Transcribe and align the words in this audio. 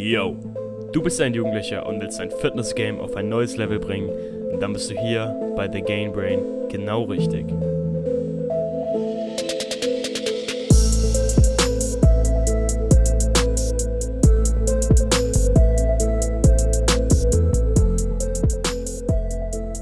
Yo, 0.00 0.36
du 0.92 1.02
bist 1.02 1.20
ein 1.20 1.34
Jugendlicher 1.34 1.84
und 1.84 2.00
willst 2.00 2.20
dein 2.20 2.30
Fitness-Game 2.30 3.00
auf 3.00 3.16
ein 3.16 3.28
neues 3.28 3.56
Level 3.56 3.80
bringen, 3.80 4.08
dann 4.60 4.72
bist 4.72 4.88
du 4.88 4.94
hier 4.94 5.34
bei 5.56 5.68
The 5.68 5.80
Gain 5.80 6.12
Brain 6.12 6.38
genau 6.68 7.02
richtig. 7.02 7.48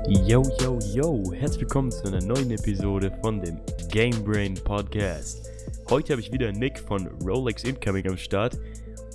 Yo, 0.08 0.42
yo, 0.62 0.78
yo, 0.94 1.32
herzlich 1.34 1.60
willkommen 1.60 1.92
zu 1.92 2.06
einer 2.06 2.22
neuen 2.22 2.50
Episode 2.52 3.12
von 3.20 3.42
dem 3.42 3.60
Game 3.90 4.24
Brain 4.24 4.54
Podcast. 4.54 5.50
Heute 5.90 6.14
habe 6.14 6.22
ich 6.22 6.32
wieder 6.32 6.50
Nick 6.52 6.78
von 6.78 7.06
Rolex 7.22 7.64
Incoming 7.64 8.08
am 8.08 8.16
Start 8.16 8.58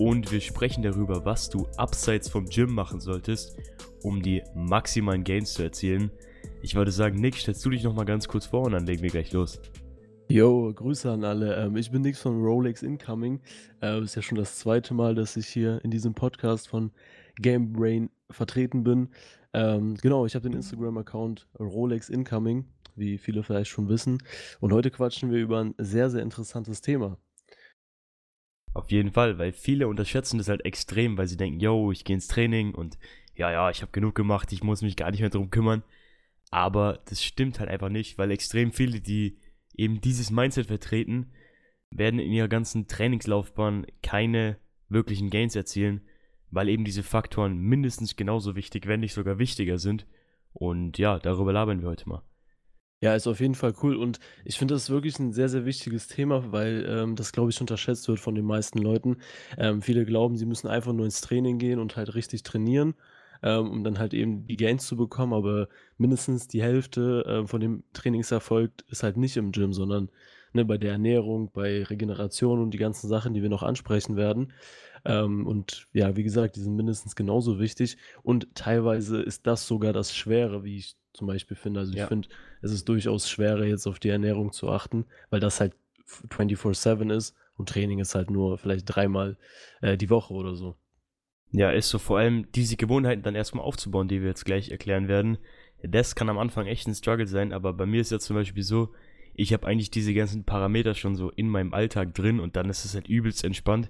und 0.02 0.32
wir 0.32 0.42
sprechen 0.42 0.82
darüber, 0.82 1.26
was 1.26 1.48
du 1.48 1.68
abseits 1.78 2.28
vom 2.28 2.46
Gym 2.46 2.74
machen 2.74 3.00
solltest, 3.00 3.56
um 4.02 4.20
die 4.20 4.42
maximalen 4.56 5.24
Gains 5.24 5.54
zu 5.54 5.62
erzielen. 5.62 6.10
Ich 6.64 6.74
würde 6.74 6.90
sagen, 6.90 7.22
Nick, 7.22 7.36
stellst 7.36 7.64
du 7.64 7.70
dich 7.70 7.84
nochmal 7.84 8.06
ganz 8.06 8.28
kurz 8.28 8.48
vor 8.48 8.64
und 8.64 8.72
dann 8.72 8.88
legen 8.88 9.04
wir 9.04 9.12
gleich 9.12 9.32
los. 9.32 9.62
Yo, 10.28 10.74
Grüße 10.74 11.12
an 11.12 11.24
alle. 11.24 11.56
Ähm, 11.56 11.78
ich 11.78 11.92
bin 11.92 12.02
Nick 12.02 12.18
von 12.18 12.42
Rolex 12.42 12.82
Incoming. 12.82 13.42
Äh, 13.80 14.02
ist 14.02 14.16
ja 14.16 14.24
schon 14.24 14.40
das 14.40 14.58
zweite 14.58 14.96
Mal, 14.96 15.14
dass 15.14 15.38
ich 15.38 15.48
hier 15.48 15.80
in 15.84 15.92
diesem 15.92 16.16
Podcast 16.16 16.68
von 16.68 16.90
Game 17.36 17.72
Brain 17.72 18.10
vertreten 18.32 18.84
bin. 18.84 19.10
Ähm, 19.54 19.98
genau, 20.02 20.26
ich 20.26 20.34
habe 20.34 20.50
den 20.50 20.58
Instagram-Account 20.58 21.48
Rolex 21.60 22.10
Incoming, 22.10 22.66
wie 22.96 23.20
viele 23.20 23.44
vielleicht 23.44 23.70
schon 23.70 23.88
wissen. 23.88 24.18
Und 24.62 24.74
heute 24.74 24.90
quatschen 24.90 25.30
wir 25.30 25.40
über 25.40 25.60
ein 25.60 25.76
sehr, 25.78 26.10
sehr 26.10 26.24
interessantes 26.24 26.82
Thema. 26.82 27.20
Auf 28.74 28.92
jeden 28.92 29.12
Fall, 29.12 29.38
weil 29.38 29.52
viele 29.52 29.88
unterschätzen 29.88 30.38
das 30.38 30.48
halt 30.48 30.64
extrem, 30.66 31.18
weil 31.18 31.28
sie 31.28 31.38
denken, 31.38 31.60
yo, 31.60 31.92
ich 31.92 32.06
gehe 32.06 32.14
ins 32.14 32.28
Training 32.28 32.74
und 32.74 32.98
ja, 33.36 33.52
ja, 33.52 33.70
ich 33.70 33.82
habe 33.82 33.92
genug 33.92 34.16
gemacht, 34.16 34.52
ich 34.54 34.64
muss 34.64 34.82
mich 34.82 34.96
gar 34.96 35.12
nicht 35.12 35.22
mehr 35.22 35.30
drum 35.30 35.50
kümmern. 35.50 35.84
Aber 36.52 37.00
das 37.06 37.24
stimmt 37.24 37.60
halt 37.60 37.70
einfach 37.70 37.90
nicht, 37.90 38.18
weil 38.18 38.32
extrem 38.32 38.72
viele, 38.72 39.02
die 39.02 39.38
eben 39.76 40.02
dieses 40.02 40.32
Mindset 40.32 40.68
vertreten, 40.68 41.32
werden 41.90 42.20
in 42.20 42.32
ihrer 42.32 42.48
ganzen 42.48 42.88
Trainingslaufbahn 42.88 43.88
keine 44.04 44.58
wirklichen 44.90 45.30
Gains 45.30 45.56
erzielen, 45.56 46.02
weil 46.50 46.70
eben 46.70 46.84
diese 46.86 47.04
Faktoren 47.04 47.58
mindestens 47.58 48.16
genauso 48.16 48.56
wichtig, 48.56 48.88
wenn 48.88 49.00
nicht 49.02 49.14
sogar 49.14 49.40
wichtiger 49.40 49.78
sind. 49.78 50.06
Und 50.54 50.98
ja, 50.98 51.20
darüber 51.20 51.54
labern 51.54 51.82
wir 51.82 51.90
heute 51.90 52.08
mal. 52.10 52.24
Ja, 53.04 53.16
ist 53.16 53.26
auf 53.26 53.40
jeden 53.40 53.56
Fall 53.56 53.74
cool 53.82 53.96
und 53.96 54.20
ich 54.46 54.60
finde 54.60 54.76
das 54.76 54.92
wirklich 54.92 55.18
ein 55.18 55.34
sehr, 55.34 55.50
sehr 55.50 55.66
wichtiges 55.66 56.08
Thema, 56.08 56.52
weil 56.52 56.86
ähm, 56.88 57.16
das, 57.16 57.32
glaube 57.32 57.50
ich, 57.50 57.60
unterschätzt 57.60 58.08
wird 58.08 58.20
von 58.20 58.36
den 58.36 58.46
meisten 58.46 58.78
Leuten. 58.78 59.18
Ähm, 59.58 59.82
viele 59.82 60.06
glauben, 60.06 60.38
sie 60.38 60.46
müssen 60.46 60.68
einfach 60.68 60.94
nur 60.94 61.06
ins 61.06 61.22
Training 61.22 61.58
gehen 61.58 61.80
und 61.80 61.96
halt 61.96 62.14
richtig 62.14 62.44
trainieren, 62.44 62.94
ähm, 63.42 63.72
um 63.72 63.84
dann 63.84 63.98
halt 63.98 64.14
eben 64.14 64.46
die 64.46 64.56
Gains 64.56 64.86
zu 64.86 64.96
bekommen, 64.98 65.34
aber 65.34 65.68
mindestens 65.98 66.48
die 66.48 66.62
Hälfte 66.62 67.26
äh, 67.26 67.48
von 67.48 67.60
dem 67.60 67.84
Trainingserfolg 67.94 68.72
ist 68.90 69.02
halt 69.02 69.18
nicht 69.18 69.36
im 69.36 69.52
Gym, 69.52 69.74
sondern 69.74 70.12
ne, 70.54 70.64
bei 70.64 70.78
der 70.78 70.92
Ernährung, 70.92 71.50
bei 71.52 71.82
Regeneration 71.84 72.60
und 72.62 72.72
die 72.72 72.78
ganzen 72.78 73.08
Sachen, 73.10 73.34
die 73.34 73.42
wir 73.42 73.50
noch 73.50 73.64
ansprechen 73.64 74.16
werden. 74.16 74.54
Ähm, 75.06 75.48
und 75.48 75.88
ja, 75.94 76.16
wie 76.16 76.24
gesagt, 76.24 76.56
die 76.56 76.62
sind 76.62 76.76
mindestens 76.76 77.16
genauso 77.16 77.60
wichtig. 77.60 77.98
Und 78.24 78.54
teilweise 78.56 79.22
ist 79.22 79.48
das 79.48 79.68
sogar 79.68 79.94
das 79.94 80.16
Schwere, 80.16 80.64
wie 80.64 80.78
ich 80.78 80.96
zum 81.14 81.28
Beispiel 81.28 81.58
finde. 81.58 81.82
Also 81.82 81.94
ich 81.94 82.04
finde, 82.04 82.30
es 82.62 82.72
ist 82.72 82.88
durchaus 82.88 83.30
schwerer, 83.30 83.66
jetzt 83.66 83.88
auf 83.88 84.00
die 84.00 84.10
Ernährung 84.10 84.52
zu 84.52 84.70
achten, 84.70 85.06
weil 85.30 85.40
das 85.40 85.60
halt 85.60 85.74
24-7 86.30 87.14
ist 87.14 87.36
und 87.58 87.70
Training 87.70 88.00
ist 88.00 88.16
halt 88.16 88.30
nur 88.30 88.58
vielleicht 88.58 88.86
dreimal 88.86 89.38
äh, 89.82 89.98
die 89.98 90.10
Woche 90.10 90.34
oder 90.34 90.56
so. 90.56 90.76
Ja, 91.52 91.70
ist 91.72 91.90
so 91.90 92.00
vor 92.00 92.20
allem 92.20 92.50
diese 92.54 92.78
Gewohnheiten 92.78 93.24
dann 93.24 93.36
erstmal 93.36 93.66
aufzubauen, 93.66 94.08
die 94.08 94.22
wir 94.22 94.30
jetzt 94.30 94.46
gleich 94.46 94.70
erklären 94.70 95.08
werden. 95.08 95.38
Das 95.84 96.16
kann 96.16 96.30
am 96.30 96.38
Anfang 96.38 96.68
echt 96.68 96.88
ein 96.88 96.96
Struggle 96.96 97.28
sein, 97.28 97.52
aber 97.52 97.74
bei 97.74 97.86
mir 97.86 98.00
ist 98.00 98.12
ja 98.12 98.20
zum 98.20 98.36
Beispiel 98.36 98.64
so, 98.64 98.94
ich 99.34 99.54
habe 99.54 99.68
eigentlich 99.68 99.92
diese 99.92 100.14
ganzen 100.14 100.44
Parameter 100.46 100.94
schon 100.94 101.16
so 101.16 101.30
in 101.30 101.50
meinem 101.50 101.74
Alltag 101.74 102.14
drin 102.14 102.40
und 102.40 102.56
dann 102.56 102.70
ist 102.70 102.86
es 102.86 102.94
halt 102.94 103.08
übelst 103.08 103.44
entspannt. 103.44 103.90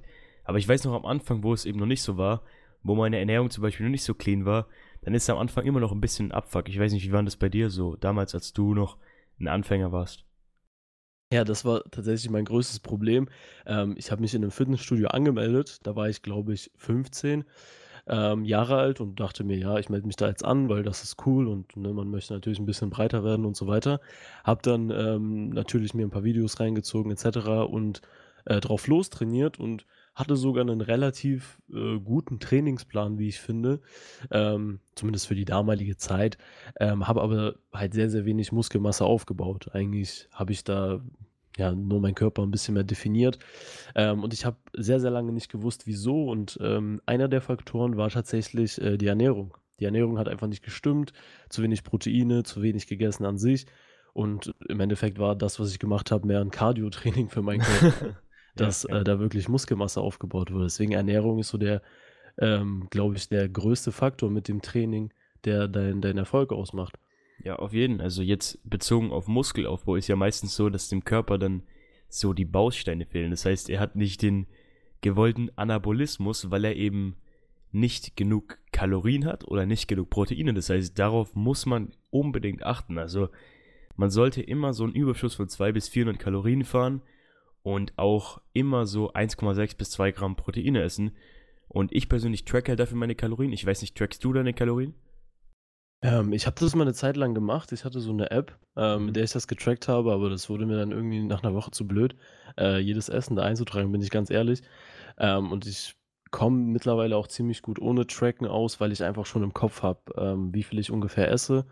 Aber 0.51 0.57
ich 0.57 0.67
weiß 0.67 0.83
noch 0.83 0.91
am 0.91 1.05
Anfang, 1.05 1.43
wo 1.43 1.53
es 1.53 1.63
eben 1.63 1.79
noch 1.79 1.85
nicht 1.85 2.01
so 2.01 2.17
war, 2.17 2.43
wo 2.83 2.93
meine 2.93 3.17
Ernährung 3.17 3.49
zum 3.49 3.61
Beispiel 3.61 3.85
noch 3.85 3.91
nicht 3.91 4.03
so 4.03 4.13
clean 4.13 4.43
war, 4.43 4.67
dann 5.01 5.13
ist 5.13 5.29
am 5.29 5.37
Anfang 5.37 5.65
immer 5.65 5.79
noch 5.79 5.93
ein 5.93 6.01
bisschen 6.01 6.33
Abfuck. 6.33 6.67
Ich 6.67 6.77
weiß 6.77 6.91
nicht, 6.91 7.07
wie 7.07 7.13
war 7.13 7.23
das 7.23 7.37
bei 7.37 7.47
dir 7.47 7.69
so, 7.69 7.95
damals, 7.95 8.35
als 8.35 8.51
du 8.51 8.73
noch 8.73 8.97
ein 9.39 9.47
Anfänger 9.47 9.93
warst? 9.93 10.25
Ja, 11.31 11.45
das 11.45 11.63
war 11.63 11.85
tatsächlich 11.89 12.29
mein 12.29 12.43
größtes 12.43 12.81
Problem. 12.81 13.29
Ähm, 13.65 13.95
ich 13.97 14.11
habe 14.11 14.19
mich 14.19 14.33
in 14.33 14.41
einem 14.41 14.51
Fitnessstudio 14.51 15.07
angemeldet, 15.07 15.79
da 15.83 15.95
war 15.95 16.09
ich, 16.09 16.21
glaube 16.21 16.51
ich, 16.51 16.69
15 16.75 17.45
ähm, 18.07 18.43
Jahre 18.43 18.75
alt 18.75 18.99
und 18.99 19.21
dachte 19.21 19.45
mir, 19.45 19.57
ja, 19.57 19.77
ich 19.77 19.87
melde 19.87 20.05
mich 20.05 20.17
da 20.17 20.27
jetzt 20.27 20.43
an, 20.43 20.67
weil 20.67 20.83
das 20.83 21.01
ist 21.01 21.25
cool 21.25 21.47
und 21.47 21.77
ne, 21.77 21.93
man 21.93 22.09
möchte 22.09 22.33
natürlich 22.33 22.59
ein 22.59 22.65
bisschen 22.65 22.89
breiter 22.89 23.23
werden 23.23 23.45
und 23.45 23.55
so 23.55 23.67
weiter. 23.67 24.01
Hab 24.43 24.63
dann 24.63 24.89
ähm, 24.89 25.47
natürlich 25.51 25.93
mir 25.93 26.05
ein 26.05 26.11
paar 26.11 26.25
Videos 26.25 26.59
reingezogen 26.59 27.09
etc. 27.09 27.69
und 27.71 28.01
äh, 28.43 28.59
drauf 28.59 28.87
los 28.87 29.09
trainiert 29.09 29.57
und 29.57 29.85
hatte 30.21 30.35
sogar 30.37 30.61
einen 30.61 30.81
relativ 30.81 31.61
äh, 31.73 31.99
guten 31.99 32.39
Trainingsplan, 32.39 33.19
wie 33.19 33.27
ich 33.27 33.39
finde, 33.39 33.81
ähm, 34.31 34.79
zumindest 34.95 35.27
für 35.27 35.35
die 35.35 35.45
damalige 35.45 35.97
Zeit, 35.97 36.37
ähm, 36.79 37.07
habe 37.07 37.21
aber 37.21 37.55
halt 37.73 37.93
sehr, 37.93 38.09
sehr 38.09 38.25
wenig 38.25 38.51
Muskelmasse 38.51 39.03
aufgebaut. 39.03 39.69
Eigentlich 39.73 40.29
habe 40.31 40.53
ich 40.53 40.63
da 40.63 41.01
ja 41.57 41.73
nur 41.73 41.99
meinen 41.99 42.15
Körper 42.15 42.43
ein 42.43 42.51
bisschen 42.51 42.75
mehr 42.75 42.83
definiert 42.83 43.39
ähm, 43.95 44.23
und 44.23 44.33
ich 44.33 44.45
habe 44.45 44.57
sehr, 44.73 45.01
sehr 45.01 45.11
lange 45.11 45.33
nicht 45.33 45.51
gewusst, 45.51 45.85
wieso 45.85 46.29
und 46.29 46.57
ähm, 46.61 47.01
einer 47.05 47.27
der 47.27 47.41
Faktoren 47.41 47.97
war 47.97 48.09
tatsächlich 48.09 48.81
äh, 48.81 48.97
die 48.97 49.07
Ernährung. 49.07 49.57
Die 49.79 49.85
Ernährung 49.85 50.17
hat 50.17 50.29
einfach 50.29 50.47
nicht 50.47 50.63
gestimmt, 50.63 51.11
zu 51.49 51.61
wenig 51.61 51.83
Proteine, 51.83 52.43
zu 52.43 52.61
wenig 52.61 52.87
gegessen 52.87 53.25
an 53.25 53.37
sich 53.37 53.65
und 54.13 54.53
im 54.67 54.79
Endeffekt 54.79 55.19
war 55.19 55.35
das, 55.35 55.59
was 55.59 55.71
ich 55.71 55.79
gemacht 55.79 56.11
habe, 56.11 56.27
mehr 56.27 56.41
ein 56.41 56.51
Cardio-Training 56.51 57.29
für 57.29 57.41
meinen 57.41 57.61
Körper. 57.61 58.17
dass 58.55 58.83
ja, 58.83 58.95
ja. 58.95 59.01
Äh, 59.01 59.03
da 59.03 59.19
wirklich 59.19 59.49
Muskelmasse 59.49 60.01
aufgebaut 60.01 60.51
wurde. 60.51 60.65
Deswegen 60.65 60.93
Ernährung 60.93 61.39
ist 61.39 61.49
so 61.49 61.57
der, 61.57 61.81
ähm, 62.37 62.87
glaube 62.89 63.15
ich, 63.15 63.29
der 63.29 63.47
größte 63.49 63.91
Faktor 63.91 64.29
mit 64.29 64.47
dem 64.47 64.61
Training, 64.61 65.13
der 65.45 65.67
deinen 65.67 66.01
dein 66.01 66.17
Erfolg 66.17 66.51
ausmacht. 66.51 66.97
Ja, 67.43 67.55
auf 67.55 67.73
jeden. 67.73 68.01
Also 68.01 68.21
jetzt 68.21 68.59
bezogen 68.69 69.11
auf 69.11 69.27
Muskelaufbau 69.27 69.95
ist 69.95 70.07
ja 70.07 70.15
meistens 70.15 70.55
so, 70.55 70.69
dass 70.69 70.89
dem 70.89 71.03
Körper 71.03 71.37
dann 71.37 71.63
so 72.07 72.33
die 72.33 72.45
Bausteine 72.45 73.05
fehlen. 73.05 73.31
Das 73.31 73.45
heißt, 73.45 73.69
er 73.69 73.79
hat 73.79 73.95
nicht 73.95 74.21
den 74.21 74.47
gewollten 75.01 75.49
Anabolismus, 75.55 76.51
weil 76.51 76.65
er 76.65 76.75
eben 76.75 77.15
nicht 77.71 78.17
genug 78.17 78.59
Kalorien 78.71 79.25
hat 79.25 79.47
oder 79.47 79.65
nicht 79.65 79.87
genug 79.87 80.09
Proteine. 80.09 80.53
Das 80.53 80.69
heißt, 80.69 80.99
darauf 80.99 81.35
muss 81.35 81.65
man 81.65 81.93
unbedingt 82.09 82.63
achten. 82.63 82.97
Also 82.97 83.29
man 83.95 84.09
sollte 84.09 84.41
immer 84.41 84.73
so 84.73 84.83
einen 84.83 84.93
Überschuss 84.93 85.35
von 85.35 85.47
200 85.47 85.73
bis 85.73 85.89
400 85.89 86.19
Kalorien 86.19 86.63
fahren 86.63 87.01
und 87.63 87.93
auch 87.97 88.41
immer 88.53 88.85
so 88.85 89.13
1,6 89.13 89.77
bis 89.77 89.91
2 89.91 90.11
Gramm 90.11 90.35
Proteine 90.35 90.81
essen. 90.81 91.11
Und 91.67 91.93
ich 91.93 92.09
persönlich 92.09 92.45
track 92.45 92.67
halt 92.69 92.79
dafür 92.79 92.97
meine 92.97 93.15
Kalorien. 93.15 93.53
Ich 93.53 93.65
weiß 93.65 93.81
nicht, 93.81 93.97
trackst 93.97 94.23
du 94.23 94.33
deine 94.33 94.53
Kalorien? 94.53 94.93
Ähm, 96.01 96.33
ich 96.33 96.47
habe 96.47 96.59
das 96.59 96.75
mal 96.75 96.83
eine 96.83 96.93
Zeit 96.93 97.15
lang 97.15 97.33
gemacht. 97.33 97.71
Ich 97.71 97.85
hatte 97.85 97.99
so 97.99 98.11
eine 98.11 98.31
App, 98.31 98.57
ähm, 98.75 99.05
mit 99.05 99.09
mhm. 99.09 99.13
der 99.13 99.23
ich 99.23 99.31
das 99.31 99.47
getrackt 99.47 99.87
habe, 99.87 100.11
aber 100.11 100.29
das 100.29 100.49
wurde 100.49 100.65
mir 100.65 100.77
dann 100.77 100.91
irgendwie 100.91 101.21
nach 101.21 101.43
einer 101.43 101.53
Woche 101.53 101.71
zu 101.71 101.87
blöd, 101.87 102.15
äh, 102.57 102.79
jedes 102.79 103.07
Essen 103.07 103.35
da 103.35 103.43
einzutragen, 103.43 103.91
bin 103.91 104.01
ich 104.01 104.09
ganz 104.09 104.29
ehrlich. 104.29 104.63
Ähm, 105.17 105.51
und 105.51 105.67
ich 105.67 105.95
komme 106.31 106.57
mittlerweile 106.57 107.15
auch 107.17 107.27
ziemlich 107.27 107.61
gut 107.61 107.79
ohne 107.79 108.07
Tracken 108.07 108.47
aus, 108.47 108.79
weil 108.79 108.91
ich 108.91 109.03
einfach 109.03 109.25
schon 109.25 109.43
im 109.43 109.53
Kopf 109.53 109.83
habe, 109.83 109.99
ähm, 110.17 110.53
wie 110.53 110.63
viel 110.63 110.79
ich 110.79 110.91
ungefähr 110.91 111.29
esse. 111.29 111.65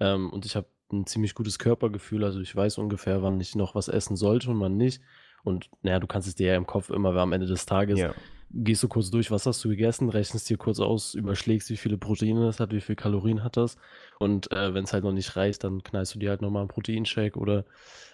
Ähm, 0.00 0.30
und 0.30 0.44
ich 0.46 0.56
habe 0.56 0.66
ein 0.92 1.06
ziemlich 1.06 1.34
gutes 1.34 1.58
Körpergefühl. 1.58 2.24
Also 2.24 2.40
ich 2.40 2.54
weiß 2.54 2.78
ungefähr, 2.78 3.22
wann 3.22 3.40
ich 3.40 3.54
noch 3.54 3.74
was 3.74 3.88
essen 3.88 4.16
sollte 4.16 4.50
und 4.50 4.60
wann 4.60 4.76
nicht. 4.76 5.02
Und 5.46 5.70
naja, 5.82 6.00
du 6.00 6.08
kannst 6.08 6.26
es 6.26 6.34
dir 6.34 6.48
ja 6.48 6.56
im 6.56 6.66
Kopf 6.66 6.90
immer, 6.90 7.14
weil 7.14 7.20
am 7.20 7.32
Ende 7.32 7.46
des 7.46 7.66
Tages 7.66 8.00
ja. 8.00 8.12
gehst 8.50 8.82
du 8.82 8.88
kurz 8.88 9.12
durch, 9.12 9.30
was 9.30 9.46
hast 9.46 9.64
du 9.64 9.68
gegessen, 9.68 10.08
rechnest 10.08 10.50
dir 10.50 10.56
kurz 10.56 10.80
aus, 10.80 11.14
überschlägst, 11.14 11.70
wie 11.70 11.76
viele 11.76 11.96
Proteine 11.96 12.44
das 12.44 12.58
hat, 12.58 12.72
wie 12.72 12.80
viele 12.80 12.96
Kalorien 12.96 13.44
hat 13.44 13.56
das. 13.56 13.76
Und 14.18 14.50
äh, 14.50 14.74
wenn 14.74 14.82
es 14.82 14.92
halt 14.92 15.04
noch 15.04 15.12
nicht 15.12 15.36
reicht, 15.36 15.62
dann 15.62 15.84
knallst 15.84 16.16
du 16.16 16.18
dir 16.18 16.30
halt 16.30 16.42
nochmal 16.42 16.62
einen 16.62 16.68
Proteinshake 16.68 17.38
oder 17.38 17.64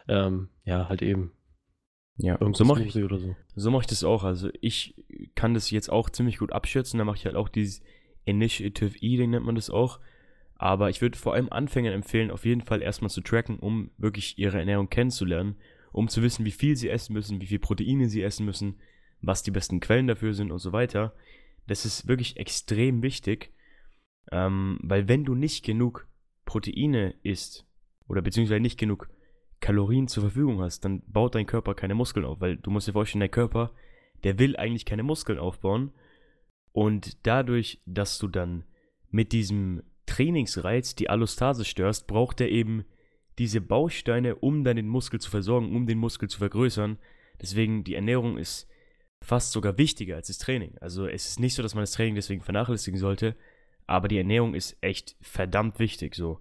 ähm, 0.08 0.50
ja, 0.66 0.90
halt 0.90 1.00
eben. 1.00 1.32
Ja, 2.18 2.38
so 2.52 2.66
mache 2.66 2.82
ich, 2.82 2.92
so. 2.92 3.08
so 3.56 3.70
mach 3.70 3.80
ich 3.80 3.86
das 3.86 4.04
auch. 4.04 4.24
Also 4.24 4.50
ich 4.60 4.94
kann 5.34 5.54
das 5.54 5.70
jetzt 5.70 5.90
auch 5.90 6.10
ziemlich 6.10 6.36
gut 6.36 6.52
abschätzen. 6.52 6.98
Da 6.98 7.06
mache 7.06 7.16
ich 7.16 7.24
halt 7.24 7.34
auch 7.34 7.48
dieses 7.48 7.80
Initiative 8.26 8.98
Eating, 9.00 9.30
nennt 9.30 9.46
man 9.46 9.54
das 9.54 9.70
auch. 9.70 10.00
Aber 10.56 10.90
ich 10.90 11.00
würde 11.00 11.16
vor 11.16 11.32
allem 11.32 11.48
Anfängern 11.50 11.94
empfehlen, 11.94 12.30
auf 12.30 12.44
jeden 12.44 12.60
Fall 12.60 12.82
erstmal 12.82 13.08
zu 13.08 13.22
tracken, 13.22 13.58
um 13.58 13.90
wirklich 13.96 14.38
ihre 14.38 14.58
Ernährung 14.58 14.90
kennenzulernen 14.90 15.56
um 15.92 16.08
zu 16.08 16.22
wissen, 16.22 16.44
wie 16.44 16.50
viel 16.50 16.76
sie 16.76 16.88
essen 16.88 17.12
müssen, 17.12 17.40
wie 17.40 17.46
viel 17.46 17.58
Proteine 17.58 18.08
sie 18.08 18.22
essen 18.22 18.46
müssen, 18.46 18.80
was 19.20 19.42
die 19.42 19.50
besten 19.50 19.80
Quellen 19.80 20.06
dafür 20.06 20.34
sind 20.34 20.50
und 20.50 20.58
so 20.58 20.72
weiter. 20.72 21.14
Das 21.66 21.84
ist 21.84 22.08
wirklich 22.08 22.36
extrem 22.38 23.02
wichtig, 23.02 23.52
ähm, 24.30 24.78
weil 24.82 25.08
wenn 25.08 25.24
du 25.24 25.34
nicht 25.34 25.64
genug 25.64 26.08
Proteine 26.44 27.14
isst 27.22 27.66
oder 28.08 28.22
beziehungsweise 28.22 28.60
nicht 28.60 28.78
genug 28.78 29.08
Kalorien 29.60 30.08
zur 30.08 30.24
Verfügung 30.24 30.60
hast, 30.60 30.84
dann 30.84 31.02
baut 31.06 31.34
dein 31.36 31.46
Körper 31.46 31.74
keine 31.74 31.94
Muskeln 31.94 32.26
auf, 32.26 32.40
weil 32.40 32.56
du 32.56 32.70
musst 32.70 32.88
dir 32.88 32.92
vorstellen, 32.92 33.20
dein 33.20 33.30
Körper, 33.30 33.72
der 34.24 34.38
will 34.38 34.56
eigentlich 34.56 34.84
keine 34.84 35.04
Muskeln 35.04 35.38
aufbauen 35.38 35.92
Und 36.72 37.26
dadurch, 37.26 37.80
dass 37.86 38.18
du 38.18 38.28
dann 38.28 38.64
mit 39.10 39.32
diesem 39.32 39.82
Trainingsreiz 40.06 40.94
die 40.96 41.10
Allostase 41.10 41.64
störst, 41.64 42.06
braucht 42.06 42.40
er 42.40 42.48
eben 42.48 42.84
diese 43.38 43.61
Bausteine, 43.61 44.37
um 44.37 44.64
dann 44.64 44.76
den 44.76 44.88
Muskel 44.88 45.20
zu 45.20 45.31
versorgen, 45.31 45.75
um 45.75 45.87
den 45.87 45.99
Muskel 45.99 46.29
zu 46.29 46.38
vergrößern. 46.38 46.99
Deswegen 47.40 47.84
die 47.84 47.94
Ernährung 47.94 48.38
ist 48.38 48.69
fast 49.23 49.52
sogar 49.52 49.79
wichtiger 49.79 50.17
als 50.17 50.29
das 50.29 50.38
Training. 50.38 50.76
Also 50.81 51.06
es 51.06 51.29
ist 51.29 51.40
nicht 51.40 51.55
so, 51.55 51.62
dass 51.62 51.75
man 51.75 51.82
das 51.82 51.93
Training 51.93 52.14
deswegen 52.14 52.43
vernachlässigen 52.43 52.99
sollte, 52.99 53.37
aber 53.87 54.08
die 54.08 54.19
Ernährung 54.19 54.55
ist 54.55 54.76
echt 54.81 55.17
verdammt 55.20 55.79
wichtig 55.79 56.14
so. 56.14 56.40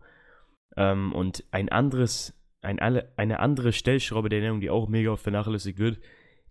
Ähm, 0.75 1.13
und 1.13 1.43
ein 1.51 1.69
anderes, 1.69 2.33
ein, 2.61 2.79
eine 2.79 3.39
andere 3.39 3.73
Stellschraube 3.73 4.29
der 4.29 4.39
Ernährung, 4.39 4.61
die 4.61 4.69
auch 4.69 4.87
mega 4.87 5.11
oft 5.11 5.23
vernachlässigt 5.23 5.79
wird, 5.79 5.99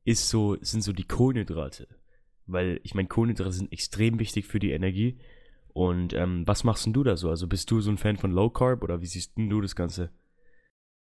ist 0.05 0.29
so, 0.29 0.57
sind 0.61 0.83
so 0.83 0.93
die 0.93 1.07
Kohlenhydrate. 1.07 1.89
Weil 2.47 2.81
ich 2.83 2.95
meine, 2.95 3.09
Kohlenhydrate 3.09 3.53
sind 3.53 3.73
extrem 3.73 4.19
wichtig 4.19 4.47
für 4.47 4.59
die 4.59 4.73
Energie. 4.73 5.19
Und 5.73 6.15
ähm, 6.15 6.47
was 6.47 6.65
machst 6.65 6.87
denn 6.87 6.93
du 6.93 7.05
da 7.05 7.17
so? 7.17 7.31
Also 7.31 7.47
bist 7.47 7.71
du 7.71 7.81
so 7.81 7.91
ein 7.91 7.99
Fan 7.99 8.17
von 8.17 8.33
Low 8.33 8.51
Carb 8.51 8.83
oder 8.83 9.01
wie 9.03 9.07
siehst 9.07 9.33
du 9.37 9.61
das 9.61 9.77
Ganze? 9.77 10.11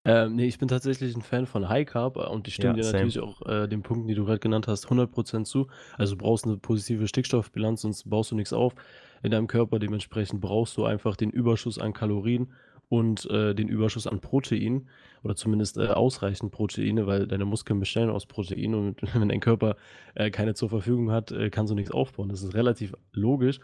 Ähm, 0.06 0.36
ne, 0.36 0.46
ich 0.46 0.58
bin 0.58 0.68
tatsächlich 0.68 1.16
ein 1.16 1.22
Fan 1.22 1.46
von 1.46 1.70
High 1.70 1.86
Carb 1.88 2.18
äh, 2.18 2.26
und 2.28 2.48
ich 2.48 2.56
stimme 2.56 2.74
Ja, 2.74 2.76
dir 2.76 2.84
same. 2.84 3.14
natürlich 3.14 3.20
auch 3.20 3.42
äh, 3.46 3.68
den 3.68 3.84
Punkten, 3.84 4.08
die 4.08 4.16
du 4.16 4.26
gerade 4.26 4.40
genannt 4.40 4.68
hast, 4.68 4.90
100% 4.90 5.46
zu. 5.48 5.68
Also, 5.98 6.16
du 6.16 6.24
brauchst 6.24 6.46
eine 6.46 6.58
positive 6.58 7.08
Stickstoffbilanz, 7.08 7.82
sonst 7.82 8.10
baust 8.10 8.32
du 8.32 8.36
nichts 8.36 8.52
auf 8.52 8.74
in 9.22 9.32
deinem 9.32 9.48
Körper. 9.48 9.80
Dementsprechend 9.80 10.42
brauchst 10.42 10.76
du 10.76 10.84
einfach 10.84 11.16
den 11.16 11.30
Überschuss 11.30 11.80
an 11.80 11.94
Kalorien 11.94 12.52
und, 12.90 13.26
äh, 13.30 13.56
den 13.56 13.70
Überschuss 13.70 14.06
an 14.06 14.20
Protein 14.20 14.90
oder 15.24 15.36
zumindest, 15.38 15.78
äh, 15.78 15.88
ausreichend 15.88 16.52
Proteine, 16.52 17.08
weil 17.08 17.26
deine 17.26 17.46
Muskeln 17.46 17.80
bestellen 17.80 18.10
aus 18.10 18.26
Protein 18.26 18.76
und 18.76 19.02
wenn 19.16 19.30
dein 19.30 19.40
Körper, 19.40 19.78
äh, 20.16 20.32
keine 20.32 20.54
zur 20.54 20.68
Verfügung 20.70 21.12
hat, 21.12 21.32
äh, 21.32 21.50
kannst 21.50 21.72
du 21.72 21.76
nichts 21.76 21.92
aufbauen. 21.92 22.28
Das 22.28 22.44
ist 22.44 22.54
relativ 22.56 22.94
logisch. 23.14 23.60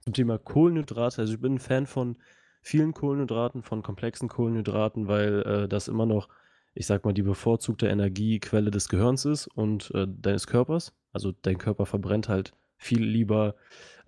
Zum 0.00 0.14
Thema 0.14 0.38
Kohlenhydrate, 0.38 1.20
also, 1.20 1.34
ich 1.34 1.40
bin 1.40 1.54
ein 1.54 1.58
Fan 1.58 1.86
von 1.86 2.16
vielen 2.62 2.94
Kohlenhydraten, 2.94 3.62
von 3.62 3.82
komplexen 3.82 4.28
Kohlenhydraten, 4.28 5.08
weil 5.08 5.42
äh, 5.42 5.68
das 5.68 5.88
immer 5.88 6.06
noch, 6.06 6.28
ich 6.74 6.86
sag 6.86 7.04
mal, 7.04 7.12
die 7.12 7.22
bevorzugte 7.22 7.88
Energiequelle 7.88 8.70
des 8.70 8.88
Gehirns 8.88 9.24
ist 9.24 9.48
und 9.48 9.90
äh, 9.94 10.06
deines 10.08 10.46
Körpers. 10.46 10.94
Also 11.12 11.32
dein 11.42 11.58
Körper 11.58 11.84
verbrennt 11.84 12.28
halt 12.28 12.52
viel 12.76 13.04
lieber 13.04 13.56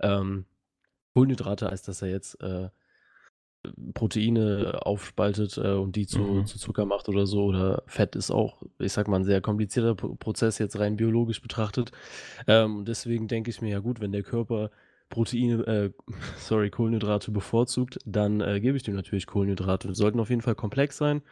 ähm, 0.00 0.46
Kohlenhydrate, 1.12 1.68
als 1.68 1.82
dass 1.82 2.00
er 2.00 2.08
jetzt 2.08 2.40
äh, 2.40 2.68
Proteine 3.94 4.80
aufspaltet 4.82 5.56
äh, 5.58 5.72
und 5.72 5.96
die 5.96 6.06
zu, 6.06 6.20
mhm. 6.20 6.46
zu, 6.46 6.58
Zucker 6.58 6.86
macht 6.86 7.08
oder 7.08 7.26
so. 7.26 7.44
Oder 7.44 7.82
Fett 7.86 8.14
ist 8.16 8.30
auch, 8.30 8.62
ich 8.78 8.92
sag 8.92 9.08
mal, 9.08 9.16
ein 9.16 9.24
sehr 9.24 9.40
komplizierter 9.40 9.94
Prozess, 9.94 10.58
jetzt 10.58 10.78
rein 10.78 10.96
biologisch 10.96 11.42
betrachtet. 11.42 11.92
Ähm, 12.46 12.84
deswegen 12.84 13.26
denke 13.26 13.50
ich 13.50 13.62
mir 13.62 13.70
ja 13.70 13.80
gut, 13.80 14.00
wenn 14.00 14.12
der 14.12 14.22
Körper 14.22 14.70
Proteine, 15.08 15.66
äh, 15.66 15.90
sorry, 16.38 16.70
Kohlenhydrate 16.70 17.30
bevorzugt, 17.30 17.98
dann 18.04 18.40
äh, 18.40 18.60
gebe 18.60 18.76
ich 18.76 18.82
dem 18.82 18.94
natürlich 18.94 19.26
Kohlenhydrate. 19.26 19.88
Die 19.88 19.94
sollten 19.94 20.20
auf 20.20 20.30
jeden 20.30 20.42
Fall 20.42 20.54
komplex 20.54 20.96
sein. 20.96 21.22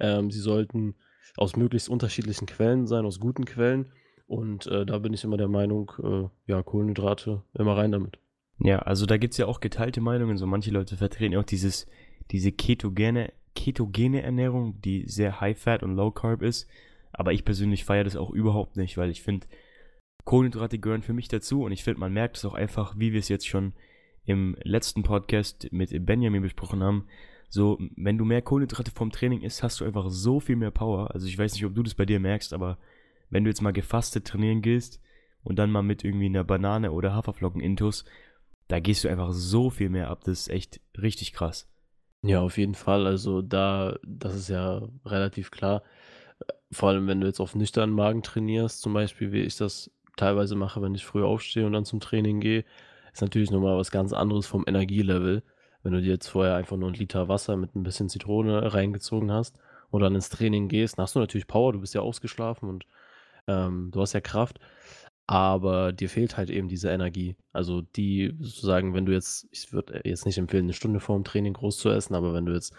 Ähm, 0.00 0.30
sie 0.30 0.40
sollten 0.40 0.94
aus 1.36 1.56
möglichst 1.56 1.88
unterschiedlichen 1.88 2.46
Quellen 2.46 2.86
sein, 2.86 3.04
aus 3.04 3.20
guten 3.20 3.44
Quellen. 3.44 3.92
Und 4.26 4.66
äh, 4.66 4.84
da 4.84 4.98
bin 4.98 5.14
ich 5.14 5.24
immer 5.24 5.36
der 5.36 5.48
Meinung, 5.48 5.92
äh, 6.02 6.50
ja, 6.50 6.62
Kohlenhydrate, 6.62 7.42
immer 7.54 7.76
rein 7.76 7.92
damit. 7.92 8.18
Ja, 8.58 8.80
also 8.80 9.06
da 9.06 9.16
gibt 9.16 9.32
es 9.32 9.38
ja 9.38 9.46
auch 9.46 9.60
geteilte 9.60 10.00
Meinungen. 10.00 10.36
So 10.36 10.46
manche 10.46 10.70
Leute 10.70 10.96
vertreten 10.96 11.36
auch 11.36 11.44
dieses, 11.44 11.86
diese 12.30 12.52
ketogene, 12.52 13.32
ketogene 13.54 14.22
Ernährung, 14.22 14.80
die 14.82 15.06
sehr 15.06 15.40
high 15.40 15.58
fat 15.58 15.82
und 15.82 15.94
low 15.94 16.10
carb 16.10 16.42
ist. 16.42 16.68
Aber 17.12 17.32
ich 17.32 17.44
persönlich 17.44 17.84
feiere 17.84 18.04
das 18.04 18.16
auch 18.16 18.30
überhaupt 18.30 18.76
nicht, 18.76 18.98
weil 18.98 19.10
ich 19.10 19.22
finde, 19.22 19.46
Kohlenhydrate 20.28 20.78
gehören 20.78 21.00
für 21.00 21.14
mich 21.14 21.28
dazu 21.28 21.62
und 21.62 21.72
ich 21.72 21.82
finde, 21.82 22.00
man 22.00 22.12
merkt 22.12 22.36
es 22.36 22.44
auch 22.44 22.52
einfach, 22.52 22.94
wie 22.98 23.14
wir 23.14 23.18
es 23.18 23.30
jetzt 23.30 23.48
schon 23.48 23.72
im 24.26 24.58
letzten 24.62 25.02
Podcast 25.02 25.72
mit 25.72 26.04
Benjamin 26.04 26.42
besprochen 26.42 26.82
haben. 26.82 27.06
So, 27.48 27.78
wenn 27.96 28.18
du 28.18 28.26
mehr 28.26 28.42
Kohlenhydrate 28.42 28.90
vom 28.90 29.10
Training 29.10 29.40
isst, 29.40 29.62
hast 29.62 29.80
du 29.80 29.86
einfach 29.86 30.10
so 30.10 30.38
viel 30.38 30.56
mehr 30.56 30.70
Power. 30.70 31.14
Also 31.14 31.26
ich 31.26 31.38
weiß 31.38 31.54
nicht, 31.54 31.64
ob 31.64 31.74
du 31.74 31.82
das 31.82 31.94
bei 31.94 32.04
dir 32.04 32.20
merkst, 32.20 32.52
aber 32.52 32.76
wenn 33.30 33.42
du 33.42 33.48
jetzt 33.48 33.62
mal 33.62 33.72
gefastet 33.72 34.26
trainieren 34.26 34.60
gehst 34.60 35.00
und 35.44 35.58
dann 35.58 35.70
mal 35.70 35.80
mit 35.80 36.04
irgendwie 36.04 36.26
einer 36.26 36.44
Banane 36.44 36.92
oder 36.92 37.14
Haferflocken 37.14 37.62
intus, 37.62 38.04
da 38.68 38.80
gehst 38.80 39.04
du 39.04 39.08
einfach 39.08 39.32
so 39.32 39.70
viel 39.70 39.88
mehr 39.88 40.10
ab. 40.10 40.24
Das 40.24 40.40
ist 40.40 40.48
echt 40.48 40.78
richtig 41.00 41.32
krass. 41.32 41.66
Ja, 42.20 42.42
auf 42.42 42.58
jeden 42.58 42.74
Fall. 42.74 43.06
Also 43.06 43.40
da, 43.40 43.96
das 44.04 44.34
ist 44.34 44.50
ja 44.50 44.86
relativ 45.06 45.50
klar. 45.50 45.82
Vor 46.70 46.90
allem, 46.90 47.06
wenn 47.06 47.22
du 47.22 47.26
jetzt 47.26 47.40
auf 47.40 47.54
nüchternen 47.54 47.96
Magen 47.96 48.22
trainierst, 48.22 48.82
zum 48.82 48.92
Beispiel, 48.92 49.32
wie 49.32 49.40
ich 49.40 49.56
das 49.56 49.90
teilweise 50.18 50.56
mache, 50.56 50.82
wenn 50.82 50.94
ich 50.94 51.04
früh 51.06 51.24
aufstehe 51.24 51.66
und 51.66 51.72
dann 51.72 51.84
zum 51.84 52.00
Training 52.00 52.40
gehe, 52.40 52.64
ist 53.12 53.22
natürlich 53.22 53.50
nochmal 53.50 53.76
was 53.76 53.90
ganz 53.90 54.12
anderes 54.12 54.46
vom 54.46 54.64
Energielevel. 54.66 55.42
Wenn 55.82 55.92
du 55.92 56.00
dir 56.02 56.08
jetzt 56.10 56.28
vorher 56.28 56.56
einfach 56.56 56.76
nur 56.76 56.88
einen 56.88 56.98
Liter 56.98 57.28
Wasser 57.28 57.56
mit 57.56 57.74
ein 57.74 57.82
bisschen 57.82 58.08
Zitrone 58.08 58.74
reingezogen 58.74 59.32
hast 59.32 59.58
und 59.90 60.02
dann 60.02 60.14
ins 60.14 60.28
Training 60.28 60.68
gehst, 60.68 60.98
dann 60.98 61.04
hast 61.04 61.14
du 61.14 61.20
natürlich 61.20 61.46
Power, 61.46 61.72
du 61.72 61.80
bist 61.80 61.94
ja 61.94 62.00
ausgeschlafen 62.02 62.68
und 62.68 62.84
ähm, 63.46 63.90
du 63.92 64.00
hast 64.00 64.12
ja 64.12 64.20
Kraft, 64.20 64.58
aber 65.26 65.92
dir 65.92 66.08
fehlt 66.08 66.36
halt 66.36 66.50
eben 66.50 66.68
diese 66.68 66.90
Energie. 66.90 67.36
Also 67.52 67.82
die 67.82 68.34
sozusagen, 68.40 68.94
wenn 68.94 69.06
du 69.06 69.12
jetzt, 69.12 69.48
ich 69.52 69.72
würde 69.72 70.00
jetzt 70.04 70.26
nicht 70.26 70.38
empfehlen, 70.38 70.64
eine 70.64 70.72
Stunde 70.72 71.00
vor 71.00 71.16
dem 71.16 71.24
Training 71.24 71.54
groß 71.54 71.78
zu 71.78 71.90
essen, 71.90 72.14
aber 72.14 72.34
wenn 72.34 72.46
du 72.46 72.52
jetzt 72.52 72.74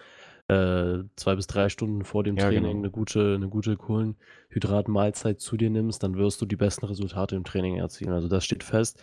äh, 0.50 1.04
zwei 1.16 1.36
bis 1.36 1.46
drei 1.46 1.70
Stunden 1.70 2.04
vor 2.04 2.24
dem 2.24 2.36
ja, 2.36 2.46
Training 2.46 2.64
genau. 2.64 2.80
eine 2.80 2.90
gute, 2.90 3.36
eine 3.36 3.50
gute 3.50 3.78
Kohlenhydratmahlzeit 3.78 5.40
zu 5.40 5.58
dir 5.58 5.70
nimmst, 5.70 6.02
dann 6.02 6.18
wirst 6.18 6.42
du 6.42 6.48
die 6.48 6.56
besten 6.56 6.86
Resultate 6.88 7.36
im 7.36 7.44
Training 7.44 7.78
erzielen. 7.78 8.12
Also 8.12 8.28
das 8.28 8.46
steht 8.46 8.64
fest. 8.64 9.02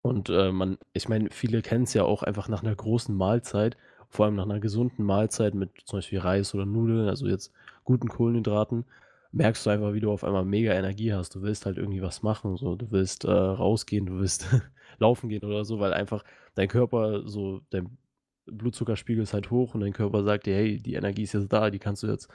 Und 0.00 0.30
äh, 0.30 0.52
man, 0.52 0.78
ich 0.94 1.08
meine, 1.08 1.28
viele 1.30 1.60
kennen 1.60 1.84
es 1.84 1.92
ja 1.92 2.04
auch 2.04 2.22
einfach 2.22 2.48
nach 2.48 2.62
einer 2.62 2.74
großen 2.74 3.14
Mahlzeit, 3.14 3.76
vor 4.08 4.24
allem 4.24 4.36
nach 4.36 4.44
einer 4.44 4.60
gesunden 4.60 5.04
Mahlzeit 5.04 5.54
mit 5.54 5.70
zum 5.84 5.98
Beispiel 5.98 6.20
Reis 6.20 6.54
oder 6.54 6.64
Nudeln, 6.64 7.08
also 7.08 7.26
jetzt 7.26 7.52
guten 7.84 8.08
Kohlenhydraten, 8.08 8.86
merkst 9.32 9.66
du 9.66 9.70
einfach, 9.70 9.92
wie 9.92 10.00
du 10.00 10.10
auf 10.10 10.24
einmal 10.24 10.46
mega 10.46 10.72
Energie 10.72 11.12
hast. 11.12 11.34
Du 11.34 11.42
willst 11.42 11.66
halt 11.66 11.76
irgendwie 11.76 12.00
was 12.00 12.22
machen, 12.22 12.56
so 12.56 12.74
du 12.74 12.90
willst 12.90 13.24
äh, 13.24 13.30
rausgehen, 13.30 14.06
du 14.06 14.18
willst 14.18 14.46
laufen 14.98 15.28
gehen 15.28 15.44
oder 15.44 15.66
so, 15.66 15.78
weil 15.78 15.92
einfach 15.92 16.24
dein 16.54 16.68
Körper 16.68 17.28
so, 17.28 17.60
dein 17.68 17.98
Blutzuckerspiegel 18.46 19.22
ist 19.22 19.34
halt 19.34 19.50
hoch 19.50 19.74
und 19.74 19.80
dein 19.80 19.92
Körper 19.92 20.22
sagt 20.24 20.46
dir, 20.46 20.54
hey, 20.54 20.78
die 20.78 20.94
Energie 20.94 21.22
ist 21.22 21.34
jetzt 21.34 21.52
da, 21.52 21.70
die 21.70 21.78
kannst 21.78 22.02
du 22.02 22.06
jetzt 22.06 22.28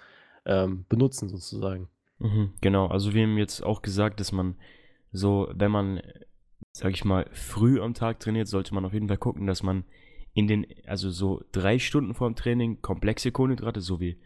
ähm, 0.45 0.85
benutzen 0.89 1.29
sozusagen. 1.29 1.89
Mhm, 2.19 2.53
genau, 2.61 2.87
also 2.87 3.13
wir 3.13 3.23
haben 3.23 3.37
jetzt 3.37 3.63
auch 3.63 3.81
gesagt, 3.81 4.19
dass 4.19 4.31
man 4.31 4.55
so, 5.11 5.49
wenn 5.53 5.71
man, 5.71 6.01
sag 6.71 6.91
ich 6.93 7.05
mal, 7.05 7.29
früh 7.31 7.81
am 7.81 7.93
Tag 7.93 8.19
trainiert, 8.19 8.47
sollte 8.47 8.73
man 8.73 8.85
auf 8.85 8.93
jeden 8.93 9.07
Fall 9.07 9.17
gucken, 9.17 9.47
dass 9.47 9.63
man 9.63 9.85
in 10.33 10.47
den, 10.47 10.65
also 10.85 11.09
so 11.09 11.43
drei 11.51 11.79
Stunden 11.79 12.13
vor 12.13 12.29
dem 12.29 12.35
Training 12.35 12.81
komplexe 12.81 13.31
Kohlenhydrate, 13.31 13.81
so 13.81 13.99
wie 13.99 14.17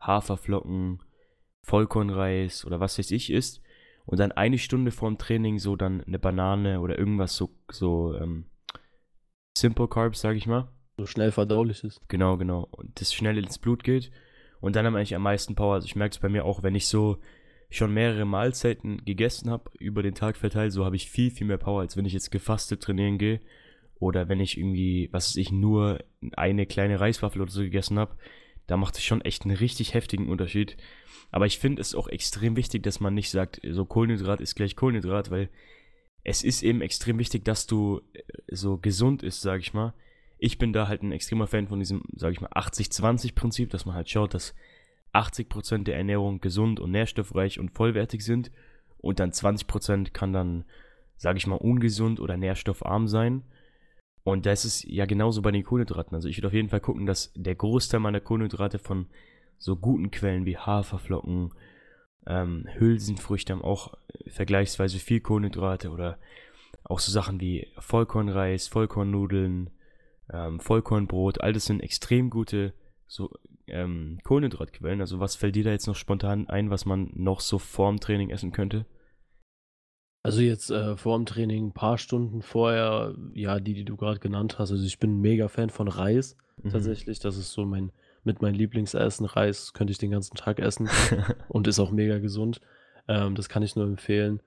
Haferflocken, 0.00 1.02
Vollkornreis 1.62 2.64
oder 2.64 2.80
was 2.80 2.98
weiß 2.98 3.12
ich 3.12 3.30
isst 3.30 3.62
und 4.04 4.18
dann 4.18 4.32
eine 4.32 4.58
Stunde 4.58 4.90
vor 4.90 5.08
dem 5.08 5.18
Training 5.18 5.60
so 5.60 5.76
dann 5.76 6.00
eine 6.00 6.18
Banane 6.18 6.80
oder 6.80 6.98
irgendwas 6.98 7.36
so, 7.36 7.50
so 7.70 8.16
ähm, 8.16 8.46
Simple 9.56 9.86
Carbs, 9.86 10.20
sag 10.20 10.36
ich 10.36 10.48
mal 10.48 10.68
so 11.02 11.06
schnell 11.06 11.32
verdaulich 11.32 11.82
ist. 11.82 12.00
Genau, 12.08 12.36
genau. 12.36 12.68
Und 12.70 13.00
das 13.00 13.12
schnell 13.12 13.36
ins 13.36 13.58
Blut 13.58 13.82
geht. 13.82 14.12
Und 14.60 14.76
dann 14.76 14.86
haben 14.86 14.94
wir 14.94 14.98
eigentlich 14.98 15.16
am 15.16 15.22
meisten 15.22 15.56
Power. 15.56 15.74
Also 15.74 15.86
ich 15.86 15.96
merke 15.96 16.12
es 16.12 16.20
bei 16.20 16.28
mir 16.28 16.44
auch, 16.44 16.62
wenn 16.62 16.76
ich 16.76 16.86
so 16.86 17.18
schon 17.70 17.92
mehrere 17.92 18.24
Mahlzeiten 18.24 19.04
gegessen 19.04 19.50
habe, 19.50 19.70
über 19.80 20.02
den 20.02 20.14
Tag 20.14 20.36
verteilt, 20.36 20.72
so 20.72 20.84
habe 20.84 20.94
ich 20.94 21.10
viel, 21.10 21.30
viel 21.30 21.46
mehr 21.46 21.58
Power, 21.58 21.80
als 21.80 21.96
wenn 21.96 22.04
ich 22.04 22.12
jetzt 22.12 22.30
gefastet 22.30 22.82
trainieren 22.82 23.18
gehe. 23.18 23.40
Oder 23.98 24.28
wenn 24.28 24.38
ich 24.38 24.58
irgendwie, 24.58 25.08
was 25.10 25.30
weiß 25.30 25.36
ich, 25.36 25.50
nur 25.50 25.98
eine 26.36 26.66
kleine 26.66 27.00
Reiswaffel 27.00 27.42
oder 27.42 27.50
so 27.50 27.62
gegessen 27.62 27.98
habe. 27.98 28.16
Da 28.68 28.76
macht 28.76 28.96
es 28.96 29.02
schon 29.02 29.22
echt 29.22 29.44
einen 29.44 29.56
richtig 29.56 29.94
heftigen 29.94 30.28
Unterschied. 30.28 30.76
Aber 31.32 31.46
ich 31.46 31.58
finde 31.58 31.82
es 31.82 31.96
auch 31.96 32.06
extrem 32.06 32.56
wichtig, 32.56 32.84
dass 32.84 33.00
man 33.00 33.14
nicht 33.14 33.30
sagt, 33.30 33.60
so 33.68 33.84
Kohlenhydrat 33.84 34.40
ist 34.40 34.54
gleich 34.54 34.76
Kohlenhydrat, 34.76 35.32
weil 35.32 35.48
es 36.22 36.44
ist 36.44 36.62
eben 36.62 36.80
extrem 36.80 37.18
wichtig, 37.18 37.44
dass 37.44 37.66
du 37.66 38.02
äh, 38.12 38.22
so 38.52 38.76
gesund 38.76 39.24
ist, 39.24 39.40
sag 39.40 39.58
ich 39.60 39.74
mal 39.74 39.94
ich 40.42 40.58
bin 40.58 40.72
da 40.72 40.88
halt 40.88 41.02
ein 41.02 41.12
extremer 41.12 41.46
Fan 41.46 41.68
von 41.68 41.78
diesem, 41.78 42.02
sage 42.16 42.32
ich 42.32 42.40
mal, 42.40 42.50
80-20-Prinzip, 42.50 43.70
dass 43.70 43.86
man 43.86 43.94
halt 43.94 44.10
schaut, 44.10 44.34
dass 44.34 44.56
80% 45.12 45.84
der 45.84 45.96
Ernährung 45.96 46.40
gesund 46.40 46.80
und 46.80 46.90
nährstoffreich 46.90 47.60
und 47.60 47.70
vollwertig 47.70 48.24
sind 48.24 48.50
und 48.98 49.20
dann 49.20 49.30
20% 49.30 50.10
kann 50.10 50.32
dann, 50.32 50.64
sage 51.16 51.38
ich 51.38 51.46
mal, 51.46 51.54
ungesund 51.56 52.18
oder 52.18 52.36
nährstoffarm 52.36 53.06
sein. 53.06 53.44
Und 54.24 54.44
das 54.44 54.64
ist 54.64 54.82
ja 54.82 55.06
genauso 55.06 55.42
bei 55.42 55.52
den 55.52 55.62
Kohlenhydraten. 55.62 56.16
Also 56.16 56.28
ich 56.28 56.38
würde 56.38 56.48
auf 56.48 56.54
jeden 56.54 56.70
Fall 56.70 56.80
gucken, 56.80 57.06
dass 57.06 57.32
der 57.36 57.54
Großteil 57.54 58.00
meiner 58.00 58.20
Kohlenhydrate 58.20 58.80
von 58.80 59.06
so 59.58 59.76
guten 59.76 60.10
Quellen 60.10 60.44
wie 60.44 60.56
Haferflocken, 60.56 61.52
ähm, 62.26 62.66
Hülsenfrüchte 62.78 63.52
haben 63.52 63.62
auch 63.62 63.96
vergleichsweise 64.26 64.98
viel 64.98 65.20
Kohlenhydrate 65.20 65.90
oder 65.90 66.18
auch 66.82 66.98
so 66.98 67.12
Sachen 67.12 67.40
wie 67.40 67.68
Vollkornreis, 67.78 68.66
Vollkornnudeln, 68.66 69.70
ähm, 70.32 70.60
Vollkornbrot, 70.60 71.40
all 71.40 71.52
das 71.52 71.66
sind 71.66 71.80
extrem 71.80 72.30
gute 72.30 72.72
so, 73.06 73.30
ähm, 73.66 74.18
Kohlenhydratquellen. 74.24 75.00
Also 75.00 75.20
was 75.20 75.36
fällt 75.36 75.56
dir 75.56 75.64
da 75.64 75.70
jetzt 75.70 75.86
noch 75.86 75.96
spontan 75.96 76.48
ein, 76.48 76.70
was 76.70 76.84
man 76.86 77.10
noch 77.14 77.40
so 77.40 77.58
vorm 77.58 78.00
Training 78.00 78.30
essen 78.30 78.52
könnte? 78.52 78.86
Also 80.24 80.40
jetzt 80.40 80.70
äh, 80.70 80.96
vor 80.96 81.18
dem 81.18 81.26
Training 81.26 81.68
ein 81.68 81.72
paar 81.72 81.98
Stunden 81.98 82.42
vorher, 82.42 83.14
ja, 83.34 83.58
die, 83.60 83.74
die 83.74 83.84
du 83.84 83.96
gerade 83.96 84.20
genannt 84.20 84.58
hast. 84.58 84.70
Also 84.70 84.84
ich 84.84 84.98
bin 84.98 85.18
ein 85.18 85.20
mega 85.20 85.48
Fan 85.48 85.70
von 85.70 85.88
Reis 85.88 86.36
Mhm. 86.62 86.70
tatsächlich. 86.70 87.18
Das 87.18 87.36
ist 87.36 87.52
so 87.52 87.64
mein 87.64 87.92
mit 88.24 88.40
mein 88.40 88.54
Lieblingsessen. 88.54 89.26
Reis 89.26 89.72
könnte 89.72 89.90
ich 89.90 89.98
den 89.98 90.10
ganzen 90.10 90.36
Tag 90.36 90.58
essen 90.58 90.88
und 91.48 91.66
ist 91.66 91.80
auch 91.80 91.90
mega 91.90 92.18
gesund. 92.18 92.60
Ähm, 93.08 93.34
das 93.34 93.48
kann 93.48 93.62
ich 93.62 93.74
nur 93.74 93.86
empfehlen. 93.86 94.40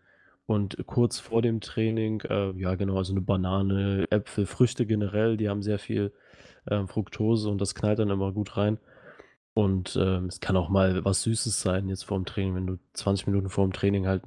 Und 0.48 0.78
kurz 0.86 1.20
vor 1.20 1.42
dem 1.42 1.60
Training, 1.60 2.22
äh, 2.22 2.52
ja 2.52 2.76
genau, 2.76 2.98
also 2.98 3.14
eine 3.14 3.22
Banane, 3.22 4.06
Äpfel, 4.12 4.46
Früchte 4.46 4.86
generell, 4.86 5.38
die 5.38 5.50
haben 5.50 5.64
sehr 5.64 5.80
viel 5.80 6.14
ähm, 6.70 6.88
Fructose 6.88 7.50
und 7.50 7.60
das 7.60 7.74
knallt 7.74 8.00
dann 8.00 8.10
immer 8.10 8.32
gut 8.32 8.56
rein. 8.58 8.78
Und 9.54 9.98
ähm, 10.00 10.26
es 10.26 10.42
kann 10.42 10.58
auch 10.58 10.70
mal 10.70 11.04
was 11.06 11.24
Süßes 11.24 11.62
sein 11.62 11.88
jetzt 11.90 12.04
vor 12.04 12.18
dem 12.18 12.26
Training, 12.26 12.56
wenn 12.56 12.68
du 12.68 12.78
20 12.94 13.28
Minuten 13.28 13.50
vor 13.50 13.66
dem 13.66 13.74
Training 13.74 14.06
halt 14.06 14.24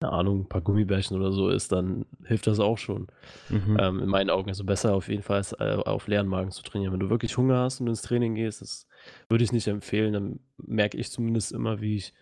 keine 0.00 0.12
Ahnung, 0.12 0.40
ein 0.40 0.48
paar 0.48 0.60
Gummibärchen 0.60 1.16
oder 1.16 1.32
so 1.32 1.48
isst, 1.48 1.72
dann 1.72 2.04
hilft 2.24 2.46
das 2.46 2.60
auch 2.60 2.78
schon. 2.78 3.06
Mhm. 3.48 3.76
Ähm, 3.80 4.00
in 4.00 4.08
meinen 4.08 4.30
Augen. 4.30 4.48
Also 4.48 4.64
besser 4.64 4.94
auf 4.94 5.08
jeden 5.08 5.22
Fall 5.22 5.38
als 5.38 5.52
äh, 5.52 5.78
auf 5.84 6.08
leeren 6.08 6.26
Magen 6.26 6.50
zu 6.50 6.62
trainieren. 6.62 6.92
Wenn 6.92 7.00
du 7.00 7.10
wirklich 7.10 7.36
Hunger 7.36 7.58
hast 7.58 7.80
und 7.80 7.86
ins 7.86 8.02
Training 8.02 8.34
gehst, 8.34 8.60
das 8.60 8.86
würde 9.28 9.44
ich 9.44 9.52
nicht 9.52 9.66
empfehlen. 9.66 10.12
Dann 10.12 10.40
merke 10.58 10.98
ich 10.98 11.10
zumindest 11.10 11.52
immer, 11.52 11.80
wie 11.80 11.96
ich 11.96 12.12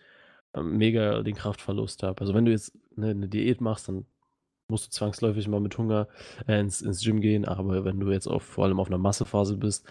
ähm, 0.53 0.77
mega 0.77 1.23
den 1.23 1.35
Kraftverlust 1.35 2.03
habe. 2.03 2.21
Also 2.21 2.33
wenn 2.33 2.45
du 2.45 2.51
jetzt 2.51 2.73
ne, 2.95 3.09
eine 3.09 3.27
Diät 3.27 3.61
machst, 3.61 3.87
dann 3.87 4.05
musst 4.67 4.87
du 4.87 4.91
zwangsläufig 4.91 5.47
mal 5.47 5.59
mit 5.59 5.77
Hunger 5.77 6.07
äh, 6.47 6.59
ins, 6.59 6.81
ins 6.81 7.03
Gym 7.03 7.21
gehen. 7.21 7.45
Aber 7.45 7.85
wenn 7.85 7.99
du 7.99 8.11
jetzt 8.11 8.27
auf, 8.27 8.43
vor 8.43 8.65
allem 8.65 8.79
auf 8.79 8.87
einer 8.87 8.97
Massephase 8.97 9.57
bist, 9.57 9.85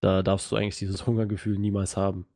da 0.00 0.22
darfst 0.22 0.50
du 0.50 0.56
eigentlich 0.56 0.78
dieses 0.78 1.06
Hungergefühl 1.06 1.58
niemals 1.58 1.96
haben. 1.96 2.26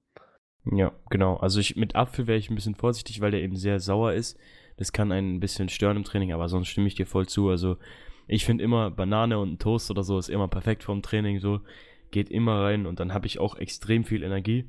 Ja, 0.64 0.92
genau. 1.10 1.36
Also 1.36 1.60
ich, 1.60 1.76
mit 1.76 1.96
Apfel 1.96 2.26
wäre 2.26 2.38
ich 2.38 2.50
ein 2.50 2.54
bisschen 2.54 2.74
vorsichtig, 2.74 3.20
weil 3.20 3.30
der 3.30 3.42
eben 3.42 3.56
sehr 3.56 3.80
sauer 3.80 4.12
ist. 4.12 4.38
Das 4.76 4.92
kann 4.92 5.12
einen 5.12 5.36
ein 5.36 5.40
bisschen 5.40 5.68
stören 5.68 5.96
im 5.96 6.04
Training, 6.04 6.32
aber 6.32 6.48
sonst 6.48 6.68
stimme 6.68 6.86
ich 6.86 6.94
dir 6.94 7.06
voll 7.06 7.26
zu. 7.26 7.48
Also 7.48 7.76
ich 8.26 8.44
finde 8.44 8.64
immer 8.64 8.90
Banane 8.90 9.38
und 9.38 9.52
ein 9.52 9.58
Toast 9.58 9.90
oder 9.90 10.02
so 10.02 10.18
ist 10.18 10.28
immer 10.28 10.48
perfekt 10.48 10.84
vorm 10.84 11.02
Training. 11.02 11.40
So 11.40 11.60
geht 12.10 12.30
immer 12.30 12.62
rein 12.62 12.86
und 12.86 13.00
dann 13.00 13.12
habe 13.12 13.26
ich 13.26 13.38
auch 13.38 13.56
extrem 13.56 14.04
viel 14.04 14.22
Energie. 14.22 14.68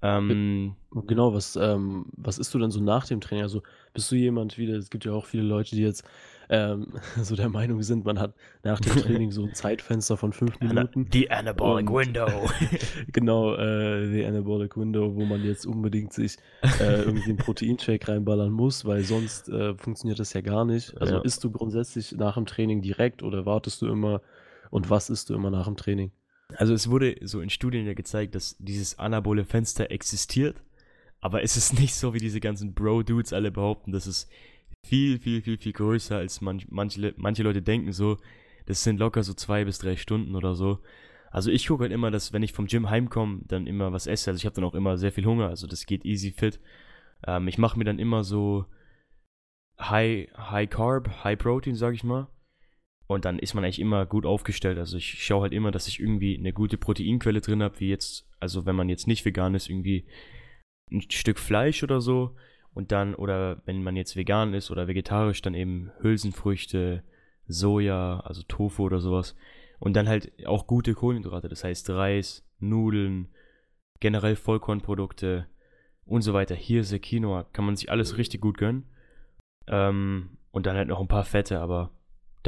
Ähm, 0.00 0.76
genau, 1.06 1.34
was, 1.34 1.56
ähm, 1.56 2.06
was 2.16 2.38
isst 2.38 2.54
du 2.54 2.58
denn 2.58 2.70
so 2.70 2.80
nach 2.80 3.06
dem 3.06 3.20
Training? 3.20 3.42
Also 3.42 3.62
bist 3.94 4.10
du 4.12 4.16
jemand 4.16 4.56
wieder, 4.56 4.76
es 4.76 4.90
gibt 4.90 5.04
ja 5.04 5.12
auch 5.12 5.26
viele 5.26 5.42
Leute, 5.42 5.74
die 5.74 5.82
jetzt 5.82 6.04
ähm, 6.50 6.92
so 7.20 7.34
der 7.34 7.48
Meinung 7.48 7.82
sind, 7.82 8.04
man 8.04 8.20
hat 8.20 8.34
nach 8.62 8.80
dem 8.80 8.92
Training 9.02 9.32
so 9.32 9.44
ein 9.44 9.54
Zeitfenster 9.54 10.16
von 10.16 10.32
fünf 10.32 10.58
Minuten. 10.60 11.08
Die 11.10 11.30
Anabolic 11.30 11.90
Window. 11.90 12.28
genau, 13.12 13.54
äh, 13.54 14.10
die 14.10 14.24
Anabolic 14.24 14.76
Window, 14.76 15.14
wo 15.14 15.24
man 15.24 15.44
jetzt 15.44 15.66
unbedingt 15.66 16.12
sich 16.12 16.36
äh, 16.62 17.02
irgendwie 17.02 17.30
einen 17.30 17.38
Proteinshake 17.38 18.06
reinballern 18.08 18.52
muss, 18.52 18.84
weil 18.84 19.02
sonst 19.02 19.48
äh, 19.48 19.74
funktioniert 19.74 20.20
das 20.20 20.32
ja 20.32 20.40
gar 20.40 20.64
nicht. 20.64 20.96
Also 21.00 21.16
ja. 21.16 21.20
isst 21.22 21.42
du 21.42 21.50
grundsätzlich 21.50 22.12
nach 22.12 22.34
dem 22.34 22.46
Training 22.46 22.82
direkt 22.82 23.22
oder 23.22 23.46
wartest 23.46 23.82
du 23.82 23.88
immer 23.88 24.22
und 24.70 24.90
was 24.90 25.10
isst 25.10 25.30
du 25.30 25.34
immer 25.34 25.50
nach 25.50 25.66
dem 25.66 25.76
Training? 25.76 26.12
Also 26.56 26.72
es 26.72 26.90
wurde 26.90 27.16
so 27.22 27.40
in 27.40 27.50
Studien 27.50 27.86
ja 27.86 27.94
gezeigt, 27.94 28.34
dass 28.34 28.56
dieses 28.58 28.98
anabole 28.98 29.44
Fenster 29.44 29.90
existiert, 29.90 30.62
aber 31.20 31.42
es 31.42 31.56
ist 31.56 31.78
nicht 31.78 31.94
so, 31.94 32.14
wie 32.14 32.18
diese 32.18 32.40
ganzen 32.40 32.74
Bro-Dudes 32.74 33.32
alle 33.32 33.50
behaupten. 33.50 33.92
Das 33.92 34.06
ist 34.06 34.30
viel, 34.86 35.18
viel, 35.18 35.42
viel, 35.42 35.58
viel 35.58 35.72
größer, 35.72 36.16
als 36.16 36.40
manch, 36.40 36.66
manche, 36.70 37.14
manche 37.16 37.42
Leute 37.42 37.62
denken 37.62 37.92
so. 37.92 38.18
Das 38.66 38.82
sind 38.82 38.98
locker 38.98 39.22
so 39.22 39.34
zwei 39.34 39.64
bis 39.64 39.78
drei 39.78 39.96
Stunden 39.96 40.36
oder 40.36 40.54
so. 40.54 40.80
Also 41.30 41.50
ich 41.50 41.66
gucke 41.66 41.82
halt 41.82 41.92
immer, 41.92 42.10
dass 42.10 42.32
wenn 42.32 42.42
ich 42.42 42.52
vom 42.52 42.66
Gym 42.66 42.88
heimkomme, 42.88 43.40
dann 43.44 43.66
immer 43.66 43.92
was 43.92 44.06
esse. 44.06 44.30
Also 44.30 44.38
ich 44.38 44.46
habe 44.46 44.54
dann 44.54 44.64
auch 44.64 44.74
immer 44.74 44.96
sehr 44.96 45.12
viel 45.12 45.26
Hunger, 45.26 45.48
also 45.48 45.66
das 45.66 45.86
geht 45.86 46.04
easy 46.04 46.32
fit. 46.32 46.60
Ähm, 47.26 47.48
ich 47.48 47.58
mache 47.58 47.78
mir 47.78 47.84
dann 47.84 47.98
immer 47.98 48.24
so 48.24 48.66
High, 49.80 50.28
High 50.36 50.70
Carb, 50.70 51.24
High 51.24 51.38
Protein, 51.38 51.74
sag 51.74 51.94
ich 51.94 52.04
mal. 52.04 52.28
Und 53.08 53.24
dann 53.24 53.38
ist 53.38 53.54
man 53.54 53.64
eigentlich 53.64 53.80
immer 53.80 54.04
gut 54.04 54.26
aufgestellt. 54.26 54.78
Also 54.78 54.98
ich 54.98 55.24
schaue 55.24 55.42
halt 55.42 55.54
immer, 55.54 55.70
dass 55.70 55.88
ich 55.88 55.98
irgendwie 55.98 56.36
eine 56.36 56.52
gute 56.52 56.76
Proteinquelle 56.76 57.40
drin 57.40 57.62
habe, 57.62 57.80
wie 57.80 57.88
jetzt, 57.88 58.28
also 58.38 58.66
wenn 58.66 58.76
man 58.76 58.90
jetzt 58.90 59.06
nicht 59.06 59.24
vegan 59.24 59.54
ist, 59.54 59.70
irgendwie 59.70 60.06
ein 60.92 61.00
Stück 61.10 61.38
Fleisch 61.38 61.82
oder 61.82 62.02
so. 62.02 62.36
Und 62.74 62.92
dann, 62.92 63.14
oder 63.14 63.62
wenn 63.64 63.82
man 63.82 63.96
jetzt 63.96 64.14
vegan 64.14 64.52
ist 64.52 64.70
oder 64.70 64.88
vegetarisch, 64.88 65.40
dann 65.40 65.54
eben 65.54 65.90
Hülsenfrüchte, 66.00 67.02
Soja, 67.46 68.20
also 68.20 68.42
Tofu 68.42 68.84
oder 68.84 69.00
sowas. 69.00 69.34
Und 69.78 69.94
dann 69.94 70.06
halt 70.06 70.30
auch 70.46 70.66
gute 70.66 70.92
Kohlenhydrate, 70.92 71.48
das 71.48 71.64
heißt 71.64 71.88
Reis, 71.88 72.46
Nudeln, 72.58 73.28
generell 74.00 74.36
Vollkornprodukte 74.36 75.46
und 76.04 76.20
so 76.20 76.34
weiter. 76.34 76.54
Hirse, 76.54 77.00
Quinoa, 77.00 77.44
kann 77.54 77.64
man 77.64 77.74
sich 77.74 77.90
alles 77.90 78.18
richtig 78.18 78.42
gut 78.42 78.58
gönnen. 78.58 78.84
Ähm, 79.66 80.36
und 80.50 80.66
dann 80.66 80.76
halt 80.76 80.88
noch 80.88 81.00
ein 81.00 81.08
paar 81.08 81.24
Fette, 81.24 81.60
aber 81.60 81.90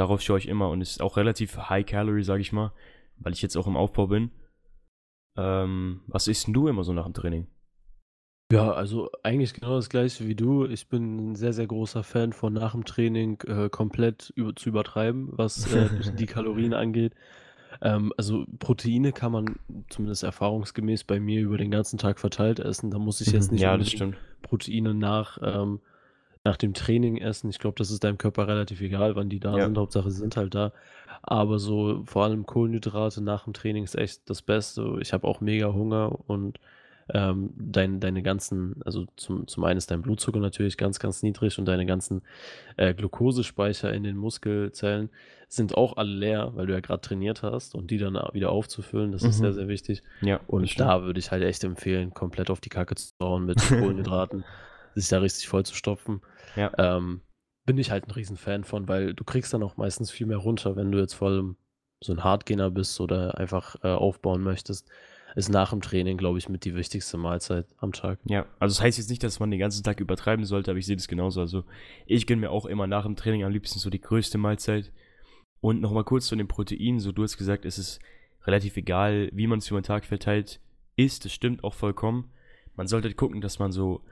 Darauf 0.01 0.23
schaue 0.23 0.39
ich 0.39 0.49
immer 0.49 0.71
und 0.71 0.81
ist 0.81 1.03
auch 1.03 1.19
relativ 1.19 1.59
high 1.59 1.85
calorie, 1.85 2.23
sage 2.23 2.41
ich 2.41 2.53
mal, 2.53 2.73
weil 3.19 3.35
ich 3.35 3.43
jetzt 3.43 3.55
auch 3.55 3.67
im 3.67 3.77
Aufbau 3.77 4.07
bin. 4.07 4.31
Ähm, 5.37 6.01
was 6.07 6.27
isst 6.27 6.47
denn 6.47 6.55
du 6.55 6.69
immer 6.69 6.85
so 6.85 6.95
nach 6.95 7.05
dem 7.05 7.13
Training? 7.13 7.49
Ja, 8.51 8.73
also 8.73 9.11
eigentlich 9.23 9.53
genau 9.53 9.77
das 9.77 9.91
gleiche 9.91 10.27
wie 10.27 10.35
du. 10.35 10.65
Ich 10.65 10.89
bin 10.89 11.33
ein 11.33 11.35
sehr, 11.37 11.53
sehr 11.53 11.67
großer 11.67 12.03
Fan 12.03 12.33
von 12.33 12.55
nach 12.55 12.73
dem 12.73 12.87
Training 12.87 13.43
äh, 13.43 13.69
komplett 13.69 14.33
über, 14.37 14.57
zu 14.57 14.71
übertreiben, 14.71 15.29
was 15.33 15.71
äh, 15.71 15.91
die 16.15 16.25
Kalorien 16.25 16.73
angeht. 16.73 17.13
Ähm, 17.83 18.15
also 18.17 18.47
Proteine 18.59 19.13
kann 19.13 19.33
man 19.33 19.57
zumindest 19.91 20.23
erfahrungsgemäß 20.23 21.05
bei 21.05 21.21
mir 21.21 21.43
über 21.43 21.59
den 21.59 21.71
ganzen 21.71 21.99
Tag 21.99 22.19
verteilt 22.19 22.59
essen. 22.59 22.91
Da 22.91 22.99
muss 22.99 23.21
ich 23.21 23.33
jetzt 23.33 23.53
mhm. 23.53 23.57
nicht 23.57 23.99
ja, 24.01 24.09
Proteine 24.41 24.95
nach 24.95 25.37
ähm, 25.43 25.81
nach 26.51 26.57
dem 26.57 26.75
Training 26.75 27.17
essen. 27.17 27.49
Ich 27.49 27.61
glaube, 27.61 27.77
das 27.79 27.93
ist 27.93 28.03
deinem 28.03 28.19
Körper 28.19 28.49
relativ 28.49 28.81
egal, 28.81 29.15
wann 29.15 29.29
die 29.29 29.39
da 29.39 29.57
ja. 29.57 29.65
sind. 29.65 29.79
Hauptsache, 29.79 30.11
sie 30.11 30.19
sind 30.19 30.37
halt 30.37 30.53
da. 30.53 30.73
Aber 31.23 31.61
so 31.61 32.03
vor 32.07 32.25
allem 32.25 32.45
Kohlenhydrate 32.45 33.23
nach 33.23 33.45
dem 33.45 33.53
Training 33.53 33.85
ist 33.85 33.97
echt 33.97 34.29
das 34.29 34.43
Beste. 34.43 34.99
Ich 35.01 35.13
habe 35.13 35.29
auch 35.29 35.41
mega 35.41 35.73
Hunger 35.73 36.19
und 36.27 36.59
ähm, 37.15 37.51
dein, 37.57 38.01
deine 38.01 38.23
ganzen, 38.23 38.83
also 38.85 39.07
zum, 39.17 39.47
zum 39.47 39.63
einen 39.63 39.79
ist 39.79 39.93
dein 39.93 40.03
Blutzucker 40.03 40.41
natürlich 40.41 40.77
ganz, 40.77 40.99
ganz 40.99 41.23
niedrig 41.23 41.57
und 41.59 41.67
deine 41.67 41.87
ganzen 41.87 42.23
äh, 42.77 42.95
Glukosespeicher 42.95 43.93
in 43.93 44.03
den 44.03 44.17
Muskelzellen 44.17 45.09
sind 45.49 45.77
auch 45.77 45.97
alle 45.97 46.13
leer, 46.13 46.53
weil 46.55 46.67
du 46.67 46.73
ja 46.73 46.81
gerade 46.81 47.01
trainiert 47.01 47.43
hast 47.43 47.77
und 47.77 47.93
die 47.93 47.99
dann 47.99 48.15
wieder 48.33 48.51
aufzufüllen, 48.51 49.13
das 49.13 49.23
mhm. 49.23 49.31
ist 49.31 49.39
sehr, 49.39 49.53
sehr 49.53 49.69
wichtig. 49.69 50.03
Ja, 50.21 50.41
und 50.49 50.79
da 50.81 51.03
würde 51.03 51.21
ich 51.21 51.31
halt 51.31 51.45
echt 51.45 51.63
empfehlen, 51.63 52.13
komplett 52.13 52.51
auf 52.51 52.61
die 52.61 52.69
Kacke 52.71 52.97
zu 52.97 53.13
hauen 53.21 53.47
mit 53.47 53.59
Kohlenhydraten 53.69 54.45
sich 54.95 55.09
da 55.09 55.19
richtig 55.19 55.49
voll 55.49 55.65
zu 55.65 55.75
stopfen. 55.75 56.21
Ja. 56.57 56.73
Ähm, 56.79 57.23
bin 57.67 57.79
ich 57.79 57.91
halt 57.91 58.07
ein 58.07 58.11
Riesenfan 58.11 58.65
von, 58.65 58.89
weil 58.89 59.15
du 59.15 59.25
kriegst 59.25 59.53
dann 59.53 59.63
auch 59.63 59.77
meistens 59.77 60.11
viel 60.11 60.27
mehr 60.27 60.39
runter, 60.39 60.77
wenn 60.77 60.91
du 60.91 60.99
jetzt 60.99 61.15
voll 61.15 61.55
so 62.01 62.13
ein 62.13 62.25
Hardgainer 62.25 62.71
bist 62.71 63.01
oder 63.01 63.39
einfach 63.39 63.77
äh, 63.83 63.89
aufbauen 63.89 64.43
möchtest. 64.43 64.89
Ist 65.37 65.49
nach 65.49 65.71
dem 65.71 65.81
Training, 65.81 66.17
glaube 66.17 66.39
ich, 66.39 66.49
mit 66.49 66.65
die 66.65 66.75
wichtigste 66.75 67.17
Mahlzeit 67.17 67.67
am 67.79 67.93
Tag. 67.93 68.19
Ja, 68.25 68.47
also 68.59 68.75
das 68.75 68.83
heißt 68.83 68.99
jetzt 68.99 69.11
nicht, 69.11 69.23
dass 69.23 69.39
man 69.39 69.51
den 69.51 69.61
ganzen 69.61 69.85
Tag 69.85 70.01
übertreiben 70.01 70.45
sollte, 70.45 70.73
aber 70.73 70.79
ich 70.79 70.87
sehe 70.87 70.97
das 70.97 71.07
genauso. 71.07 71.41
Also 71.41 71.63
ich 72.07 72.27
gönne 72.27 72.41
mir 72.41 72.51
auch 72.51 72.67
immer 72.67 72.89
nach 72.89 73.05
dem 73.05 73.15
Training 73.15 73.45
am 73.45 73.53
liebsten 73.53 73.79
so 73.79 73.91
die 73.91 74.01
größte 74.01 74.39
Mahlzeit. 74.39 74.91
Und 75.61 75.81
nochmal 75.81 76.05
kurz 76.05 76.27
zu 76.27 76.35
den 76.35 76.49
Proteinen. 76.49 76.99
So, 76.99 77.13
du 77.13 77.23
hast 77.23 77.37
gesagt, 77.37 77.65
es 77.65 77.79
ist 77.79 78.01
relativ 78.45 78.77
egal, 78.77 79.29
wie 79.33 79.47
man 79.47 79.61
es 79.61 79.69
über 79.69 79.81
den 79.81 79.85
Tag 79.85 80.05
verteilt 80.05 80.59
isst. 80.97 81.25
Das 81.25 81.33
stimmt 81.33 81.63
auch 81.63 81.75
vollkommen. 81.75 82.33
Man 82.75 82.89
sollte 82.89 83.13
gucken, 83.15 83.41
dass 83.41 83.59
man 83.59 83.71
so 83.71 84.03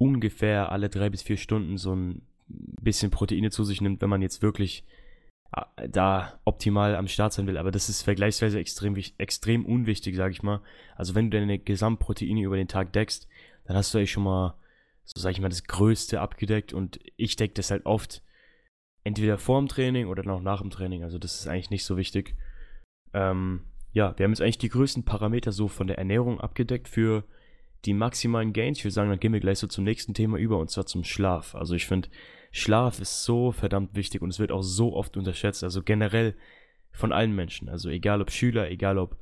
ungefähr 0.00 0.72
alle 0.72 0.88
drei 0.88 1.10
bis 1.10 1.22
vier 1.22 1.36
Stunden 1.36 1.76
so 1.76 1.94
ein 1.94 2.22
bisschen 2.48 3.10
Proteine 3.10 3.50
zu 3.50 3.64
sich 3.64 3.80
nimmt, 3.82 4.00
wenn 4.00 4.08
man 4.08 4.22
jetzt 4.22 4.40
wirklich 4.40 4.82
äh, 5.54 5.88
da 5.88 6.40
optimal 6.44 6.96
am 6.96 7.06
Start 7.06 7.34
sein 7.34 7.46
will. 7.46 7.58
Aber 7.58 7.70
das 7.70 7.90
ist 7.90 8.02
vergleichsweise 8.02 8.58
extrem, 8.58 8.96
extrem 9.18 9.66
unwichtig, 9.66 10.16
sage 10.16 10.32
ich 10.32 10.42
mal. 10.42 10.62
Also 10.96 11.14
wenn 11.14 11.30
du 11.30 11.38
deine 11.38 11.58
Gesamtproteine 11.58 12.42
über 12.42 12.56
den 12.56 12.66
Tag 12.66 12.94
deckst, 12.94 13.28
dann 13.64 13.76
hast 13.76 13.92
du 13.92 13.98
eigentlich 13.98 14.12
schon 14.12 14.24
mal, 14.24 14.54
so 15.04 15.20
sage 15.20 15.34
ich 15.34 15.40
mal, 15.40 15.50
das 15.50 15.64
Größte 15.64 16.20
abgedeckt. 16.20 16.72
Und 16.72 16.98
ich 17.18 17.36
decke 17.36 17.54
das 17.54 17.70
halt 17.70 17.84
oft 17.84 18.22
entweder 19.04 19.36
vor 19.36 19.60
dem 19.60 19.68
Training 19.68 20.06
oder 20.06 20.22
noch 20.22 20.40
nach 20.40 20.62
dem 20.62 20.70
Training. 20.70 21.04
Also 21.04 21.18
das 21.18 21.34
ist 21.34 21.46
eigentlich 21.46 21.70
nicht 21.70 21.84
so 21.84 21.98
wichtig. 21.98 22.36
Ähm, 23.12 23.66
ja, 23.92 24.16
wir 24.16 24.24
haben 24.24 24.32
jetzt 24.32 24.40
eigentlich 24.40 24.58
die 24.58 24.70
größten 24.70 25.04
Parameter 25.04 25.52
so 25.52 25.68
von 25.68 25.88
der 25.88 25.98
Ernährung 25.98 26.40
abgedeckt 26.40 26.88
für 26.88 27.24
die 27.84 27.94
maximalen 27.94 28.52
Gains. 28.52 28.78
Ich 28.78 28.84
würde 28.84 28.94
sagen, 28.94 29.10
dann 29.10 29.20
gehen 29.20 29.32
wir 29.32 29.40
gleich 29.40 29.58
so 29.58 29.66
zum 29.66 29.84
nächsten 29.84 30.14
Thema 30.14 30.36
über 30.38 30.58
und 30.58 30.70
zwar 30.70 30.86
zum 30.86 31.04
Schlaf. 31.04 31.54
Also 31.54 31.74
ich 31.74 31.86
finde, 31.86 32.08
Schlaf 32.50 33.00
ist 33.00 33.24
so 33.24 33.52
verdammt 33.52 33.94
wichtig 33.94 34.22
und 34.22 34.30
es 34.30 34.38
wird 34.38 34.52
auch 34.52 34.62
so 34.62 34.94
oft 34.94 35.16
unterschätzt. 35.16 35.62
Also 35.64 35.82
generell 35.82 36.36
von 36.92 37.12
allen 37.12 37.34
Menschen. 37.34 37.68
Also 37.68 37.88
egal 37.88 38.20
ob 38.20 38.30
Schüler, 38.30 38.70
egal 38.70 38.98
ob 38.98 39.16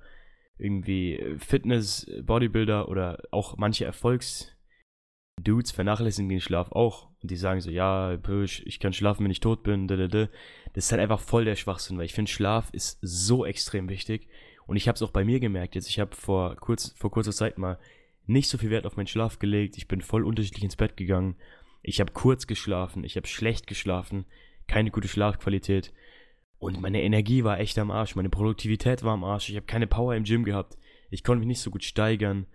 irgendwie 0.59 1.37
Fitness, 1.39 2.11
Bodybuilder 2.23 2.89
oder 2.89 3.23
auch 3.31 3.57
manche 3.57 3.85
Erfolgsdudes 3.85 5.71
vernachlässigen 5.71 6.29
den 6.29 6.41
Schlaf 6.41 6.73
auch. 6.73 7.11
Und 7.23 7.31
die 7.31 7.37
sagen 7.37 7.61
so, 7.61 7.71
ja, 7.71 8.19
ich 8.65 8.81
kann 8.81 8.93
schlafen, 8.93 9.25
wenn 9.25 9.31
ich 9.31 9.41
tot 9.41 9.63
bin. 9.63 9.87
Das 9.87 10.29
ist 10.75 10.91
halt 10.91 11.03
einfach 11.03 11.21
voll 11.21 11.45
der 11.45 11.57
Schwachsinn, 11.57 11.99
weil 11.99 12.07
ich 12.07 12.15
finde, 12.15 12.31
Schlaf 12.31 12.71
ist 12.73 12.99
so 13.03 13.45
extrem 13.45 13.89
wichtig. 13.89 14.29
Und 14.67 14.77
ich 14.77 14.89
habe 14.89 14.97
es 14.97 15.03
auch 15.03 15.11
bei 15.11 15.25
mir 15.25 15.41
gemerkt. 15.41 15.75
Jetzt, 15.75 15.89
ich 15.89 15.99
habe 15.99 16.15
vor, 16.15 16.57
kurz, 16.57 16.95
vor 16.97 17.11
kurzer 17.11 17.33
Zeit 17.33 17.57
mal 17.57 17.79
nicht 18.29 18.49
so 18.49 18.59
viel 18.59 18.71
Wert 18.71 18.87
auf 18.87 18.97
meinen 18.97 19.07
Schlaf 19.07 19.39
gelegt. 19.39 19.77
Ich 19.77 19.89
bin 19.89 20.01
voll 20.01 20.25
unterschiedlich 20.25 20.65
ins 20.65 20.77
Bett 20.77 20.97
gegangen. 20.97 21.37
Ich 21.83 22.01
habe 22.01 22.13
kurz 22.13 22.47
geschlafen, 22.47 23.05
ich 23.05 23.17
habe 23.17 23.27
schlecht 23.27 23.67
geschlafen, 23.67 24.27
keine 24.67 24.91
gute 24.91 25.09
Schlafqualität. 25.09 25.93
Und 26.59 26.81
meine 26.81 27.03
Energie 27.03 27.45
war 27.45 27.61
echt 27.61 27.79
am 27.79 27.91
Arsch, 27.91 28.17
meine 28.17 28.31
Produktivität 28.31 29.05
war 29.05 29.15
am 29.15 29.25
Arsch, 29.25 29.49
ich 29.49 29.57
habe 29.57 29.67
keine 29.67 29.87
Power 29.87 30.15
im 30.15 30.25
Gym 30.25 30.45
gehabt, 30.45 30.77
ich 31.11 31.23
konnte 31.23 31.39
mich 31.39 31.49
nicht 31.49 31.61
so 31.61 31.71
gut 31.71 31.85
steigern. 31.85 32.47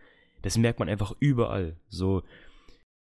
Das 0.42 0.58
merkt 0.58 0.80
man 0.80 0.90
einfach 0.90 1.14
überall. 1.20 1.78
So, 1.88 2.22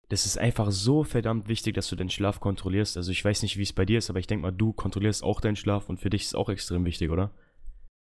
das 0.09 0.27
ist 0.27 0.39
einfach 0.39 0.71
so 0.73 1.05
verdammt 1.05 1.49
wichtig, 1.49 1.75
dass 1.75 1.89
du 1.89 1.97
deinen 1.97 2.11
Schlaf 2.11 2.41
kontrollierst. 2.41 2.97
Also 2.97 3.13
ich 3.13 3.25
weiß 3.25 3.43
nicht, 3.43 3.57
wie 3.57 3.63
es 3.63 3.73
bei 3.73 3.85
dir 3.85 3.99
ist, 3.99 4.11
aber 4.11 4.19
ich 4.19 4.27
denke 4.27 4.43
mal, 4.43 4.51
du 4.51 4.73
kontrollierst 4.73 5.23
auch 5.23 5.41
deinen 5.41 5.57
Schlaf 5.57 5.89
und 5.89 6.01
für 6.01 6.11
dich 6.11 6.23
ist 6.23 6.29
es 6.29 6.35
auch 6.35 6.49
extrem 6.49 6.85
wichtig, 6.85 7.11
oder? 7.11 7.31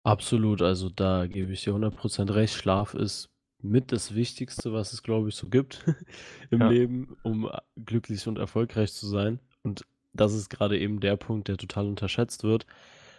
Absolut, 0.05 0.61
also 0.61 0.91
da 0.91 1.27
gebe 1.27 1.53
ich 1.53 1.65
dir 1.65 1.73
100% 1.73 2.35
recht. 2.35 2.55
Schlaf 2.55 2.93
ist 2.93 3.31
mit 3.65 3.93
das 3.93 4.15
Wichtigste, 4.15 4.73
was 4.73 4.93
es, 4.93 5.03
glaube 5.03 5.29
ich, 5.31 5.35
so 5.37 5.49
gibt 5.49 5.85
im 6.51 6.61
Ja. 6.61 6.69
Leben, 6.69 7.17
um 7.23 7.51
glücklich 7.85 8.27
und 8.29 8.39
erfolgreich 8.39 8.93
zu 8.93 9.07
sein. 9.07 9.41
Und 9.63 9.85
das 10.13 10.35
ist 10.35 10.51
gerade 10.51 10.79
eben 10.79 11.01
der 11.01 11.17
Punkt, 11.17 11.49
der 11.49 11.57
total 11.57 11.87
unterschätzt 11.87 12.45
wird, 12.45 12.67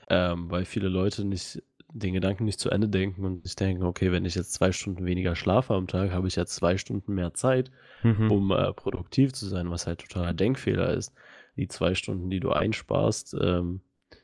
ähm, 0.09 0.49
weil 0.51 0.65
viele 0.65 0.87
Leute 0.89 1.25
nicht 1.25 1.61
den 1.93 2.13
Gedanken 2.13 2.45
nicht 2.45 2.59
zu 2.59 2.69
Ende 2.69 2.89
denken 2.89 3.23
und 3.25 3.43
sich 3.45 3.55
denken, 3.55 3.83
okay, 3.83 4.11
wenn 4.11 4.25
ich 4.25 4.35
jetzt 4.35 4.53
zwei 4.53 4.71
Stunden 4.71 5.05
weniger 5.05 5.35
schlafe 5.35 5.73
am 5.73 5.87
Tag, 5.87 6.11
habe 6.11 6.27
ich 6.27 6.35
jetzt 6.35 6.55
zwei 6.55 6.77
Stunden 6.77 7.13
mehr 7.13 7.33
Zeit, 7.33 7.71
Mhm. 8.03 8.31
um 8.31 8.51
äh, 8.51 8.73
produktiv 8.73 9.33
zu 9.33 9.47
sein, 9.47 9.69
was 9.71 9.87
halt 9.87 10.01
totaler 10.01 10.33
Denkfehler 10.33 10.93
ist. 10.93 11.13
Die 11.57 11.67
zwei 11.69 11.95
Stunden, 11.95 12.29
die 12.29 12.39
du 12.41 12.51
einsparst, 12.51 13.35
ähm, 13.41 13.81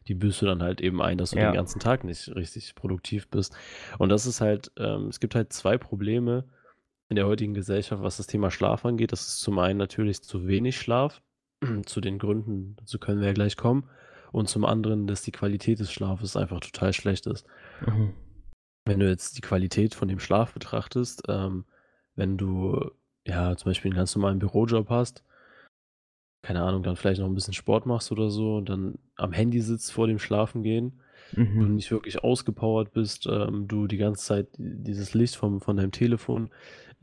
die 0.07 0.15
büßt 0.15 0.41
du 0.41 0.45
dann 0.47 0.61
halt 0.63 0.81
eben 0.81 1.01
ein, 1.01 1.17
dass 1.17 1.31
du 1.31 1.37
Ja. 1.37 1.49
den 1.51 1.55
ganzen 1.55 1.79
Tag 1.79 2.03
nicht 2.03 2.35
richtig 2.35 2.75
produktiv 2.75 3.29
bist. 3.29 3.55
Und 3.99 4.09
das 4.09 4.25
ist 4.25 4.41
halt, 4.41 4.71
ähm, 4.77 5.07
es 5.07 5.19
gibt 5.19 5.35
halt 5.35 5.53
zwei 5.53 5.77
Probleme 5.77 6.45
in 7.09 7.15
der 7.15 7.27
heutigen 7.27 7.53
Gesellschaft, 7.53 8.01
was 8.01 8.17
das 8.17 8.27
Thema 8.27 8.51
Schlaf 8.51 8.85
angeht. 8.85 9.11
Das 9.11 9.21
ist 9.27 9.41
zum 9.41 9.59
einen 9.59 9.77
natürlich 9.77 10.21
zu 10.21 10.47
wenig 10.47 10.79
Schlaf. 10.79 11.21
zu 11.85 12.01
den 12.01 12.17
Gründen, 12.17 12.75
dazu 12.77 12.97
können 12.97 13.19
wir 13.19 13.27
ja 13.27 13.33
gleich 13.33 13.55
kommen. 13.57 13.87
Und 14.31 14.47
zum 14.49 14.65
anderen, 14.65 15.07
dass 15.07 15.21
die 15.21 15.31
Qualität 15.31 15.79
des 15.79 15.91
Schlafes 15.91 16.35
einfach 16.35 16.59
total 16.61 16.93
schlecht 16.93 17.27
ist. 17.27 17.45
Mhm. 17.85 18.13
Wenn 18.85 18.99
du 18.99 19.07
jetzt 19.07 19.37
die 19.37 19.41
Qualität 19.41 19.93
von 19.93 20.07
dem 20.07 20.19
Schlaf 20.19 20.53
betrachtest, 20.53 21.23
ähm, 21.27 21.65
wenn 22.15 22.37
du 22.37 22.89
ja 23.27 23.55
zum 23.55 23.69
Beispiel 23.69 23.91
einen 23.91 23.97
ganz 23.97 24.15
normalen 24.15 24.39
Bürojob 24.39 24.89
hast, 24.89 25.23
keine 26.41 26.61
Ahnung, 26.63 26.83
dann 26.83 26.95
vielleicht 26.95 27.19
noch 27.21 27.27
ein 27.27 27.35
bisschen 27.35 27.53
Sport 27.53 27.85
machst 27.85 28.11
oder 28.11 28.29
so 28.29 28.57
und 28.57 28.69
dann 28.69 28.95
am 29.15 29.31
Handy 29.31 29.61
sitzt 29.61 29.91
vor 29.91 30.07
dem 30.07 30.19
Schlafengehen, 30.19 30.99
du 31.33 31.41
Mhm. 31.41 31.75
nicht 31.75 31.91
wirklich 31.91 32.23
ausgepowert 32.23 32.93
bist, 32.93 33.27
ähm, 33.31 33.67
du 33.67 33.87
die 33.87 33.97
ganze 33.97 34.25
Zeit 34.25 34.47
dieses 34.57 35.13
Licht 35.13 35.35
vom, 35.35 35.61
von 35.61 35.77
deinem 35.77 35.91
Telefon 35.91 36.49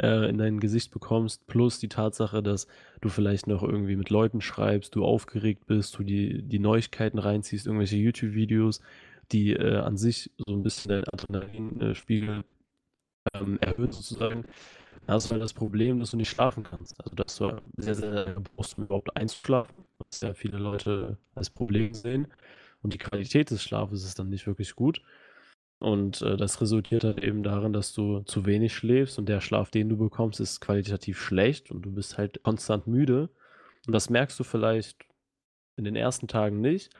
äh, 0.02 0.28
in 0.28 0.38
dein 0.38 0.61
Gesicht 0.61 0.90
bekommst, 0.90 1.47
plus 1.47 1.78
die 1.78 1.88
Tatsache, 1.88 2.42
dass 2.42 2.66
du 3.00 3.09
vielleicht 3.09 3.47
noch 3.47 3.62
irgendwie 3.62 3.97
mit 3.97 4.11
Leuten 4.11 4.40
schreibst, 4.40 4.95
du 4.95 5.04
aufgeregt 5.04 5.66
bist, 5.66 5.99
du 5.99 6.02
die, 6.02 6.42
die 6.42 6.59
Neuigkeiten 6.59 7.18
reinziehst, 7.18 7.66
irgendwelche 7.66 7.97
YouTube-Videos, 7.97 8.80
die 9.33 9.52
äh, 9.52 9.76
an 9.78 9.97
sich 9.97 10.30
so 10.37 10.54
ein 10.54 10.62
bisschen 10.62 10.90
deinen 10.90 11.04
Adrenalinspiegel 11.12 12.45
ähm, 13.35 13.59
erhöht 13.61 13.92
sozusagen, 13.92 14.45
hast 15.14 15.26
du 15.26 15.32
halt 15.32 15.42
das 15.42 15.54
Problem, 15.54 16.00
dass 16.00 16.10
du 16.10 16.16
nicht 16.16 16.30
schlafen 16.30 16.62
kannst. 16.62 17.00
Also 17.02 17.16
dass 17.16 17.36
du 17.36 17.60
sehr, 17.76 17.94
sehr 17.94 18.36
brauchst, 18.40 18.78
um 18.78 18.84
überhaupt 18.84 19.16
einzuschlafen, 19.16 19.74
was 19.98 20.20
ja 20.20 20.34
viele 20.34 20.58
Leute 20.58 21.18
als 21.34 21.50
Problem 21.50 21.94
sehen. 21.94 22.28
Und 22.82 22.94
die 22.94 22.98
Qualität 22.98 23.50
des 23.50 23.62
Schlafes 23.62 24.04
ist 24.04 24.18
dann 24.18 24.28
nicht 24.28 24.46
wirklich 24.46 24.74
gut. 24.74 25.02
Und 25.80 26.22
äh, 26.22 26.36
das 26.36 26.60
resultiert 26.60 27.04
halt 27.04 27.22
eben 27.22 27.42
darin, 27.42 27.72
dass 27.72 27.92
du 27.92 28.20
zu 28.20 28.46
wenig 28.46 28.74
schläfst 28.74 29.18
und 29.18 29.28
der 29.28 29.40
Schlaf, 29.40 29.70
den 29.70 29.88
du 29.88 29.96
bekommst, 29.96 30.40
ist 30.40 30.60
qualitativ 30.60 31.20
schlecht 31.20 31.70
und 31.70 31.82
du 31.82 31.92
bist 31.92 32.18
halt 32.18 32.42
konstant 32.42 32.86
müde. 32.86 33.30
Und 33.86 33.92
das 33.92 34.10
merkst 34.10 34.38
du 34.38 34.44
vielleicht 34.44 35.06
in 35.76 35.84
den 35.84 35.94
ersten 35.94 36.26
Tagen 36.26 36.60
nicht, 36.60 36.90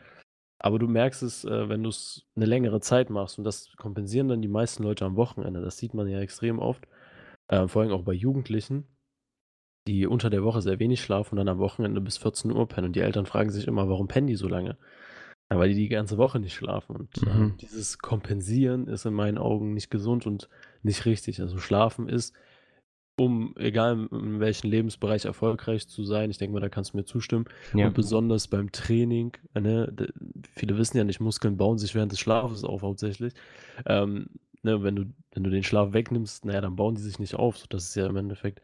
aber 0.61 0.79
du 0.79 0.87
merkst 0.87 1.23
es, 1.23 1.45
äh, 1.45 1.69
wenn 1.69 1.83
du 1.83 1.89
es 1.89 2.25
eine 2.37 2.47
längere 2.47 2.81
Zeit 2.81 3.11
machst. 3.11 3.39
Und 3.39 3.45
das 3.45 3.73
kompensieren 3.77 4.29
dann 4.29 4.43
die 4.43 4.49
meisten 4.49 4.85
Leute 4.85 5.05
am 5.05 5.17
Wochenende. 5.17 5.61
Das 5.61 5.79
sieht 5.79 5.95
man 5.95 6.09
ja 6.09 6.21
extrem 6.21 6.61
oft, 6.61 6.87
äh, 7.49 7.67
vor 7.69 7.83
allem 7.83 7.93
auch 7.93 8.03
bei 8.03 8.13
Jugendlichen, 8.13 8.85
die 9.87 10.07
unter 10.07 10.29
der 10.31 10.43
Woche 10.45 10.61
sehr 10.63 10.79
wenig 10.79 11.01
schlafen 11.01 11.35
und 11.35 11.39
dann 11.39 11.49
am 11.49 11.59
Wochenende 11.59 12.01
bis 12.01 12.19
14 12.19 12.53
Uhr 12.53 12.69
pennen. 12.69 12.89
Und 12.89 12.97
die 12.97 13.01
Eltern 13.01 13.27
fragen 13.27 13.51
sich 13.51 13.67
immer, 13.67 13.89
warum 13.89 14.07
pennen 14.09 14.27
die 14.27 14.37
so 14.37 14.49
lange? 14.49 14.77
Ja, 15.51 15.59
weil 15.59 15.71
die 15.71 15.75
die 15.77 15.89
ganze 15.89 16.19
Woche 16.19 16.39
nicht 16.41 16.55
schlafen. 16.55 16.95
Und 16.95 17.17
äh, 17.27 17.31
Mhm. 17.31 17.57
dieses 17.59 17.99
Kompensieren 17.99 18.87
ist 18.87 19.07
in 19.07 19.15
meinen 19.15 19.39
Augen 19.39 19.73
nicht 19.73 19.91
gesund 19.91 20.27
und 20.27 20.49
nicht 20.83 21.07
richtig. 21.07 21.41
Also 21.41 21.57
Schlafen 21.57 22.09
ist, 22.09 22.35
um, 23.19 23.55
egal 23.57 24.09
in 24.13 24.41
welchem 24.41 24.71
Lebensbereich 24.71 25.25
erfolgreich 25.25 25.89
zu 25.89 26.05
sein, 26.05 26.31
ich 26.31 26.37
denke 26.39 26.53
mal, 26.53 26.61
da 26.61 26.69
kannst 26.69 26.93
du 26.93 26.99
mir 26.99 27.05
zustimmen, 27.05 27.47
Ja. 27.75 27.87
und 27.87 27.95
besonders 27.95 28.47
beim 28.47 28.71
Training, 28.71 29.33
ne, 29.59 29.93
viele 30.55 30.77
wissen 30.77 30.99
ja 30.99 31.05
nicht, 31.05 31.19
Muskeln 31.21 31.57
bauen 31.57 31.79
sich 31.79 31.95
während 31.95 32.13
des 32.13 32.21
Schlafes 32.21 32.63
auf 32.63 32.83
hauptsächlich. 32.83 33.33
Ähm, 33.87 34.27
ne, 34.63 34.83
wenn 34.83 34.97
du, 34.97 35.05
wenn 35.33 35.45
du 35.45 35.51
den 35.51 35.63
Schlaf 35.63 35.93
wegnimmst, 35.93 36.45
naja, 36.45 36.61
dann 36.61 36.77
bauen 36.77 36.95
die 36.95 37.03
sich 37.03 37.19
nicht 37.19 37.35
auf. 37.35 37.59
So, 37.59 37.67
Das 37.69 37.85
ist 37.85 37.95
ja 37.95 38.07
im 38.07 38.17
Endeffekt 38.17 38.61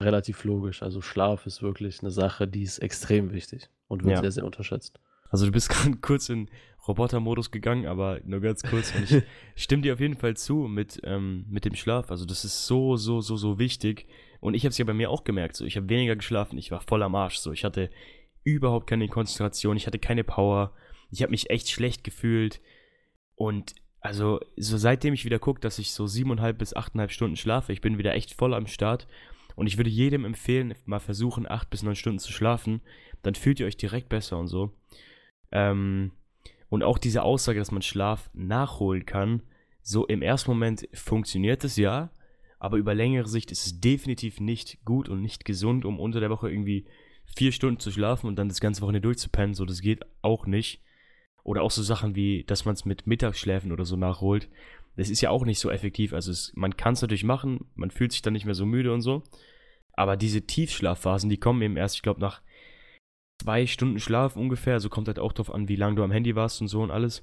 relativ 0.00 0.44
logisch. 0.44 0.82
Also 0.82 1.00
Schlaf 1.00 1.46
ist 1.46 1.62
wirklich 1.62 2.00
eine 2.00 2.10
Sache, 2.10 2.48
die 2.48 2.62
ist 2.62 2.78
extrem 2.78 3.32
wichtig 3.32 3.68
und 3.88 4.04
wird 4.04 4.14
Ja. 4.16 4.20
sehr, 4.22 4.32
sehr 4.32 4.44
unterschätzt. 4.44 4.98
Also 5.30 5.46
du 5.46 5.52
bist 5.52 5.68
gerade 5.70 5.96
kurz 5.96 6.28
in 6.28 6.48
Robotermodus 6.86 7.50
gegangen, 7.50 7.86
aber 7.86 8.20
nur 8.24 8.40
ganz 8.40 8.62
kurz. 8.62 8.94
Und 8.94 9.10
ich 9.10 9.22
stimme 9.56 9.82
dir 9.82 9.94
auf 9.94 10.00
jeden 10.00 10.16
Fall 10.16 10.36
zu 10.36 10.68
mit, 10.68 11.00
ähm, 11.04 11.46
mit 11.48 11.64
dem 11.64 11.74
Schlaf. 11.74 12.10
Also 12.10 12.24
das 12.24 12.44
ist 12.44 12.66
so, 12.66 12.96
so, 12.96 13.20
so, 13.20 13.36
so 13.36 13.58
wichtig. 13.58 14.06
Und 14.40 14.54
ich 14.54 14.64
habe 14.64 14.70
es 14.70 14.78
ja 14.78 14.84
bei 14.84 14.92
mir 14.94 15.10
auch 15.10 15.24
gemerkt. 15.24 15.56
So, 15.56 15.64
ich 15.64 15.76
habe 15.76 15.88
weniger 15.88 16.16
geschlafen, 16.16 16.58
ich 16.58 16.70
war 16.70 16.80
voll 16.80 17.02
am 17.02 17.14
Arsch. 17.14 17.38
So, 17.38 17.52
ich 17.52 17.64
hatte 17.64 17.88
überhaupt 18.42 18.86
keine 18.86 19.08
Konzentration, 19.08 19.76
ich 19.76 19.86
hatte 19.86 19.98
keine 19.98 20.24
Power. 20.24 20.72
Ich 21.10 21.22
habe 21.22 21.30
mich 21.30 21.48
echt 21.50 21.70
schlecht 21.70 22.04
gefühlt. 22.04 22.60
Und 23.36 23.74
also 24.04 24.38
so 24.58 24.76
seitdem 24.76 25.14
ich 25.14 25.24
wieder 25.24 25.38
gucke, 25.38 25.60
dass 25.60 25.78
ich 25.78 25.92
so 25.92 26.06
siebeneinhalb 26.06 26.58
bis 26.58 26.76
achteinhalb 26.76 27.10
Stunden 27.10 27.36
schlafe, 27.36 27.72
ich 27.72 27.80
bin 27.80 27.96
wieder 27.96 28.14
echt 28.14 28.34
voll 28.34 28.52
am 28.52 28.66
Start. 28.66 29.08
Und 29.56 29.66
ich 29.66 29.78
würde 29.78 29.88
jedem 29.88 30.26
empfehlen, 30.26 30.74
mal 30.84 31.00
versuchen, 31.00 31.48
acht 31.48 31.70
bis 31.70 31.82
neun 31.82 31.94
Stunden 31.94 32.18
zu 32.18 32.30
schlafen. 32.30 32.82
Dann 33.22 33.34
fühlt 33.34 33.60
ihr 33.60 33.66
euch 33.66 33.78
direkt 33.78 34.10
besser 34.10 34.38
und 34.38 34.48
so. 34.48 34.72
Ähm, 35.52 36.10
und 36.68 36.82
auch 36.82 36.98
diese 36.98 37.22
Aussage, 37.22 37.58
dass 37.58 37.70
man 37.70 37.80
Schlaf 37.80 38.28
nachholen 38.34 39.06
kann, 39.06 39.42
so 39.80 40.06
im 40.06 40.20
ersten 40.20 40.50
Moment 40.50 40.86
funktioniert 40.92 41.64
es 41.64 41.76
ja, 41.76 42.10
aber 42.58 42.76
über 42.76 42.94
längere 42.94 43.28
Sicht 43.28 43.52
ist 43.52 43.64
es 43.64 43.80
definitiv 43.80 44.38
nicht 44.38 44.84
gut 44.84 45.08
und 45.08 45.22
nicht 45.22 45.46
gesund, 45.46 45.86
um 45.86 45.98
unter 45.98 46.20
der 46.20 46.30
Woche 46.30 46.50
irgendwie 46.50 46.84
vier 47.24 47.52
Stunden 47.52 47.80
zu 47.80 47.90
schlafen 47.90 48.26
und 48.26 48.36
dann 48.36 48.48
das 48.48 48.60
ganze 48.60 48.82
Wochenende 48.82 49.08
durchzupennen. 49.08 49.54
So, 49.54 49.64
das 49.64 49.80
geht 49.80 50.04
auch 50.20 50.44
nicht. 50.44 50.82
Oder 51.44 51.62
auch 51.62 51.70
so 51.70 51.82
Sachen 51.82 52.16
wie, 52.16 52.42
dass 52.44 52.64
man 52.64 52.74
es 52.74 52.84
mit 52.84 53.06
Mittagsschläfen 53.06 53.70
oder 53.70 53.84
so 53.84 53.96
nachholt. 53.96 54.48
Das 54.96 55.10
ist 55.10 55.20
ja 55.20 55.30
auch 55.30 55.44
nicht 55.44 55.60
so 55.60 55.70
effektiv. 55.70 56.12
Also 56.12 56.32
es, 56.32 56.52
man 56.56 56.76
kann 56.76 56.94
es 56.94 57.02
natürlich 57.02 57.24
machen, 57.24 57.66
man 57.74 57.90
fühlt 57.90 58.12
sich 58.12 58.22
dann 58.22 58.32
nicht 58.32 58.46
mehr 58.46 58.54
so 58.54 58.66
müde 58.66 58.92
und 58.92 59.02
so. 59.02 59.22
Aber 59.92 60.16
diese 60.16 60.42
Tiefschlafphasen, 60.42 61.30
die 61.30 61.38
kommen 61.38 61.62
eben 61.62 61.76
erst, 61.76 61.96
ich 61.96 62.02
glaube, 62.02 62.20
nach 62.20 62.40
zwei 63.42 63.66
Stunden 63.66 64.00
Schlaf 64.00 64.36
ungefähr. 64.36 64.74
Also 64.74 64.88
kommt 64.88 65.06
halt 65.06 65.18
auch 65.18 65.32
drauf 65.32 65.52
an, 65.52 65.68
wie 65.68 65.76
lange 65.76 65.96
du 65.96 66.02
am 66.02 66.10
Handy 66.10 66.34
warst 66.34 66.60
und 66.60 66.68
so 66.68 66.82
und 66.82 66.90
alles. 66.90 67.22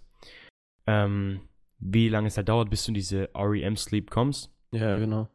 Ähm, 0.88 1.42
wie 1.80 2.10
lange 2.10 2.28
es 2.28 2.38
halt 2.38 2.50
dauert, 2.50 2.70
bis 2.70 2.86
du 2.86 2.92
in 2.92 2.96
diese 2.96 3.30
REM-Sleep 3.36 4.10
kommst. 4.10 4.54
Ja, 4.72 4.98
genau. 4.98 5.28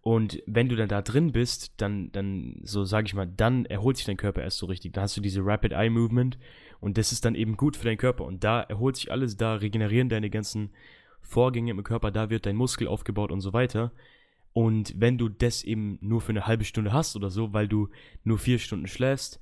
Und 0.00 0.42
wenn 0.46 0.68
du 0.68 0.76
dann 0.76 0.88
da 0.88 1.02
drin 1.02 1.32
bist, 1.32 1.74
dann, 1.82 2.10
dann, 2.12 2.60
so 2.62 2.84
sage 2.84 3.06
ich 3.06 3.14
mal, 3.14 3.26
dann 3.26 3.66
erholt 3.66 3.96
sich 3.96 4.06
dein 4.06 4.16
Körper 4.16 4.42
erst 4.42 4.58
so 4.58 4.66
richtig. 4.66 4.94
Da 4.94 5.02
hast 5.02 5.16
du 5.16 5.20
diese 5.20 5.44
Rapid 5.44 5.72
Eye 5.72 5.90
Movement 5.90 6.38
und 6.80 6.98
das 6.98 7.12
ist 7.12 7.24
dann 7.24 7.34
eben 7.34 7.56
gut 7.56 7.76
für 7.76 7.84
deinen 7.84 7.98
Körper. 7.98 8.24
Und 8.24 8.44
da 8.44 8.60
erholt 8.60 8.96
sich 8.96 9.10
alles, 9.10 9.36
da 9.36 9.54
regenerieren 9.54 10.08
deine 10.08 10.30
ganzen 10.30 10.70
Vorgänge 11.20 11.72
im 11.72 11.82
Körper, 11.82 12.10
da 12.10 12.30
wird 12.30 12.46
dein 12.46 12.56
Muskel 12.56 12.86
aufgebaut 12.86 13.32
und 13.32 13.40
so 13.40 13.52
weiter. 13.52 13.92
Und 14.52 14.94
wenn 14.96 15.18
du 15.18 15.28
das 15.28 15.62
eben 15.62 15.98
nur 16.00 16.20
für 16.20 16.30
eine 16.30 16.46
halbe 16.46 16.64
Stunde 16.64 16.92
hast 16.92 17.16
oder 17.16 17.30
so, 17.30 17.52
weil 17.52 17.68
du 17.68 17.88
nur 18.24 18.38
vier 18.38 18.58
Stunden 18.58 18.86
schläfst, 18.86 19.40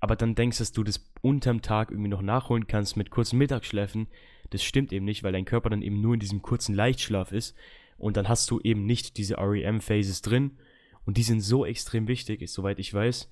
aber 0.00 0.16
dann 0.16 0.34
denkst, 0.34 0.58
dass 0.58 0.72
du 0.72 0.84
das 0.84 1.10
unterm 1.22 1.62
Tag 1.62 1.90
irgendwie 1.90 2.10
noch 2.10 2.22
nachholen 2.22 2.66
kannst 2.66 2.96
mit 2.96 3.10
kurzen 3.10 3.38
Mittagsschläfen, 3.38 4.06
das 4.50 4.62
stimmt 4.62 4.92
eben 4.92 5.04
nicht, 5.04 5.22
weil 5.22 5.32
dein 5.32 5.44
Körper 5.46 5.70
dann 5.70 5.82
eben 5.82 6.00
nur 6.00 6.14
in 6.14 6.20
diesem 6.20 6.42
kurzen 6.42 6.74
Leichtschlaf 6.74 7.32
ist 7.32 7.56
und 7.96 8.16
dann 8.16 8.28
hast 8.28 8.50
du 8.50 8.60
eben 8.60 8.84
nicht 8.84 9.16
diese 9.16 9.38
REM-Phases 9.38 10.22
drin 10.22 10.58
und 11.04 11.16
die 11.16 11.22
sind 11.22 11.40
so 11.40 11.64
extrem 11.64 12.06
wichtig, 12.06 12.46
soweit 12.50 12.78
ich 12.78 12.92
weiß. 12.92 13.30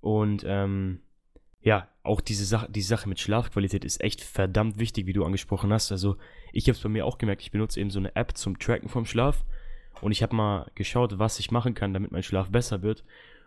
Und 0.00 0.44
ähm, 0.46 1.00
ja, 1.62 1.88
auch 2.04 2.20
diese 2.20 2.44
Sache, 2.44 2.68
die 2.70 2.82
Sache 2.82 3.08
mit 3.08 3.20
Schlafqualität 3.20 3.84
ist 3.84 4.00
echt 4.02 4.20
verdammt 4.20 4.78
wichtig, 4.78 5.06
wie 5.06 5.12
du 5.12 5.24
angesprochen 5.24 5.72
hast. 5.72 5.92
Also 5.92 6.16
ich 6.52 6.64
habe 6.64 6.76
es 6.76 6.82
bei 6.82 6.88
mir 6.88 7.06
auch 7.06 7.18
gemerkt, 7.18 7.42
ich 7.42 7.52
benutze 7.52 7.80
eben 7.80 7.90
so 7.90 7.98
eine 7.98 8.14
App 8.16 8.36
zum 8.36 8.58
Tracken 8.58 8.88
vom 8.88 9.06
Schlaf 9.06 9.44
und 10.00 10.10
ich 10.10 10.22
habe 10.22 10.34
mal 10.34 10.70
geschaut, 10.74 11.18
was 11.18 11.38
ich 11.38 11.50
machen 11.50 11.74
kann, 11.74 11.94
damit 11.94 12.10
mein 12.10 12.24
Schlaf 12.24 12.50
besser 12.50 12.82
wird. 12.82 13.04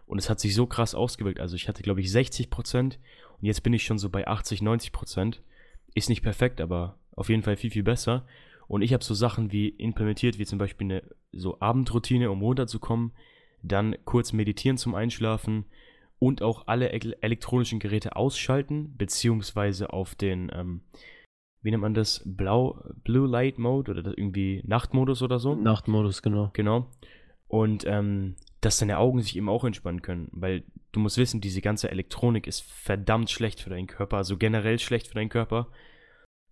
Und 0.07 0.19
es 0.19 0.29
hat 0.29 0.39
sich 0.39 0.55
so 0.55 0.67
krass 0.67 0.95
ausgewirkt. 0.95 1.39
Also 1.39 1.55
ich 1.55 1.67
hatte, 1.67 1.83
glaube 1.83 1.99
ich, 1.99 2.07
60% 2.07 2.77
und 2.81 2.97
jetzt 3.41 3.63
bin 3.63 3.73
ich 3.73 3.83
schon 3.83 3.97
so 3.97 4.09
bei 4.09 4.27
80, 4.27 4.61
90%. 4.61 5.39
Ist 5.93 6.09
nicht 6.09 6.21
perfekt, 6.21 6.61
aber 6.61 6.97
auf 7.11 7.29
jeden 7.29 7.43
Fall 7.43 7.57
viel, 7.57 7.71
viel 7.71 7.83
besser. 7.83 8.25
Und 8.67 8.81
ich 8.81 8.93
habe 8.93 9.03
so 9.03 9.13
Sachen 9.13 9.51
wie 9.51 9.69
implementiert, 9.69 10.39
wie 10.39 10.45
zum 10.45 10.59
Beispiel 10.59 10.85
eine 10.85 11.03
so 11.31 11.59
Abendroutine, 11.59 12.31
um 12.31 12.41
runterzukommen, 12.41 13.11
dann 13.61 13.95
kurz 14.05 14.33
meditieren 14.33 14.77
zum 14.77 14.95
Einschlafen 14.95 15.65
und 16.19 16.41
auch 16.41 16.67
alle 16.67 16.91
elektronischen 16.91 17.80
Geräte 17.80 18.15
ausschalten, 18.15 18.95
beziehungsweise 18.97 19.91
auf 19.91 20.15
den, 20.15 20.51
ähm, 20.54 20.82
wie 21.62 21.71
nennt 21.71 21.82
man 21.82 21.93
das, 21.93 22.21
Blau, 22.25 22.84
Blue 23.04 23.28
Light 23.28 23.58
Mode 23.58 23.91
oder 23.91 24.17
irgendwie 24.17 24.62
Nachtmodus 24.65 25.21
oder 25.21 25.39
so. 25.39 25.56
Nachtmodus, 25.56 26.21
genau. 26.21 26.51
Genau. 26.54 26.91
Und 27.47 27.86
ähm, 27.86 28.36
dass 28.62 28.80
deine 28.80 28.97
Augen 28.97 29.21
sich 29.21 29.36
eben 29.36 29.49
auch 29.49 29.63
entspannen 29.63 30.01
können, 30.01 30.28
weil 30.32 30.63
du 30.91 30.99
musst 30.99 31.17
wissen, 31.17 31.41
diese 31.41 31.62
ganze 31.62 31.91
Elektronik 31.91 32.47
ist 32.47 32.63
verdammt 32.63 33.30
schlecht 33.30 33.62
für 33.62 33.69
deinen 33.69 33.88
Körper, 33.88 34.17
also 34.17 34.38
generell 34.38 34.80
schlecht 34.80 35.08
für 35.08 35.13
deinen 35.13 35.30
Körper. 35.30 35.67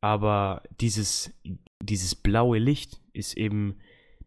Aber 0.02 0.62
dieses, 0.80 1.34
dieses 1.82 2.13
blaue 2.13 2.60
Licht 2.60 3.02
ist 3.13 3.36
eben, 3.38 3.78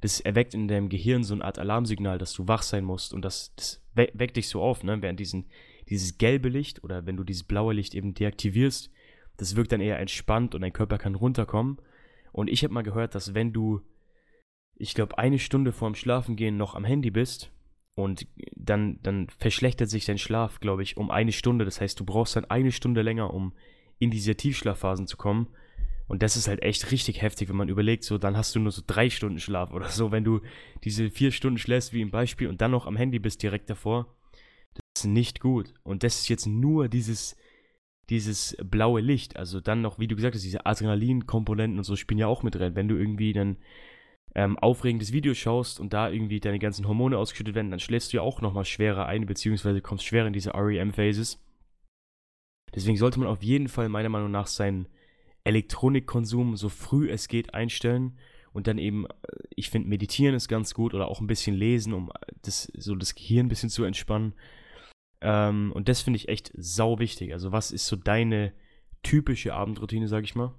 das 0.01 0.20
erweckt 0.20 0.55
in 0.55 0.68
deinem 0.68 0.88
Gehirn 0.88 1.22
so 1.22 1.35
eine 1.35 1.44
Art 1.44 1.59
Alarmsignal, 1.59 2.18
dass 2.18 2.33
du 2.33 2.49
wach 2.49 2.62
sein 2.62 2.85
musst 2.85 3.14
und 3.14 3.22
das, 3.22 3.55
das 3.57 3.86
weckt 3.96 4.37
dich 4.37 4.48
so 4.48 4.62
auf, 4.62 4.85
ne? 4.85 5.00
Während 5.02 5.18
diesen, 5.20 5.46
dieses 5.88 6.18
gelbe 6.18 6.48
Licht 6.48 6.85
oder 6.85 7.06
wenn 7.06 7.16
du 7.16 7.24
dieses 7.24 7.44
blaue 7.44 7.74
Licht 7.74 7.94
eben 7.94 8.14
deaktivierst, 8.14 8.90
das 9.37 9.56
wirkt 9.56 9.72
dann 9.72 9.80
eher 9.80 9.98
entspannt 9.98 10.54
und 10.54 10.62
dein 10.62 10.72
Körper 10.72 10.98
kann 10.98 11.14
runterkommen. 11.14 11.78
Und 12.32 12.48
ich 12.48 12.64
habe 12.64 12.74
mal 12.74 12.82
gehört, 12.82 13.14
dass 13.14 13.35
wenn 13.35 13.52
du, 13.52 13.80
ich 14.76 14.94
glaube, 14.94 15.18
eine 15.18 15.38
Stunde 15.38 15.72
vorm 15.72 15.94
Schlafengehen 15.94 16.56
noch 16.56 16.74
am 16.74 16.85
Handy 16.85 17.11
bist, 17.11 17.50
und 17.96 18.26
dann, 18.54 19.00
dann 19.02 19.28
verschlechtert 19.38 19.88
sich 19.88 20.04
dein 20.04 20.18
Schlaf, 20.18 20.61
glaube 20.61 20.82
ich, 20.82 20.98
um 20.98 21.11
eine 21.11 21.32
Stunde. 21.32 21.64
Das 21.64 21.80
heißt, 21.80 21.98
du 21.98 22.04
brauchst 22.04 22.37
dann 22.37 22.44
eine 22.44 22.70
Stunde 22.70 23.00
länger, 23.00 23.32
um 23.32 23.54
in 23.98 24.11
diese 24.11 24.37
Tiefschlafphasen 24.37 25.06
zu 25.06 25.16
kommen. 25.16 25.48
Und 26.08 26.22
das 26.22 26.36
ist 26.36 26.46
halt 26.46 26.62
echt 26.62 26.92
richtig 26.92 27.20
heftig, 27.22 27.48
wenn 27.48 27.56
man 27.56 27.68
überlegt, 27.68 28.04
so 28.04 28.16
dann 28.18 28.36
hast 28.36 28.54
du 28.54 28.60
nur 28.60 28.70
so 28.70 28.82
drei 28.86 29.10
Stunden 29.10 29.40
Schlaf 29.40 29.72
oder 29.72 29.88
so, 29.88 30.12
wenn 30.12 30.24
du 30.24 30.40
diese 30.84 31.10
vier 31.10 31.32
Stunden 31.32 31.58
schläfst, 31.58 31.92
wie 31.92 32.00
im 32.00 32.10
Beispiel, 32.10 32.48
und 32.48 32.60
dann 32.60 32.70
noch 32.70 32.86
am 32.86 32.96
Handy 32.96 33.18
bist 33.18 33.42
direkt 33.42 33.70
davor. 33.70 34.14
Das 34.74 35.04
ist 35.04 35.06
nicht 35.06 35.40
gut. 35.40 35.74
Und 35.82 36.02
das 36.02 36.20
ist 36.20 36.28
jetzt 36.28 36.46
nur 36.46 36.88
dieses, 36.88 37.36
dieses 38.08 38.56
blaue 38.62 39.00
Licht. 39.00 39.36
Also 39.36 39.60
dann 39.60 39.82
noch, 39.82 39.98
wie 39.98 40.06
du 40.06 40.14
gesagt 40.14 40.34
hast, 40.34 40.44
diese 40.44 40.64
Adrenalin-Komponenten 40.64 41.78
und 41.78 41.84
so 41.84 41.96
spielen 41.96 42.18
ja 42.18 42.28
auch 42.28 42.42
mit 42.42 42.58
rein. 42.58 42.76
Wenn 42.76 42.88
du 42.88 42.96
irgendwie 42.96 43.32
dann 43.32 43.56
ähm, 44.36 44.58
aufregendes 44.58 45.12
Video 45.12 45.34
schaust 45.34 45.80
und 45.80 45.92
da 45.92 46.10
irgendwie 46.10 46.40
deine 46.40 46.58
ganzen 46.58 46.86
Hormone 46.86 47.18
ausgeschüttet 47.18 47.54
werden, 47.54 47.70
dann 47.70 47.80
schläfst 47.80 48.12
du 48.12 48.18
ja 48.18 48.22
auch 48.22 48.40
nochmal 48.42 48.64
schwerer 48.64 49.06
ein, 49.06 49.26
beziehungsweise 49.26 49.80
kommst 49.80 50.04
schwerer 50.04 50.26
in 50.26 50.34
diese 50.34 50.54
REM-Phases. 50.54 51.42
Deswegen 52.74 52.98
sollte 52.98 53.18
man 53.18 53.28
auf 53.28 53.42
jeden 53.42 53.68
Fall 53.68 53.88
meiner 53.88 54.10
Meinung 54.10 54.30
nach 54.30 54.46
seinen 54.46 54.86
Elektronikkonsum 55.46 56.56
so 56.56 56.68
früh 56.68 57.11
es 57.11 57.28
geht 57.28 57.54
einstellen 57.54 58.18
und 58.52 58.66
dann 58.66 58.78
eben, 58.78 59.06
äh, 59.06 59.11
ich 59.54 59.70
finde, 59.70 59.88
meditieren 59.88 60.35
ist 60.35 60.48
ganz 60.48 60.74
gut 60.74 60.94
oder 60.94 61.09
auch 61.09 61.20
ein 61.20 61.26
bisschen 61.26 61.54
lesen, 61.54 61.92
um 61.92 62.11
das, 62.42 62.70
so 62.76 62.94
das 62.94 63.14
Gehirn 63.14 63.46
ein 63.46 63.48
bisschen 63.48 63.70
zu 63.70 63.85
entspannen. 63.85 64.35
Ähm, 65.20 65.72
und 65.72 65.88
das 65.88 66.00
finde 66.00 66.18
ich 66.18 66.28
echt 66.28 66.52
sau 66.56 66.98
wichtig. 66.98 67.32
Also, 67.32 67.52
was 67.52 67.70
ist 67.70 67.87
so 67.87 67.96
deine 67.96 68.52
typische 69.02 69.54
Abendroutine, 69.54 70.09
sag 70.09 70.24
ich 70.24 70.35
mal? 70.35 70.54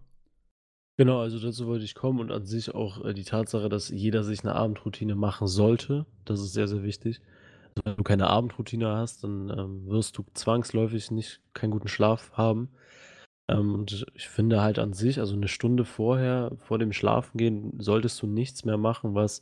Genau, 0.98 1.20
also 1.20 1.40
dazu 1.40 1.68
wollte 1.68 1.86
ich 1.86 1.94
kommen 1.94 2.20
und 2.20 2.32
an 2.32 2.46
sich 2.46 2.74
auch 2.74 3.06
äh, 3.06 3.14
die 3.14 3.24
Tatsache, 3.24 3.70
dass 3.70 3.90
jeder 3.90 4.24
sich 4.24 4.42
eine 4.42 4.56
Abendroutine 4.56 5.14
machen 5.16 5.48
sollte, 5.48 6.08
das 6.26 6.40
ist 6.40 6.54
sehr, 6.54 6.68
sehr 6.68 6.82
wichtig. 6.82 7.22
Also 7.70 7.82
wenn 7.84 7.98
du 7.98 8.04
keine 8.04 8.28
Abendroutine 8.28 8.88
hast, 8.88 9.24
dann 9.24 9.50
ähm, 9.50 9.88
wirst 9.88 10.18
du 10.18 10.26
zwangsläufig 10.34 11.12
nicht 11.12 11.42
keinen 11.54 11.70
guten 11.70 11.88
Schlaf 11.88 12.32
haben. 12.34 12.70
Ähm, 13.48 13.74
und 13.74 14.06
ich 14.14 14.30
finde 14.30 14.62
halt 14.62 14.80
an 14.80 14.94
sich, 14.94 15.20
also 15.20 15.36
eine 15.36 15.48
Stunde 15.48 15.86
vorher, 15.86 16.52
vor 16.58 16.80
dem 16.80 16.94
Schlafengehen, 16.94 17.74
solltest 17.80 18.22
du 18.22 18.28
nichts 18.28 18.66
mehr 18.66 18.78
machen, 18.78 19.16
was 19.16 19.42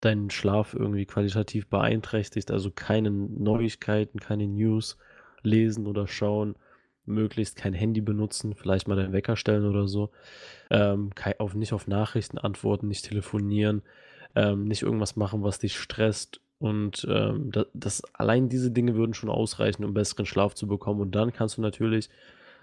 deinen 0.00 0.30
Schlaf 0.30 0.74
irgendwie 0.74 1.06
qualitativ 1.06 1.68
beeinträchtigt. 1.68 2.50
Also 2.50 2.70
keine 2.70 3.10
Neuigkeiten, 3.10 4.18
keine 4.18 4.46
News 4.46 4.98
lesen 5.42 5.86
oder 5.86 6.06
schauen 6.06 6.56
möglichst 7.06 7.56
kein 7.56 7.74
Handy 7.74 8.00
benutzen, 8.00 8.54
vielleicht 8.54 8.88
mal 8.88 8.96
den 8.96 9.12
Wecker 9.12 9.36
stellen 9.36 9.66
oder 9.66 9.88
so. 9.88 10.10
Ähm, 10.70 11.10
auf, 11.38 11.54
nicht 11.54 11.72
auf 11.72 11.86
Nachrichten 11.86 12.38
antworten, 12.38 12.88
nicht 12.88 13.06
telefonieren, 13.06 13.82
ähm, 14.34 14.64
nicht 14.64 14.82
irgendwas 14.82 15.16
machen, 15.16 15.42
was 15.42 15.58
dich 15.58 15.78
stresst. 15.78 16.40
Und 16.58 17.06
ähm, 17.10 17.50
das, 17.50 17.66
das, 17.74 18.02
allein 18.14 18.48
diese 18.48 18.70
Dinge 18.70 18.94
würden 18.94 19.14
schon 19.14 19.30
ausreichen, 19.30 19.84
um 19.84 19.94
besseren 19.94 20.26
Schlaf 20.26 20.54
zu 20.54 20.66
bekommen. 20.66 21.00
Und 21.00 21.14
dann 21.14 21.32
kannst 21.32 21.56
du 21.56 21.62
natürlich 21.62 22.08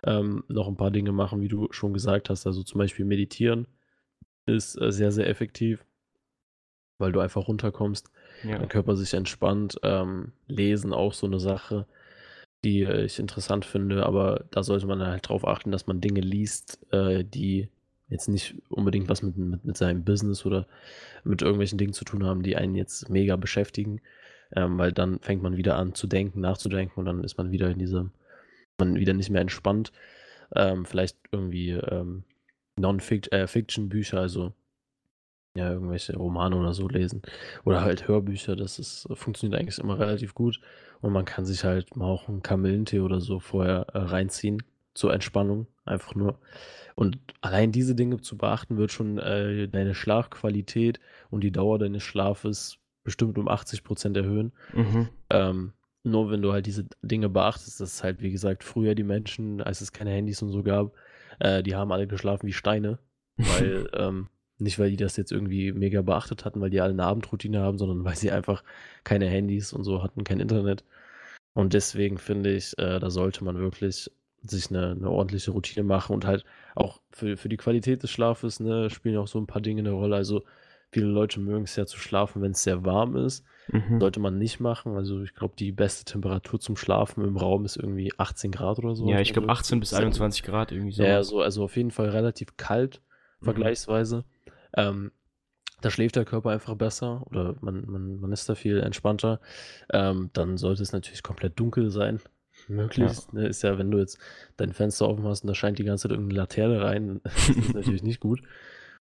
ähm, 0.03 0.43
noch 0.47 0.67
ein 0.67 0.77
paar 0.77 0.91
Dinge 0.91 1.11
machen, 1.11 1.41
wie 1.41 1.47
du 1.47 1.67
schon 1.71 1.93
gesagt 1.93 2.29
hast. 2.29 2.45
Also 2.47 2.63
zum 2.63 2.79
Beispiel 2.79 3.05
meditieren 3.05 3.67
ist 4.45 4.79
äh, 4.81 4.91
sehr, 4.91 5.11
sehr 5.11 5.27
effektiv, 5.27 5.83
weil 6.97 7.11
du 7.11 7.19
einfach 7.19 7.47
runterkommst, 7.47 8.11
ja. 8.43 8.57
dein 8.57 8.69
Körper 8.69 8.95
sich 8.95 9.13
entspannt. 9.13 9.79
Ähm, 9.83 10.33
lesen 10.47 10.93
auch 10.93 11.13
so 11.13 11.27
eine 11.27 11.39
Sache 11.39 11.85
die 12.63 12.83
äh, 12.83 13.05
ich 13.05 13.19
interessant 13.19 13.65
finde, 13.65 14.05
aber 14.05 14.45
da 14.51 14.63
sollte 14.63 14.87
man 14.87 15.01
halt 15.01 15.29
drauf 15.29 15.47
achten, 15.47 15.71
dass 15.71 15.87
man 15.87 16.01
Dinge 16.01 16.21
liest, 16.21 16.79
äh, 16.91 17.23
die 17.23 17.69
jetzt 18.09 18.29
nicht 18.29 18.55
unbedingt 18.69 19.09
was 19.09 19.21
mit, 19.21 19.37
mit, 19.37 19.65
mit 19.65 19.77
seinem 19.77 20.03
Business 20.03 20.45
oder 20.45 20.67
mit 21.23 21.41
irgendwelchen 21.41 21.77
Dingen 21.77 21.93
zu 21.93 22.05
tun 22.05 22.25
haben, 22.25 22.41
die 22.41 22.55
einen 22.55 22.75
jetzt 22.75 23.09
mega 23.09 23.35
beschäftigen, 23.35 24.01
ähm, 24.55 24.77
weil 24.77 24.91
dann 24.91 25.19
fängt 25.19 25.43
man 25.43 25.57
wieder 25.57 25.77
an 25.77 25.93
zu 25.93 26.07
denken, 26.07 26.39
nachzudenken 26.39 26.99
und 26.99 27.05
dann 27.05 27.23
ist 27.23 27.37
man 27.37 27.51
wieder 27.51 27.69
in 27.69 27.79
diesem, 27.79 28.11
man 28.79 28.95
wieder 28.95 29.13
nicht 29.13 29.29
mehr 29.29 29.41
entspannt. 29.41 29.91
Ähm, 30.55 30.85
vielleicht 30.85 31.17
irgendwie 31.31 31.71
ähm, 31.71 32.23
Non-Fiction-Bücher, 32.77 34.17
äh, 34.17 34.21
also 34.21 34.53
ja, 35.55 35.71
irgendwelche 35.71 36.15
Romane 36.15 36.55
oder 36.55 36.73
so 36.73 36.87
lesen. 36.87 37.23
Oder 37.65 37.81
halt 37.81 38.07
Hörbücher, 38.07 38.55
das 38.55 38.77
ist, 38.77 39.07
funktioniert 39.13 39.59
eigentlich 39.59 39.79
immer 39.79 39.99
relativ 39.99 40.35
gut. 40.35 40.61
Und 41.01 41.13
man 41.13 41.25
kann 41.25 41.45
sich 41.45 41.63
halt 41.63 41.95
mal 41.95 42.05
auch 42.05 42.29
einen 42.29 42.43
Kamillentee 42.43 42.99
oder 42.99 43.19
so 43.19 43.39
vorher 43.39 43.87
äh, 43.93 43.97
reinziehen 43.97 44.63
zur 44.93 45.13
Entspannung, 45.13 45.67
einfach 45.85 46.15
nur. 46.15 46.39
Und 46.95 47.19
allein 47.41 47.71
diese 47.71 47.95
Dinge 47.95 48.21
zu 48.21 48.37
beachten, 48.37 48.77
wird 48.77 48.91
schon 48.91 49.17
äh, 49.17 49.67
deine 49.67 49.93
Schlafqualität 49.93 50.99
und 51.29 51.43
die 51.43 51.51
Dauer 51.51 51.79
deines 51.79 52.03
Schlafes 52.03 52.77
bestimmt 53.03 53.37
um 53.37 53.47
80 53.47 53.83
Prozent 53.83 54.17
erhöhen. 54.17 54.51
Mhm. 54.73 55.09
Ähm, 55.29 55.73
nur 56.07 56.31
wenn 56.31 56.41
du 56.41 56.53
halt 56.53 56.65
diese 56.65 56.85
Dinge 57.01 57.29
beachtest, 57.29 57.79
das 57.79 57.93
ist 57.95 58.03
halt, 58.03 58.21
wie 58.21 58.31
gesagt, 58.31 58.63
früher 58.63 58.95
die 58.95 59.03
Menschen, 59.03 59.61
als 59.61 59.81
es 59.81 59.91
keine 59.91 60.11
Handys 60.11 60.41
und 60.41 60.51
so 60.51 60.63
gab, 60.63 60.93
äh, 61.39 61.63
die 61.63 61.75
haben 61.75 61.91
alle 61.91 62.07
geschlafen 62.07 62.47
wie 62.47 62.53
Steine, 62.53 62.99
weil 63.37 63.89
ähm, 63.93 64.27
nicht, 64.59 64.79
weil 64.79 64.89
die 64.89 64.97
das 64.97 65.17
jetzt 65.17 65.31
irgendwie 65.31 65.71
mega 65.71 66.01
beachtet 66.01 66.45
hatten, 66.45 66.61
weil 66.61 66.69
die 66.71 66.81
alle 66.81 66.93
eine 66.93 67.05
Abendroutine 67.05 67.59
haben, 67.59 67.77
sondern 67.77 68.03
weil 68.05 68.15
sie 68.15 68.31
einfach 68.31 68.63
keine 69.03 69.27
Handys 69.27 69.73
und 69.73 69.83
so 69.83 70.03
hatten, 70.03 70.23
kein 70.23 70.39
Internet. 70.39 70.83
Und 71.53 71.73
deswegen 71.73 72.17
finde 72.17 72.53
ich, 72.53 72.77
äh, 72.77 72.99
da 72.99 73.09
sollte 73.09 73.43
man 73.43 73.57
wirklich 73.59 74.11
sich 74.43 74.69
eine, 74.69 74.91
eine, 74.91 75.09
ordentliche 75.09 75.51
Routine 75.51 75.83
machen 75.83 76.13
und 76.13 76.25
halt 76.25 76.45
auch 76.75 77.01
für, 77.11 77.37
für 77.37 77.49
die 77.49 77.57
Qualität 77.57 78.03
des 78.03 78.11
Schlafes 78.11 78.59
ne, 78.59 78.89
spielen 78.89 79.17
auch 79.17 79.27
so 79.27 79.39
ein 79.39 79.47
paar 79.47 79.61
Dinge 79.61 79.81
eine 79.81 79.91
Rolle. 79.91 80.15
Also 80.15 80.43
viele 80.91 81.07
Leute 81.07 81.39
mögen 81.39 81.63
es 81.63 81.75
ja 81.75 81.85
zu 81.85 81.97
schlafen, 81.97 82.41
wenn 82.41 82.51
es 82.51 82.63
sehr 82.63 82.85
warm 82.85 83.15
ist. 83.15 83.43
Mhm. 83.69 83.99
Sollte 83.99 84.19
man 84.19 84.37
nicht 84.37 84.59
machen. 84.59 84.95
Also 84.95 85.21
ich 85.21 85.33
glaube, 85.33 85.55
die 85.57 85.71
beste 85.71 86.05
Temperatur 86.05 86.59
zum 86.59 86.77
Schlafen 86.77 87.25
im 87.25 87.37
Raum 87.37 87.65
ist 87.65 87.77
irgendwie 87.77 88.11
18 88.17 88.51
Grad 88.51 88.79
oder 88.79 88.95
so. 88.95 89.09
Ja, 89.09 89.19
ich 89.19 89.33
glaube 89.33 89.49
18 89.49 89.79
bis 89.79 89.93
21 89.93 90.43
Grad 90.43 90.71
irgendwie 90.71 90.93
so. 90.93 91.03
Ja, 91.03 91.23
so, 91.23 91.41
also 91.41 91.63
auf 91.63 91.75
jeden 91.75 91.91
Fall 91.91 92.09
relativ 92.09 92.55
kalt 92.57 93.01
mhm. 93.39 93.45
vergleichsweise. 93.45 94.23
Ähm, 94.75 95.11
da 95.81 95.91
schläft 95.91 96.15
der 96.15 96.25
Körper 96.25 96.49
einfach 96.51 96.75
besser 96.75 97.23
oder 97.27 97.55
man, 97.61 97.85
man, 97.85 98.19
man 98.19 98.31
ist 98.31 98.49
da 98.49 98.55
viel 98.55 98.79
entspannter. 98.79 99.39
Ähm, 99.91 100.29
dann 100.33 100.57
sollte 100.57 100.81
es 100.81 100.91
natürlich 100.91 101.23
komplett 101.23 101.59
dunkel 101.59 101.91
sein. 101.91 102.19
Möglichst. 102.67 103.29
Ja. 103.33 103.41
Ne, 103.41 103.47
ist 103.47 103.61
ja, 103.61 103.77
wenn 103.77 103.91
du 103.91 103.99
jetzt 103.99 104.17
dein 104.57 104.73
Fenster 104.73 105.07
offen 105.07 105.25
hast 105.25 105.43
und 105.43 105.47
da 105.47 105.53
scheint 105.53 105.77
die 105.77 105.83
ganze 105.83 106.03
Zeit 106.03 106.11
irgendeine 106.11 106.39
Laterne 106.39 106.81
rein, 106.81 107.21
das 107.23 107.49
ist 107.49 107.73
natürlich 107.73 108.03
nicht 108.03 108.19
gut. 108.19 108.41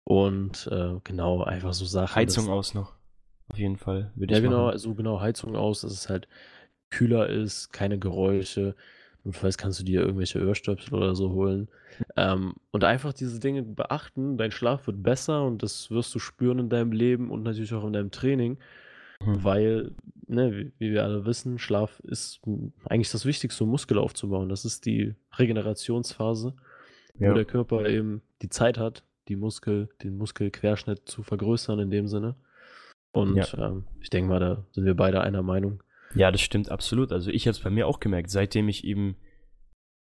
Und 0.05 0.69
äh, 0.71 0.99
genau, 1.03 1.43
einfach 1.43 1.73
so 1.73 1.83
Sachen. 1.83 2.15
Heizung 2.15 2.47
aus 2.47 2.73
noch. 2.73 2.93
Auf 3.49 3.57
jeden 3.57 3.77
Fall. 3.77 4.11
ja, 4.15 4.39
genau, 4.39 4.67
machen. 4.67 4.77
so 4.77 4.93
genau, 4.93 5.19
Heizung 5.19 5.55
aus, 5.55 5.81
dass 5.81 5.91
es 5.91 6.09
halt 6.09 6.27
kühler 6.89 7.27
ist, 7.27 7.73
keine 7.73 7.99
Geräusche. 7.99 8.75
Notfalls 9.23 9.57
kannst 9.57 9.79
du 9.79 9.83
dir 9.83 10.01
irgendwelche 10.01 10.47
Ohrstöpsel 10.47 10.93
oder 10.93 11.15
so 11.15 11.31
holen. 11.31 11.67
Ähm, 12.15 12.53
und 12.71 12.83
einfach 12.83 13.13
diese 13.13 13.39
Dinge 13.39 13.63
beachten. 13.63 14.37
Dein 14.37 14.51
Schlaf 14.51 14.85
wird 14.85 15.01
besser 15.01 15.43
und 15.43 15.63
das 15.63 15.89
wirst 15.89 16.13
du 16.13 16.19
spüren 16.19 16.59
in 16.59 16.69
deinem 16.69 16.91
Leben 16.91 17.31
und 17.31 17.41
natürlich 17.41 17.73
auch 17.73 17.85
in 17.85 17.93
deinem 17.93 18.11
Training. 18.11 18.57
Mhm. 19.19 19.43
Weil, 19.43 19.91
ne, 20.27 20.55
wie, 20.55 20.71
wie, 20.77 20.91
wir 20.91 21.03
alle 21.03 21.25
wissen, 21.25 21.57
Schlaf 21.57 21.99
ist 22.01 22.41
eigentlich 22.85 23.11
das 23.11 23.25
Wichtigste, 23.25 23.63
um 23.63 23.71
Muskel 23.71 23.97
aufzubauen. 23.97 24.49
Das 24.49 24.65
ist 24.65 24.85
die 24.85 25.15
Regenerationsphase, 25.37 26.53
ja. 27.17 27.31
wo 27.31 27.33
der 27.33 27.45
Körper 27.45 27.89
eben 27.89 28.21
die 28.43 28.49
Zeit 28.49 28.77
hat, 28.77 29.03
die 29.27 29.35
Muskel, 29.35 29.89
den 30.03 30.17
Muskelquerschnitt 30.17 31.07
zu 31.07 31.23
vergrößern 31.23 31.79
in 31.79 31.89
dem 31.89 32.07
Sinne. 32.07 32.35
Und 33.11 33.35
ja. 33.35 33.47
ähm, 33.57 33.85
ich 34.01 34.09
denke 34.09 34.29
mal, 34.29 34.39
da 34.39 34.65
sind 34.71 34.85
wir 34.85 34.95
beide 34.95 35.21
einer 35.21 35.41
Meinung. 35.41 35.81
Ja, 36.13 36.31
das 36.31 36.41
stimmt 36.41 36.69
absolut. 36.69 37.11
Also 37.11 37.31
ich 37.31 37.47
habe 37.47 37.51
es 37.51 37.59
bei 37.59 37.69
mir 37.69 37.87
auch 37.87 37.99
gemerkt, 37.99 38.29
seitdem 38.29 38.69
ich 38.69 38.83
eben 38.83 39.15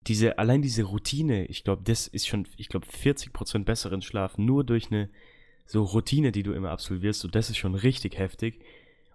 diese, 0.06 0.38
allein 0.38 0.62
diese 0.62 0.84
Routine, 0.84 1.46
ich 1.46 1.64
glaube, 1.64 1.82
das 1.84 2.06
ist 2.06 2.26
schon, 2.26 2.46
ich 2.56 2.68
glaube, 2.68 2.86
40% 2.86 3.64
besseren 3.64 4.02
Schlaf, 4.02 4.36
nur 4.38 4.64
durch 4.64 4.90
eine 4.90 5.08
so 5.66 5.82
Routine, 5.82 6.30
die 6.30 6.42
du 6.42 6.52
immer 6.52 6.70
absolvierst, 6.70 7.20
so 7.20 7.28
das 7.28 7.48
ist 7.48 7.56
schon 7.56 7.74
richtig 7.74 8.18
heftig. 8.18 8.60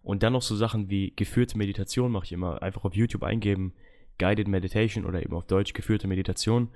Und 0.02 0.24
dann 0.24 0.34
noch 0.34 0.42
so 0.42 0.56
Sachen 0.56 0.90
wie 0.90 1.14
geführte 1.16 1.58
Meditation 1.58 2.12
mache 2.12 2.26
ich 2.26 2.32
immer. 2.32 2.64
Einfach 2.64 2.86
auf 2.86 2.96
YouTube 2.96 3.24
eingeben, 3.24 3.74
Guided 4.18 4.48
Meditation 4.48 5.06
oder 5.06 5.22
eben 5.22 5.34
auf 5.34 5.46
Deutsch 5.46 5.74
geführte 5.74 6.08
Meditation. 6.08 6.70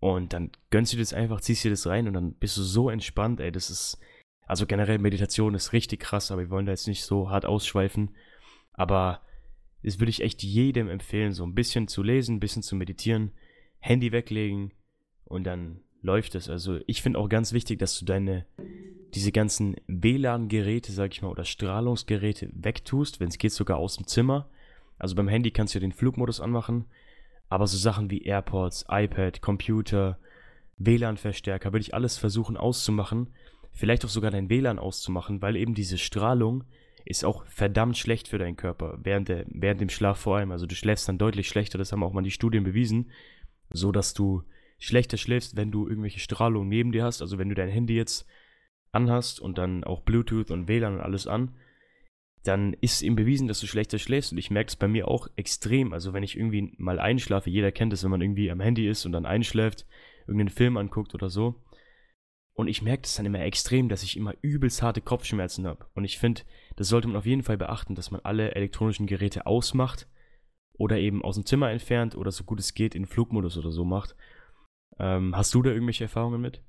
Und 0.00 0.32
dann 0.32 0.50
gönnst 0.70 0.92
du 0.92 0.96
dir 0.96 1.02
das 1.02 1.12
einfach, 1.12 1.42
ziehst 1.42 1.62
dir 1.62 1.70
das 1.70 1.86
rein 1.86 2.08
und 2.08 2.14
dann 2.14 2.32
bist 2.32 2.56
du 2.56 2.62
so 2.62 2.88
entspannt, 2.88 3.38
ey. 3.40 3.52
Das 3.52 3.70
ist, 3.70 3.98
also 4.46 4.66
generell 4.66 4.98
Meditation 4.98 5.54
ist 5.54 5.72
richtig 5.72 6.00
krass, 6.00 6.30
aber 6.30 6.42
wir 6.42 6.50
wollen 6.50 6.66
da 6.66 6.72
jetzt 6.72 6.88
nicht 6.88 7.04
so 7.04 7.30
hart 7.30 7.44
ausschweifen. 7.44 8.10
Aber 8.72 9.20
das 9.82 9.98
würde 9.98 10.10
ich 10.10 10.22
echt 10.22 10.42
jedem 10.42 10.88
empfehlen, 10.88 11.32
so 11.32 11.44
ein 11.44 11.54
bisschen 11.54 11.86
zu 11.86 12.02
lesen, 12.02 12.36
ein 12.36 12.40
bisschen 12.40 12.62
zu 12.62 12.76
meditieren, 12.76 13.32
Handy 13.78 14.10
weglegen 14.12 14.72
und 15.24 15.44
dann 15.44 15.80
läuft 16.02 16.34
es. 16.34 16.48
Also 16.48 16.80
ich 16.86 17.02
finde 17.02 17.18
auch 17.18 17.28
ganz 17.28 17.52
wichtig, 17.52 17.78
dass 17.78 17.98
du 17.98 18.04
deine, 18.04 18.46
diese 19.14 19.32
ganzen 19.32 19.76
WLAN-Geräte, 19.86 20.92
sag 20.92 21.12
ich 21.12 21.22
mal, 21.22 21.28
oder 21.28 21.44
Strahlungsgeräte 21.44 22.50
wegtust, 22.52 23.20
wenn 23.20 23.28
es 23.28 23.38
geht 23.38 23.52
sogar 23.52 23.78
aus 23.78 23.96
dem 23.96 24.06
Zimmer. 24.06 24.48
Also 24.98 25.14
beim 25.14 25.28
Handy 25.28 25.50
kannst 25.50 25.74
du 25.74 25.80
den 25.80 25.92
Flugmodus 25.92 26.40
anmachen, 26.40 26.86
aber 27.50 27.66
so 27.66 27.76
Sachen 27.76 28.10
wie 28.10 28.22
AirPods, 28.22 28.86
iPad, 28.88 29.42
Computer, 29.42 30.18
WLAN-Verstärker, 30.78 31.72
würde 31.72 31.82
ich 31.82 31.92
alles 31.92 32.16
versuchen 32.16 32.56
auszumachen. 32.56 33.28
Vielleicht 33.72 34.04
auch 34.04 34.08
sogar 34.08 34.30
dein 34.30 34.48
WLAN 34.48 34.78
auszumachen, 34.78 35.42
weil 35.42 35.56
eben 35.56 35.74
diese 35.74 35.98
Strahlung 35.98 36.64
ist 37.04 37.24
auch 37.24 37.44
verdammt 37.46 37.98
schlecht 37.98 38.28
für 38.28 38.38
deinen 38.38 38.56
Körper, 38.56 38.98
während, 39.02 39.28
der, 39.28 39.44
während 39.48 39.80
dem 39.80 39.88
Schlaf 39.88 40.20
vor 40.20 40.36
allem. 40.36 40.52
Also 40.52 40.66
du 40.66 40.76
schläfst 40.76 41.08
dann 41.08 41.18
deutlich 41.18 41.48
schlechter, 41.48 41.76
das 41.76 41.90
haben 41.90 42.04
auch 42.04 42.12
mal 42.12 42.22
die 42.22 42.30
Studien 42.30 42.62
bewiesen, 42.62 43.10
so 43.70 43.90
dass 43.90 44.14
du 44.14 44.44
schlechter 44.78 45.16
schläfst, 45.16 45.56
wenn 45.56 45.72
du 45.72 45.88
irgendwelche 45.88 46.20
Strahlung 46.20 46.68
neben 46.68 46.92
dir 46.92 47.04
hast. 47.04 47.20
Also 47.20 47.36
wenn 47.36 47.48
du 47.48 47.56
dein 47.56 47.68
Handy 47.68 47.96
jetzt 47.96 48.26
anhast 48.92 49.40
und 49.40 49.58
dann 49.58 49.82
auch 49.82 50.02
Bluetooth 50.02 50.52
und 50.52 50.68
WLAN 50.68 50.94
und 50.94 51.00
alles 51.00 51.26
an, 51.26 51.56
dann 52.44 52.72
ist 52.80 53.02
eben 53.02 53.16
bewiesen, 53.16 53.48
dass 53.48 53.60
du 53.60 53.66
schlechter 53.66 53.98
schläfst. 53.98 54.32
Und 54.32 54.38
ich 54.38 54.50
merke 54.50 54.68
es 54.68 54.76
bei 54.76 54.88
mir 54.88 55.08
auch 55.08 55.28
extrem. 55.36 55.92
Also 55.92 56.12
wenn 56.12 56.22
ich 56.22 56.36
irgendwie 56.36 56.72
mal 56.78 56.98
einschlafe, 56.98 57.50
jeder 57.50 57.72
kennt 57.72 57.92
es, 57.92 58.02
wenn 58.02 58.10
man 58.10 58.22
irgendwie 58.22 58.50
am 58.50 58.60
Handy 58.60 58.88
ist 58.88 59.04
und 59.04 59.12
dann 59.12 59.26
einschläft, 59.26 59.86
irgendeinen 60.26 60.48
Film 60.48 60.76
anguckt 60.76 61.14
oder 61.14 61.28
so. 61.28 61.62
Und 62.54 62.68
ich 62.68 62.82
merke 62.82 63.02
das 63.02 63.14
dann 63.14 63.26
immer 63.26 63.40
extrem, 63.40 63.88
dass 63.88 64.02
ich 64.02 64.16
immer 64.16 64.34
übelst 64.42 64.82
harte 64.82 65.00
Kopfschmerzen 65.00 65.66
habe. 65.66 65.86
Und 65.94 66.04
ich 66.04 66.18
finde, 66.18 66.42
das 66.76 66.88
sollte 66.88 67.08
man 67.08 67.16
auf 67.16 67.26
jeden 67.26 67.42
Fall 67.42 67.56
beachten, 67.56 67.94
dass 67.94 68.10
man 68.10 68.20
alle 68.22 68.54
elektronischen 68.54 69.06
Geräte 69.06 69.46
ausmacht 69.46 70.08
oder 70.74 70.98
eben 70.98 71.22
aus 71.22 71.36
dem 71.36 71.46
Zimmer 71.46 71.70
entfernt 71.70 72.16
oder 72.16 72.30
so 72.30 72.44
gut 72.44 72.60
es 72.60 72.74
geht 72.74 72.94
in 72.94 73.06
Flugmodus 73.06 73.56
oder 73.56 73.70
so 73.70 73.84
macht. 73.84 74.16
Ähm, 74.98 75.36
hast 75.36 75.54
du 75.54 75.62
da 75.62 75.70
irgendwelche 75.70 76.04
Erfahrungen 76.04 76.40
mit? 76.40 76.62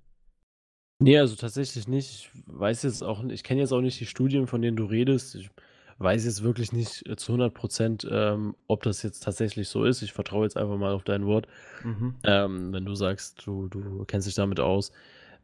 Nee, 1.02 1.18
also 1.18 1.36
tatsächlich 1.36 1.88
nicht. 1.88 2.10
Ich 2.10 2.30
weiß 2.46 2.84
jetzt 2.84 3.04
auch, 3.04 3.24
ich 3.26 3.44
kenne 3.44 3.62
jetzt 3.62 3.72
auch 3.72 3.82
nicht 3.82 4.00
die 4.00 4.06
Studien, 4.06 4.46
von 4.46 4.62
denen 4.62 4.78
du 4.78 4.86
redest. 4.86 5.36
Ich 5.36 5.50
weiß 5.98 6.26
jetzt 6.26 6.44
wirklich 6.44 6.72
nicht 6.72 7.08
äh, 7.10 7.16
zu 7.16 7.32
100 7.34 7.54
Prozent, 7.54 8.08
ähm, 8.10 8.56
ob 8.68 8.84
das 8.84 9.02
jetzt 9.02 9.22
tatsächlich 9.22 9.68
so 9.68 9.84
ist. 9.84 10.04
Ich 10.04 10.14
vertraue 10.14 10.44
jetzt 10.46 10.58
einfach 10.58 10.78
mal 10.78 10.94
auf 10.94 11.04
dein 11.04 11.26
Wort. 11.26 11.48
Mhm. 11.84 12.16
Ähm, 12.24 12.74
wenn 12.74 12.86
du 12.86 12.94
sagst, 12.94 13.46
du, 13.46 13.68
du 13.68 14.06
kennst 14.06 14.28
dich 14.28 14.36
damit 14.36 14.60
aus. 14.60 14.92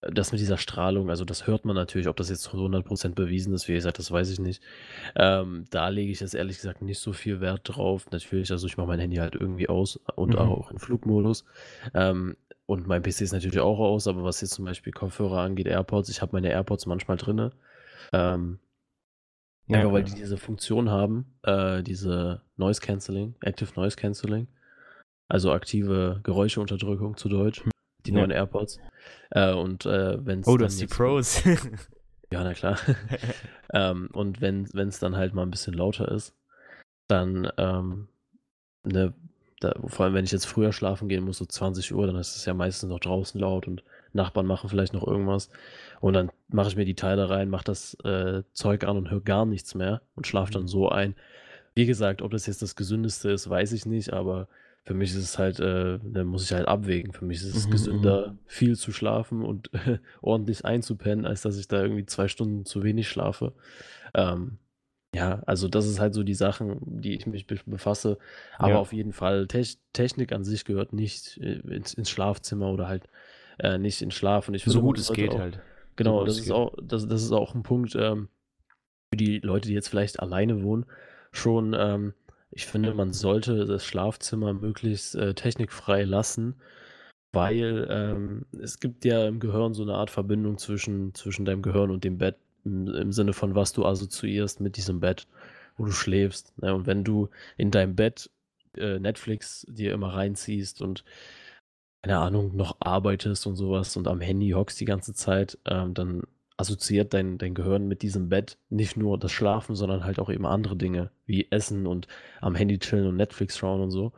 Das 0.02 0.32
mit 0.32 0.40
dieser 0.40 0.60
Strahlung, 0.60 1.10
also 1.10 1.26
das 1.26 1.48
hört 1.48 1.66
man 1.66 1.76
natürlich, 1.76 2.08
ob 2.08 2.16
das 2.18 2.30
jetzt 2.30 2.44
zu 2.44 2.56
100% 2.56 3.16
bewiesen 3.16 3.52
ist, 3.56 3.68
wie 3.68 3.74
gesagt, 3.74 3.98
das 3.98 4.12
weiß 4.12 4.30
ich 4.30 4.40
nicht. 4.40 4.62
Ähm, 5.16 5.66
da 5.72 5.90
lege 5.90 6.12
ich 6.12 6.20
jetzt 6.20 6.36
ehrlich 6.36 6.58
gesagt 6.58 6.84
nicht 6.84 7.00
so 7.00 7.14
viel 7.14 7.42
Wert 7.42 7.62
drauf. 7.64 8.06
Natürlich, 8.12 8.52
also 8.52 8.68
ich 8.68 8.78
mache 8.78 8.86
mein 8.86 9.00
Handy 9.00 9.18
halt 9.18 9.34
irgendwie 9.34 9.70
aus 9.70 10.00
und 10.14 10.34
mhm. 10.34 10.38
auch 10.38 10.70
in 10.70 10.78
Flugmodus. 10.78 11.46
Und 12.68 12.86
mein 12.86 13.02
PC 13.02 13.22
ist 13.22 13.32
natürlich 13.32 13.60
auch 13.60 13.80
aus, 13.80 14.08
aber 14.08 14.24
was 14.24 14.42
jetzt 14.42 14.54
zum 14.54 14.66
Beispiel 14.66 14.94
Kopfhörer 14.94 15.40
angeht, 15.40 15.68
AirPods, 15.68 16.10
ich 16.10 16.22
habe 16.22 16.36
meine 16.36 16.50
AirPods 16.50 16.86
manchmal 16.86 17.18
drinne. 17.18 17.54
Ähm, 18.14 18.60
ja, 19.68 19.80
einfach 19.80 19.94
weil 19.94 20.04
die 20.04 20.14
diese 20.14 20.38
Funktion 20.38 20.90
haben, 20.90 21.38
äh, 21.44 21.82
diese 21.82 22.42
Noise 22.58 22.82
Cancelling, 22.82 23.36
Active 23.42 23.72
Noise 23.76 23.96
Cancelling, 23.96 24.48
also 25.30 25.52
aktive 25.52 26.20
Geräuscheunterdrückung 26.24 27.18
zu 27.18 27.30
Deutsch. 27.30 27.64
Hm 27.64 27.72
die 28.08 28.14
ja. 28.14 28.20
neuen 28.20 28.32
AirPods. 28.32 28.80
Äh, 29.32 29.54
und 29.54 29.86
äh, 29.86 30.26
wenn. 30.26 30.44
Oh, 30.46 30.58
das 30.58 30.78
die 30.78 30.88
Pros. 30.88 31.44
ja, 32.32 32.44
na 32.44 32.54
klar. 32.54 32.80
ähm, 33.74 34.10
und 34.14 34.42
wenn 34.42 34.64
es 34.64 35.00
dann 35.00 35.16
halt 35.16 35.34
mal 35.34 35.44
ein 35.44 35.52
bisschen 35.52 35.74
lauter 35.74 36.10
ist, 36.12 36.36
dann, 37.08 37.50
ähm, 37.58 38.08
ne, 38.84 39.14
da, 39.60 39.74
vor 39.88 40.06
allem 40.06 40.14
wenn 40.14 40.26
ich 40.26 40.32
jetzt 40.32 40.46
früher 40.46 40.72
schlafen 40.72 41.08
gehen 41.08 41.24
muss, 41.24 41.38
so 41.38 41.46
20 41.46 41.94
Uhr, 41.94 42.06
dann 42.08 42.16
ist 42.18 42.36
es 42.36 42.46
ja 42.46 42.54
meistens 42.54 42.90
noch 42.90 43.00
draußen 43.00 43.40
laut 43.40 43.68
und 43.68 43.84
Nachbarn 44.14 44.46
machen 44.46 44.70
vielleicht 44.70 44.94
noch 44.94 45.06
irgendwas. 45.06 45.50
Und 46.00 46.14
dann 46.14 46.32
mache 46.50 46.70
ich 46.70 46.76
mir 46.76 46.86
die 46.86 46.96
Teile 46.96 47.30
rein, 47.30 47.50
mache 47.50 47.66
das 47.66 47.96
äh, 48.04 48.44
Zeug 48.54 48.84
an 48.84 48.98
und 48.98 49.10
höre 49.10 49.22
gar 49.22 49.46
nichts 49.46 49.76
mehr 49.76 50.02
und 50.16 50.28
schlafe 50.28 50.52
dann 50.52 50.64
mhm. 50.64 50.68
so 50.68 50.90
ein. 50.90 51.16
Wie 51.74 51.86
gesagt, 51.86 52.22
ob 52.22 52.32
das 52.32 52.46
jetzt 52.46 52.62
das 52.62 52.76
Gesündeste 52.76 53.32
ist, 53.32 53.50
weiß 53.50 53.72
ich 53.72 53.86
nicht, 53.86 54.14
aber 54.14 54.48
für 54.84 54.94
mich 54.94 55.12
ist 55.12 55.18
es 55.18 55.38
halt, 55.38 55.60
äh, 55.60 56.00
dann 56.02 56.28
muss 56.28 56.44
ich 56.44 56.54
halt 56.54 56.68
abwägen. 56.68 57.12
Für 57.12 57.26
mich 57.26 57.38
ist 57.40 57.56
es 57.56 57.68
mhm, 57.68 57.72
gesünder, 57.72 58.28
mhm. 58.30 58.40
viel 58.46 58.78
zu 58.78 58.92
schlafen 58.92 59.44
und 59.44 59.70
ordentlich 60.22 60.66
einzupennen, 60.66 61.26
als 61.26 61.42
dass 61.42 61.58
ich 61.58 61.68
da 61.68 61.82
irgendwie 61.82 62.06
zwei 62.06 62.28
Stunden 62.28 62.66
zu 62.66 62.84
wenig 62.84 63.10
schlafe. 63.10 63.54
Ähm, 64.14 64.60
ja, 65.16 65.42
also 65.46 65.68
das 65.68 65.88
ist 65.88 66.00
halt 66.00 66.14
so 66.14 66.24
die 66.24 66.34
Sachen, 66.34 66.80
die 66.82 67.16
ich 67.16 67.26
mich 67.28 67.48
befasse. 67.48 68.18
Aber 68.58 68.74
ja. 68.74 68.80
auf 68.80 68.94
jeden 68.94 69.14
Fall, 69.14 69.48
Te 69.48 69.64
Technik 69.94 70.32
an 70.32 70.44
sich 70.44 70.66
gehört 70.66 70.94
nicht 70.94 71.38
äh, 71.38 71.60
ins, 71.60 71.94
ins 71.94 72.10
Schlafzimmer 72.10 72.72
oder 72.72 72.88
halt 72.88 73.08
äh, 73.60 73.78
nicht 73.78 74.02
ins 74.02 74.14
Schlaf. 74.14 74.48
Und 74.48 74.56
ich 74.56 74.64
so 74.64 74.82
gut 74.82 75.00
es 75.00 75.12
geht 75.12 75.32
auch, 75.32 75.40
halt. 75.40 75.60
Genau, 75.96 76.20
so 76.20 76.26
das 76.26 76.40
ist 76.40 76.52
auch, 76.52 76.76
das, 76.82 77.08
das 77.08 77.24
ist 77.24 77.32
auch 77.32 77.56
ein 77.56 77.64
Punkt 77.64 77.96
ähm, 77.96 78.30
für 79.12 79.18
die 79.18 79.40
Leute, 79.40 79.68
die 79.68 79.74
jetzt 79.74 79.88
vielleicht 79.88 80.20
alleine 80.20 80.62
wohnen, 80.62 80.86
schon 81.32 81.76
ähm, 81.78 82.14
ich 82.52 82.66
finde, 82.66 82.94
man 82.94 83.14
sollte 83.14 83.66
das 83.66 83.86
Schlafzimmer 83.86 84.54
möglichst 84.54 85.16
äh, 85.16 85.34
technikfrei 85.34 86.04
lassen, 86.04 86.56
weil 87.34 87.88
ähm, 87.90 88.46
es 88.60 88.80
gibt 88.80 89.06
ja 89.06 89.28
im 89.28 89.40
Gehirn 89.40 89.74
so 89.74 89.84
eine 89.84 89.96
Art 89.96 90.10
Verbindung 90.10 90.58
zwischen, 90.58 91.14
zwischen 91.14 91.46
deinem 91.46 91.62
Gehirn 91.62 91.92
und 91.92 92.04
dem 92.04 92.18
Bett, 92.18 92.38
im, 92.68 92.88
im 92.88 93.12
Sinne 93.12 93.34
von 93.34 93.56
was 93.56 93.74
du 93.74 93.86
assoziierst 93.86 94.62
mit 94.62 94.78
diesem 94.78 95.00
Bett, 95.00 95.28
wo 95.78 95.86
du 95.86 95.92
schläfst. 95.92 96.54
Ne? 96.62 96.74
Und 96.74 96.88
wenn 96.88 97.04
du 97.04 97.30
in 97.58 97.72
deinem 97.72 97.96
Bett 97.96 98.30
äh, 98.78 99.00
Netflix 99.00 99.66
dir 99.70 99.94
immer 99.94 100.14
reinziehst 100.14 100.82
und 100.82 101.04
keine 102.04 102.20
Ahnung, 102.20 102.56
noch 102.56 102.78
arbeitest 102.80 103.48
und 103.48 103.56
sowas 103.56 103.98
und 103.98 104.08
am 104.08 104.22
Handy 104.22 104.52
hockst 104.52 104.80
die 104.80 104.86
ganze 104.86 105.14
Zeit, 105.14 105.58
ähm, 105.66 105.94
dann 105.94 106.24
assoziiert 106.58 107.14
dein, 107.14 107.38
dein 107.38 107.54
Gehirn 107.54 107.88
mit 107.88 108.02
diesem 108.02 108.30
Bett 108.30 108.58
nicht 108.70 108.98
nur 108.98 109.18
das 109.18 109.32
Schlafen, 109.32 109.76
sondern 109.76 110.04
halt 110.04 110.20
auch 110.20 110.30
eben 110.30 110.46
andere 110.46 110.76
Dinge, 110.76 111.12
wie 111.26 111.48
Essen 111.52 111.86
und 111.86 112.08
am 112.42 112.56
Handy 112.56 112.80
chillen 112.80 113.08
und 113.08 113.16
Netflix 113.16 113.58
schauen 113.58 113.82
und 113.82 113.92
so. 113.92 114.14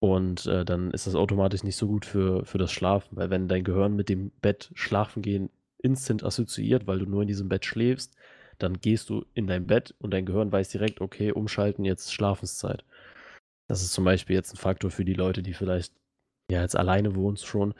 Und 0.00 0.46
äh, 0.46 0.64
dann 0.64 0.90
ist 0.90 1.06
das 1.06 1.14
automatisch 1.14 1.62
nicht 1.62 1.76
so 1.76 1.86
gut 1.86 2.04
für, 2.04 2.44
für 2.44 2.58
das 2.58 2.72
Schlafen, 2.72 3.16
weil 3.16 3.30
wenn 3.30 3.46
dein 3.46 3.62
Gehirn 3.62 3.94
mit 3.94 4.08
dem 4.08 4.32
Bett 4.40 4.70
schlafen 4.74 5.22
gehen 5.22 5.50
instant 5.82 6.24
assoziiert, 6.24 6.86
weil 6.86 6.98
du 7.00 7.06
nur 7.06 7.22
in 7.22 7.28
diesem 7.28 7.48
Bett 7.48 7.64
schläfst, 7.64 8.14
dann 8.58 8.80
gehst 8.80 9.10
du 9.10 9.24
in 9.34 9.46
dein 9.46 9.66
Bett 9.66 9.94
und 9.98 10.12
dein 10.12 10.26
Gehirn 10.26 10.52
weiß 10.52 10.68
direkt, 10.70 11.00
okay, 11.00 11.32
umschalten, 11.32 11.84
jetzt 11.84 12.12
Schlafenszeit. 12.12 12.84
Das 13.68 13.82
ist 13.82 13.92
zum 13.92 14.04
Beispiel 14.04 14.36
jetzt 14.36 14.54
ein 14.54 14.58
Faktor 14.58 14.90
für 14.90 15.04
die 15.04 15.14
Leute, 15.14 15.42
die 15.42 15.54
vielleicht 15.54 15.92
ja 16.50 16.60
jetzt 16.62 16.76
alleine 16.76 17.14
wohnst 17.14 17.46
schon, 17.46 17.74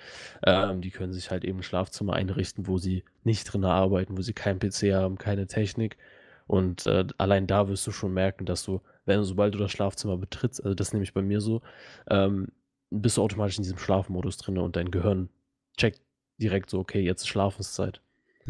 ähm, 0.45 0.81
die 0.81 0.91
können 0.91 1.13
sich 1.13 1.31
halt 1.31 1.45
eben 1.45 1.59
ein 1.61 1.63
Schlafzimmer 1.63 2.15
einrichten, 2.15 2.67
wo 2.67 2.79
sie 2.79 3.05
nicht 3.25 3.45
drin 3.45 3.65
arbeiten, 3.65 4.17
wo 4.17 4.23
sie 4.23 4.33
keinen 4.33 4.59
PC 4.59 4.95
haben, 4.95 5.19
keine 5.19 5.47
Technik. 5.47 5.99
Und 6.47 6.87
äh, 6.87 7.07
allein 7.19 7.47
da 7.47 7.69
wirst 7.69 7.87
du 7.87 7.93
schon 7.93 8.13
merken, 8.15 8.47
dass 8.47 8.65
du, 8.65 8.81
wenn 9.05 9.23
sobald 9.25 9.55
du 9.55 9.59
das 9.59 9.73
Schlafzimmer 9.73 10.17
betrittst, 10.17 10.63
also 10.65 10.75
das 10.75 10.93
nehme 10.93 11.05
ich 11.05 11.15
bei 11.15 11.23
mir 11.23 11.41
so, 11.41 11.63
ähm, 12.11 12.49
bist 12.91 13.17
du 13.17 13.23
automatisch 13.23 13.59
in 13.59 13.63
diesem 13.63 13.79
Schlafmodus 13.79 14.37
drin 14.39 14.59
und 14.59 14.77
dein 14.77 14.91
Gehirn 14.91 15.29
checkt 15.77 16.02
direkt 16.39 16.71
so, 16.71 16.79
okay, 16.79 17.01
jetzt 17.01 17.23
ist 17.23 17.29
Schlafenszeit. 17.29 18.01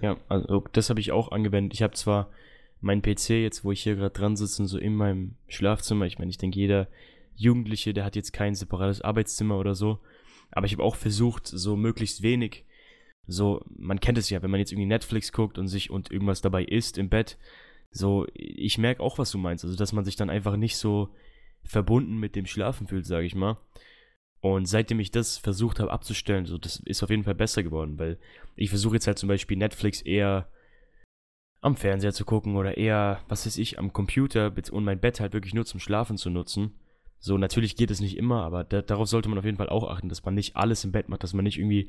Ja, 0.00 0.16
also 0.28 0.64
das 0.72 0.90
habe 0.90 1.00
ich 1.00 1.12
auch 1.12 1.32
angewendet. 1.32 1.74
Ich 1.74 1.82
habe 1.82 1.94
zwar 1.94 2.30
meinen 2.80 3.02
PC 3.02 3.30
jetzt, 3.30 3.64
wo 3.64 3.72
ich 3.72 3.82
hier 3.82 3.96
gerade 3.96 4.14
dran 4.14 4.36
sitze, 4.36 4.66
so 4.66 4.78
in 4.78 4.94
meinem 4.94 5.36
Schlafzimmer. 5.48 6.06
Ich 6.06 6.18
meine, 6.18 6.30
ich 6.30 6.38
denke, 6.38 6.58
jeder 6.58 6.88
Jugendliche, 7.34 7.92
der 7.92 8.04
hat 8.04 8.16
jetzt 8.16 8.32
kein 8.32 8.54
separates 8.54 9.02
Arbeitszimmer 9.02 9.58
oder 9.58 9.74
so. 9.74 9.98
Aber 10.50 10.66
ich 10.66 10.72
habe 10.72 10.82
auch 10.82 10.96
versucht, 10.96 11.46
so 11.46 11.76
möglichst 11.76 12.22
wenig. 12.22 12.64
So, 13.26 13.64
man 13.76 14.00
kennt 14.00 14.18
es 14.18 14.30
ja, 14.30 14.42
wenn 14.42 14.50
man 14.50 14.60
jetzt 14.60 14.72
irgendwie 14.72 14.86
Netflix 14.86 15.32
guckt 15.32 15.58
und 15.58 15.68
sich 15.68 15.90
und 15.90 16.10
irgendwas 16.10 16.40
dabei 16.40 16.64
isst 16.64 16.98
im 16.98 17.08
Bett. 17.08 17.38
So, 17.90 18.26
ich 18.34 18.78
merke 18.78 19.02
auch, 19.02 19.18
was 19.18 19.30
du 19.30 19.38
meinst. 19.38 19.64
Also, 19.64 19.76
dass 19.76 19.92
man 19.92 20.04
sich 20.04 20.16
dann 20.16 20.30
einfach 20.30 20.56
nicht 20.56 20.76
so 20.76 21.10
verbunden 21.64 22.18
mit 22.18 22.34
dem 22.34 22.46
Schlafen 22.46 22.86
fühlt, 22.86 23.06
sage 23.06 23.26
ich 23.26 23.34
mal. 23.34 23.58
Und 24.42 24.66
seitdem 24.66 24.98
ich 24.98 25.12
das 25.12 25.38
versucht 25.38 25.78
habe 25.78 25.92
abzustellen, 25.92 26.46
so, 26.46 26.58
das 26.58 26.82
ist 26.84 27.04
auf 27.04 27.10
jeden 27.10 27.22
Fall 27.22 27.36
besser 27.36 27.62
geworden, 27.62 28.00
weil 28.00 28.18
ich 28.56 28.70
versuche 28.70 28.96
jetzt 28.96 29.06
halt 29.06 29.16
zum 29.16 29.28
Beispiel 29.28 29.56
Netflix 29.56 30.02
eher 30.02 30.48
am 31.60 31.76
Fernseher 31.76 32.12
zu 32.12 32.24
gucken 32.24 32.56
oder 32.56 32.76
eher, 32.76 33.20
was 33.28 33.46
weiß 33.46 33.56
ich, 33.58 33.78
am 33.78 33.92
Computer 33.92 34.52
und 34.72 34.82
mein 34.82 34.98
Bett 34.98 35.20
halt 35.20 35.32
wirklich 35.32 35.54
nur 35.54 35.64
zum 35.64 35.78
Schlafen 35.78 36.16
zu 36.16 36.28
nutzen. 36.28 36.74
So, 37.20 37.38
natürlich 37.38 37.76
geht 37.76 37.92
es 37.92 38.00
nicht 38.00 38.16
immer, 38.16 38.42
aber 38.42 38.64
da, 38.64 38.82
darauf 38.82 39.06
sollte 39.06 39.28
man 39.28 39.38
auf 39.38 39.44
jeden 39.44 39.58
Fall 39.58 39.68
auch 39.68 39.88
achten, 39.88 40.08
dass 40.08 40.24
man 40.24 40.34
nicht 40.34 40.56
alles 40.56 40.82
im 40.82 40.90
Bett 40.90 41.08
macht, 41.08 41.22
dass 41.22 41.34
man 41.34 41.44
nicht 41.44 41.58
irgendwie 41.58 41.88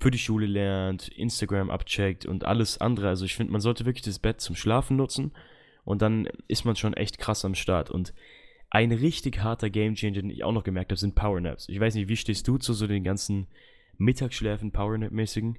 für 0.00 0.10
die 0.10 0.18
Schule 0.18 0.46
lernt, 0.46 1.06
Instagram 1.06 1.70
abcheckt 1.70 2.26
und 2.26 2.44
alles 2.44 2.78
andere. 2.78 3.10
Also 3.10 3.24
ich 3.24 3.36
finde, 3.36 3.52
man 3.52 3.60
sollte 3.60 3.86
wirklich 3.86 4.02
das 4.02 4.18
Bett 4.18 4.40
zum 4.40 4.56
Schlafen 4.56 4.96
nutzen 4.96 5.30
und 5.84 6.02
dann 6.02 6.26
ist 6.48 6.64
man 6.64 6.74
schon 6.74 6.94
echt 6.94 7.18
krass 7.18 7.44
am 7.44 7.54
Start. 7.54 7.92
Und 7.92 8.12
ein 8.72 8.90
richtig 8.90 9.42
harter 9.42 9.68
Gamechanger, 9.68 10.22
den 10.22 10.30
ich 10.30 10.44
auch 10.44 10.52
noch 10.52 10.64
gemerkt 10.64 10.92
habe, 10.92 10.98
sind 10.98 11.14
Powernaps. 11.14 11.68
Ich 11.68 11.78
weiß 11.78 11.94
nicht, 11.94 12.08
wie 12.08 12.16
stehst 12.16 12.48
du 12.48 12.56
zu 12.56 12.72
so 12.72 12.86
den 12.86 13.04
ganzen 13.04 13.46
Mittagsschläfen, 13.98 14.72
Powernap-mäßigen? 14.72 15.58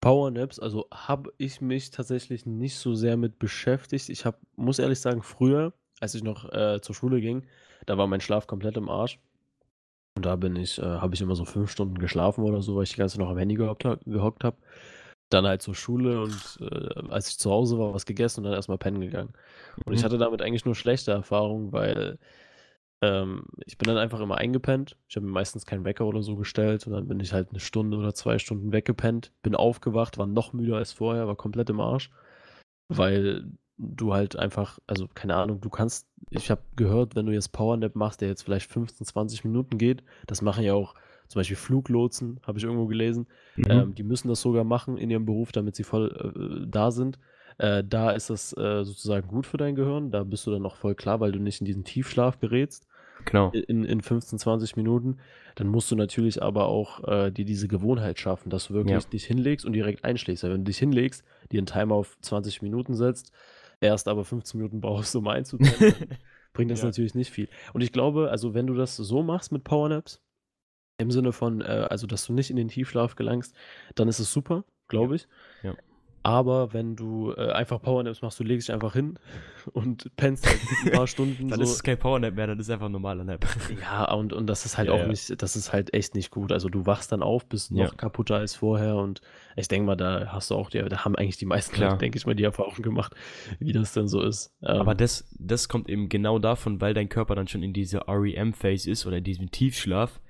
Powernaps, 0.00 0.58
also 0.58 0.88
habe 0.92 1.32
ich 1.38 1.60
mich 1.60 1.92
tatsächlich 1.92 2.44
nicht 2.44 2.76
so 2.76 2.94
sehr 2.94 3.16
mit 3.16 3.38
beschäftigt. 3.38 4.08
Ich 4.08 4.24
habe, 4.24 4.36
muss 4.56 4.80
ehrlich 4.80 4.98
sagen, 4.98 5.22
früher, 5.22 5.72
als 6.00 6.16
ich 6.16 6.24
noch 6.24 6.52
äh, 6.52 6.80
zur 6.80 6.96
Schule 6.96 7.20
ging, 7.20 7.46
da 7.86 7.96
war 7.98 8.08
mein 8.08 8.20
Schlaf 8.20 8.48
komplett 8.48 8.76
im 8.76 8.88
Arsch. 8.88 9.20
Und 10.16 10.26
da 10.26 10.34
bin 10.34 10.56
ich, 10.56 10.78
äh, 10.80 10.82
habe 10.82 11.14
ich 11.14 11.20
immer 11.20 11.36
so 11.36 11.44
fünf 11.44 11.70
Stunden 11.70 11.98
geschlafen 11.98 12.42
oder 12.42 12.62
so, 12.62 12.74
weil 12.74 12.82
ich 12.82 12.90
die 12.90 12.96
ganze 12.96 13.14
Zeit 13.14 13.24
noch 13.24 13.30
am 13.30 13.38
Handy 13.38 13.54
gehockt, 13.54 13.86
gehockt 14.04 14.42
habe. 14.42 14.56
Dann 15.30 15.46
halt 15.46 15.62
zur 15.62 15.74
Schule 15.74 16.22
und 16.22 16.58
äh, 16.60 17.10
als 17.10 17.28
ich 17.28 17.38
zu 17.38 17.50
Hause 17.50 17.78
war, 17.78 17.92
was 17.92 18.06
gegessen 18.06 18.40
und 18.40 18.44
dann 18.44 18.54
erstmal 18.54 18.78
pennen 18.78 19.00
gegangen. 19.00 19.34
Und 19.84 19.92
ich 19.92 20.00
mhm. 20.00 20.04
hatte 20.04 20.18
damit 20.18 20.42
eigentlich 20.42 20.64
nur 20.64 20.74
schlechte 20.74 21.10
Erfahrungen, 21.10 21.72
weil 21.72 22.18
ähm, 23.00 23.44
ich 23.66 23.78
bin 23.78 23.88
dann 23.88 23.98
einfach 23.98 24.20
immer 24.20 24.38
eingepennt. 24.38 24.96
Ich 25.08 25.16
habe 25.16 25.26
mir 25.26 25.32
meistens 25.32 25.66
keinen 25.66 25.84
Wecker 25.84 26.06
oder 26.06 26.22
so 26.22 26.36
gestellt 26.36 26.86
und 26.86 26.92
dann 26.92 27.08
bin 27.08 27.20
ich 27.20 27.32
halt 27.32 27.50
eine 27.50 27.60
Stunde 27.60 27.96
oder 27.96 28.14
zwei 28.14 28.38
Stunden 28.38 28.72
weggepennt, 28.72 29.32
bin 29.42 29.54
aufgewacht, 29.54 30.18
war 30.18 30.26
noch 30.26 30.52
müder 30.52 30.76
als 30.76 30.92
vorher, 30.92 31.26
war 31.26 31.36
komplett 31.36 31.70
im 31.70 31.80
Arsch, 31.80 32.10
weil 32.88 33.52
du 33.76 34.12
halt 34.12 34.36
einfach, 34.36 34.80
also 34.86 35.06
keine 35.14 35.36
Ahnung, 35.36 35.60
du 35.60 35.70
kannst, 35.70 36.08
ich 36.30 36.50
habe 36.50 36.62
gehört, 36.74 37.14
wenn 37.14 37.26
du 37.26 37.32
jetzt 37.32 37.52
Powernap 37.52 37.94
machst, 37.94 38.20
der 38.20 38.28
jetzt 38.28 38.42
vielleicht 38.42 38.70
15, 38.70 39.06
20 39.06 39.44
Minuten 39.44 39.78
geht, 39.78 40.02
das 40.26 40.42
machen 40.42 40.64
ja 40.64 40.74
auch 40.74 40.94
zum 41.28 41.40
Beispiel 41.40 41.56
Fluglotsen, 41.56 42.40
habe 42.42 42.58
ich 42.58 42.64
irgendwo 42.64 42.86
gelesen, 42.86 43.26
mhm. 43.56 43.70
ähm, 43.70 43.94
die 43.94 44.02
müssen 44.02 44.28
das 44.28 44.40
sogar 44.40 44.64
machen 44.64 44.98
in 44.98 45.10
ihrem 45.10 45.26
Beruf, 45.26 45.52
damit 45.52 45.76
sie 45.76 45.84
voll 45.84 46.64
äh, 46.64 46.66
da 46.68 46.90
sind. 46.90 47.18
Äh, 47.58 47.84
da 47.84 48.10
ist 48.10 48.30
das 48.30 48.56
äh, 48.56 48.84
sozusagen 48.84 49.28
gut 49.28 49.46
für 49.46 49.56
dein 49.56 49.74
Gehirn, 49.74 50.10
da 50.10 50.24
bist 50.24 50.46
du 50.46 50.50
dann 50.50 50.62
noch 50.62 50.76
voll 50.76 50.94
klar, 50.94 51.20
weil 51.20 51.32
du 51.32 51.38
nicht 51.38 51.60
in 51.60 51.66
diesen 51.66 51.84
Tiefschlaf 51.84 52.40
gerätst. 52.40 52.86
Genau. 53.24 53.50
In, 53.50 53.84
in 53.84 54.00
15, 54.00 54.38
20 54.38 54.76
Minuten. 54.76 55.18
Dann 55.56 55.66
musst 55.66 55.90
du 55.90 55.96
natürlich 55.96 56.40
aber 56.40 56.66
auch 56.66 57.02
äh, 57.08 57.32
dir 57.32 57.44
diese 57.44 57.66
Gewohnheit 57.66 58.18
schaffen, 58.20 58.48
dass 58.48 58.68
du 58.68 58.74
wirklich 58.74 59.02
ja. 59.02 59.10
dich 59.10 59.24
hinlegst 59.24 59.66
und 59.66 59.72
direkt 59.72 60.04
einschläfst. 60.04 60.44
Weil 60.44 60.52
wenn 60.52 60.60
du 60.60 60.70
dich 60.70 60.78
hinlegst, 60.78 61.24
dir 61.50 61.58
einen 61.58 61.66
Timer 61.66 61.96
auf 61.96 62.16
20 62.20 62.62
Minuten 62.62 62.94
setzt, 62.94 63.32
erst 63.80 64.06
aber 64.06 64.24
15 64.24 64.58
Minuten 64.58 64.80
brauchst, 64.80 65.14
um 65.16 65.26
einzupennen, 65.26 65.94
bringt 66.52 66.70
das 66.70 66.80
ja. 66.80 66.86
natürlich 66.86 67.14
nicht 67.14 67.30
viel. 67.30 67.48
Und 67.72 67.80
ich 67.80 67.92
glaube, 67.92 68.30
also 68.30 68.54
wenn 68.54 68.66
du 68.66 68.74
das 68.74 68.96
so 68.96 69.22
machst 69.22 69.52
mit 69.52 69.64
Powernaps, 69.64 70.22
im 70.98 71.10
Sinne 71.10 71.32
von, 71.32 71.60
äh, 71.60 71.86
also 71.88 72.06
dass 72.06 72.26
du 72.26 72.32
nicht 72.32 72.50
in 72.50 72.56
den 72.56 72.68
Tiefschlaf 72.68 73.14
gelangst, 73.14 73.54
dann 73.94 74.08
ist 74.08 74.18
es 74.18 74.32
super, 74.32 74.64
glaube 74.88 75.16
ich. 75.16 75.28
Ja. 75.62 75.74
Aber 76.24 76.74
wenn 76.74 76.96
du 76.96 77.32
äh, 77.36 77.52
einfach 77.52 77.80
Powernaps 77.80 78.20
machst, 78.20 78.40
du 78.40 78.44
legst 78.44 78.68
dich 78.68 78.74
einfach 78.74 78.92
hin 78.92 79.18
und 79.72 80.10
pennst 80.16 80.46
halt 80.46 80.58
ein 80.84 80.92
paar 80.92 81.06
Stunden. 81.06 81.48
dann 81.48 81.58
so. 81.58 81.62
ist 81.62 81.70
es 81.70 81.82
kein 81.84 81.96
Powernap 81.96 82.34
mehr, 82.34 82.48
dann 82.48 82.58
ist 82.58 82.66
es 82.66 82.70
einfach 82.70 82.86
ein 82.86 82.92
normaler 82.92 83.22
Nap. 83.22 83.46
ja, 83.80 84.12
und, 84.12 84.32
und 84.32 84.48
das 84.48 84.66
ist 84.66 84.76
halt 84.76 84.88
ja, 84.88 84.94
auch 84.94 84.98
ja. 84.98 85.06
nicht, 85.06 85.40
das 85.40 85.54
ist 85.54 85.72
halt 85.72 85.94
echt 85.94 86.16
nicht 86.16 86.32
gut. 86.32 86.50
Also 86.50 86.68
du 86.68 86.84
wachst 86.84 87.12
dann 87.12 87.22
auf, 87.22 87.46
bist 87.46 87.70
noch 87.70 87.96
kaputter 87.96 88.34
als 88.34 88.56
vorher 88.56 88.96
und 88.96 89.20
ich 89.54 89.68
denke 89.68 89.86
mal, 89.86 89.96
da 89.96 90.32
hast 90.32 90.50
du 90.50 90.56
auch, 90.56 90.68
die, 90.68 90.80
da 90.80 91.04
haben 91.04 91.14
eigentlich 91.14 91.38
die 91.38 91.46
meisten 91.46 91.74
Klar. 91.74 91.90
Leute, 91.90 92.00
denke 92.00 92.18
ich 92.18 92.26
mal, 92.26 92.34
die 92.34 92.44
Erfahrung 92.44 92.82
gemacht, 92.82 93.14
wie 93.60 93.72
das 93.72 93.92
denn 93.92 94.08
so 94.08 94.20
ist. 94.20 94.52
Ähm, 94.62 94.80
Aber 94.80 94.96
das, 94.96 95.24
das 95.38 95.68
kommt 95.68 95.88
eben 95.88 96.08
genau 96.08 96.40
davon, 96.40 96.80
weil 96.80 96.92
dein 96.92 97.08
Körper 97.08 97.36
dann 97.36 97.46
schon 97.46 97.62
in 97.62 97.72
dieser 97.72 98.08
REM-Phase 98.08 98.90
ist 98.90 99.06
oder 99.06 99.18
in 99.18 99.24
diesem 99.24 99.52
Tiefschlaf 99.52 100.20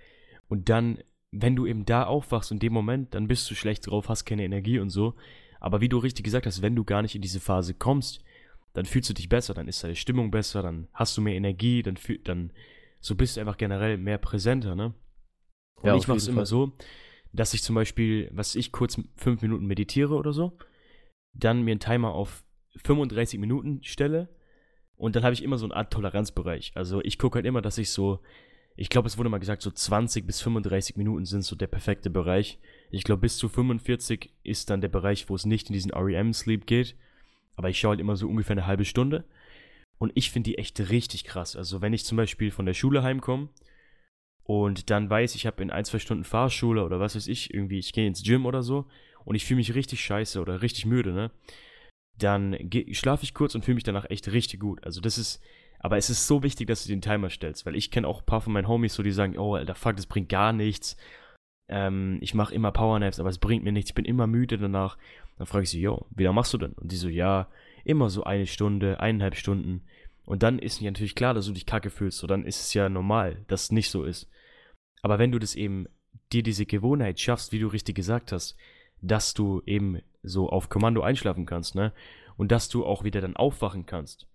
und 0.49 0.69
dann, 0.69 0.99
wenn 1.31 1.57
du 1.57 1.67
eben 1.67 1.85
da 1.85 2.05
aufwachst 2.05 2.51
in 2.51 2.59
dem 2.59 2.73
Moment, 2.73 3.15
dann 3.15 3.29
bist 3.29 3.51
du 3.51 3.55
schlecht 3.55 3.87
drauf, 3.87 4.09
hast 4.09 4.25
keine 4.25 4.45
Energie 4.45 4.79
und 4.79 4.91
so. 4.91 5.15
Aber 5.61 5.81
wie 5.81 5.89
du 5.89 5.99
richtig 5.99 6.25
gesagt 6.25 6.47
hast, 6.47 6.63
wenn 6.63 6.77
du 6.77 6.85
gar 6.85 7.03
nicht 7.03 7.15
in 7.15 7.23
diese 7.23 7.41
Phase 7.41 7.75
kommst, 7.75 8.25
dann 8.73 8.87
fühlst 8.87 9.11
du 9.11 9.15
dich 9.15 9.29
besser, 9.29 9.55
dann 9.55 9.69
ist 9.69 9.83
deine 9.83 9.97
Stimmung 9.97 10.31
besser, 10.31 10.63
dann 10.63 10.89
hast 10.93 11.17
du 11.17 11.21
mehr 11.21 11.35
Energie, 11.35 11.83
dann, 11.83 11.97
fühl, 11.97 12.19
dann 12.19 12.53
so 13.01 13.15
bist 13.15 13.37
du 13.37 13.41
einfach 13.41 13.57
generell 13.57 13.99
mehr 13.99 14.19
präsenter, 14.19 14.75
ne? 14.75 14.95
Und 15.77 15.87
ja, 15.87 15.97
ich 15.97 16.09
mache 16.09 16.19
es 16.19 16.29
immer 16.29 16.47
so, 16.47 16.73
dass 17.33 17.55
ich 17.55 17.63
zum 17.63 17.75
Beispiel, 17.75 18.31
was 18.33 18.55
ich 18.55 18.73
kurz 18.73 19.01
fünf 19.17 19.43
Minuten 19.43 19.67
meditiere 19.67 20.15
oder 20.15 20.33
so, 20.33 20.59
dann 21.35 21.63
mir 21.63 21.73
einen 21.73 21.81
Timer 21.81 22.13
auf 22.13 22.45
35 22.85 23.39
Minuten 23.39 23.83
stelle 23.83 24.29
und 24.97 25.15
dann 25.15 25.23
habe 25.23 25.35
ich 25.35 25.43
immer 25.43 25.59
so 25.59 25.67
eine 25.67 25.77
Art 25.77 25.93
Toleranzbereich. 25.93 26.73
Also 26.75 27.01
ich 27.03 27.19
gucke 27.19 27.37
halt 27.37 27.47
immer, 27.47 27.63
dass 27.63 27.79
ich 27.79 27.91
so 27.91 28.21
ich 28.81 28.91
glaube, 28.91 29.09
es 29.09 29.19
wurde 29.19 29.29
mal 29.29 29.39
gesagt, 29.39 29.63
so 29.63 29.73
20 29.73 30.25
bis 30.25 30.41
35 30.41 30.97
Minuten 30.97 31.25
sind 31.25 31.43
so 31.43 31.57
der 31.57 31.67
perfekte 31.67 32.11
Bereich. 32.11 32.61
Ich 32.93 33.03
glaube, 33.03 33.23
bis 33.23 33.37
zu 33.37 33.49
45 33.49 34.33
ist 34.45 34.71
dann 34.71 34.81
der 34.81 34.89
Bereich, 34.89 35.29
wo 35.29 35.35
es 35.35 35.47
nicht 35.47 35.69
in 35.69 35.73
diesen 35.73 35.91
REM-Sleep 35.91 36.65
geht. 36.65 36.95
Aber 37.57 37.69
ich 37.69 37.81
schaue 37.81 37.91
halt 37.91 38.01
immer 38.01 38.15
so 38.15 38.29
ungefähr 38.29 38.55
eine 38.55 38.69
halbe 38.69 38.85
Stunde. 38.85 39.25
Und 39.99 40.13
ich 40.15 40.31
finde 40.31 40.51
die 40.51 40.59
echt 40.59 40.79
richtig 40.91 41.25
krass. 41.25 41.57
Also, 41.57 41.81
wenn 41.81 41.93
ich 41.93 42.05
zum 42.05 42.17
Beispiel 42.17 42.53
von 42.53 42.67
der 42.67 42.75
Schule 42.75 43.03
heimkomme 43.03 43.49
und 44.45 44.91
dann 44.91 45.11
weiß, 45.11 45.35
ich 45.35 45.45
habe 45.45 45.61
in 45.61 45.73
ein, 45.73 45.85
zwei 45.85 45.99
Stunden 45.99 46.23
Fahrschule 46.23 46.85
oder 46.85 47.01
was 47.01 47.17
weiß 47.17 47.27
ich, 47.27 47.53
irgendwie, 47.53 47.81
ich 47.81 47.93
gehe 47.93 48.07
ins 48.07 48.23
Gym 48.23 48.47
oder 48.47 48.63
so 48.63 48.87
und 49.25 49.35
ich 49.35 49.45
fühle 49.45 49.59
mich 49.59 49.75
richtig 49.75 50.05
scheiße 50.05 50.41
oder 50.41 50.63
richtig 50.63 50.87
müde, 50.87 51.13
ne? 51.13 51.33
Dann 52.17 52.57
schlafe 52.93 53.25
ich 53.25 53.35
kurz 53.35 53.57
und 53.57 53.65
fühle 53.65 53.75
mich 53.75 53.85
danach 53.85 54.09
echt 54.09 54.31
richtig 54.31 54.61
gut. 54.61 54.85
Also, 54.85 55.01
das 55.01 55.19
ist 55.19 55.43
aber 55.79 55.97
es 55.97 56.11
ist 56.11 56.27
so 56.27 56.43
wichtig, 56.43 56.67
dass 56.67 56.83
du 56.83 56.89
den 56.89 57.01
Timer 57.01 57.31
stellst, 57.31 57.65
weil 57.65 57.77
ich 57.77 57.91
kenne 57.91 58.09
auch 58.09 58.21
ein 58.21 58.27
paar 58.27 58.41
von 58.41 58.53
meinen 58.53 58.69
Homies, 58.69 58.95
so 58.95 59.03
die 59.03 59.13
sagen, 59.13 59.39
oh, 59.39 59.55
Alter, 59.55 59.75
fuck, 59.75 59.97
das 59.97 60.07
bringt 60.07 60.29
gar 60.29 60.53
nichts. 60.53 60.97
Ähm, 61.69 62.19
ich 62.21 62.35
mache 62.35 62.55
immer 62.55 62.73
Powernaps, 62.73 63.21
aber 63.21 63.29
es 63.29 63.39
bringt 63.39 63.65
mir 63.65 63.73
nichts, 63.73 63.91
ich 63.91 63.95
bin 63.95 64.05
immer 64.05 64.27
müde 64.27 64.59
danach. 64.59 64.99
Dann 65.37 65.47
frage 65.47 65.65
ich 65.65 65.71
sie, 65.71 65.81
yo, 65.81 66.07
wie 66.11 66.25
lange 66.25 66.35
machst 66.35 66.53
du 66.53 66.59
denn? 66.59 66.73
Und 66.73 66.91
die 66.91 66.97
so, 66.97 67.09
ja, 67.09 67.49
immer 67.85 68.11
so 68.11 68.25
eine 68.25 68.47
Stunde, 68.47 68.99
eineinhalb 68.99 69.37
Stunden. 69.37 69.83
Und 70.25 70.43
dann 70.43 70.59
ist 70.59 70.81
mir 70.81 70.91
natürlich 70.91 71.15
klar, 71.15 71.33
dass 71.33 71.47
du 71.47 71.53
dich 71.53 71.65
kacke 71.65 71.91
fühlst. 71.91 72.19
So, 72.19 72.27
dann 72.27 72.45
ist 72.45 72.61
es 72.61 72.75
ja 72.75 72.89
normal, 72.89 73.45
dass 73.47 73.65
es 73.65 73.73
nicht 73.73 73.91
so 73.91 74.03
ist. 74.05 74.29
Aber 75.01 75.19
wenn 75.19 75.31
du 75.31 75.39
das 75.39 75.55
eben, 75.55 75.87
dir 76.33 76.43
diese 76.43 76.67
Gewohnheit 76.67 77.21
schaffst, 77.21 77.53
wie 77.53 77.61
du 77.61 77.69
richtig 77.69 77.95
gesagt 77.95 78.33
hast, 78.33 78.57
dass 79.01 79.33
du 79.33 79.63
eben 79.65 80.03
so 80.23 80.51
auf 80.51 80.69
Kommando 80.69 81.03
einschlafen 81.03 81.47
kannst, 81.47 81.75
ne? 81.77 81.93
Und 82.37 82.53
dass 82.53 82.69
du 82.69 82.85
auch 82.85 83.05
wieder 83.05 83.21
dann 83.21 83.37
aufwachen 83.37 83.87
kannst 83.87 84.29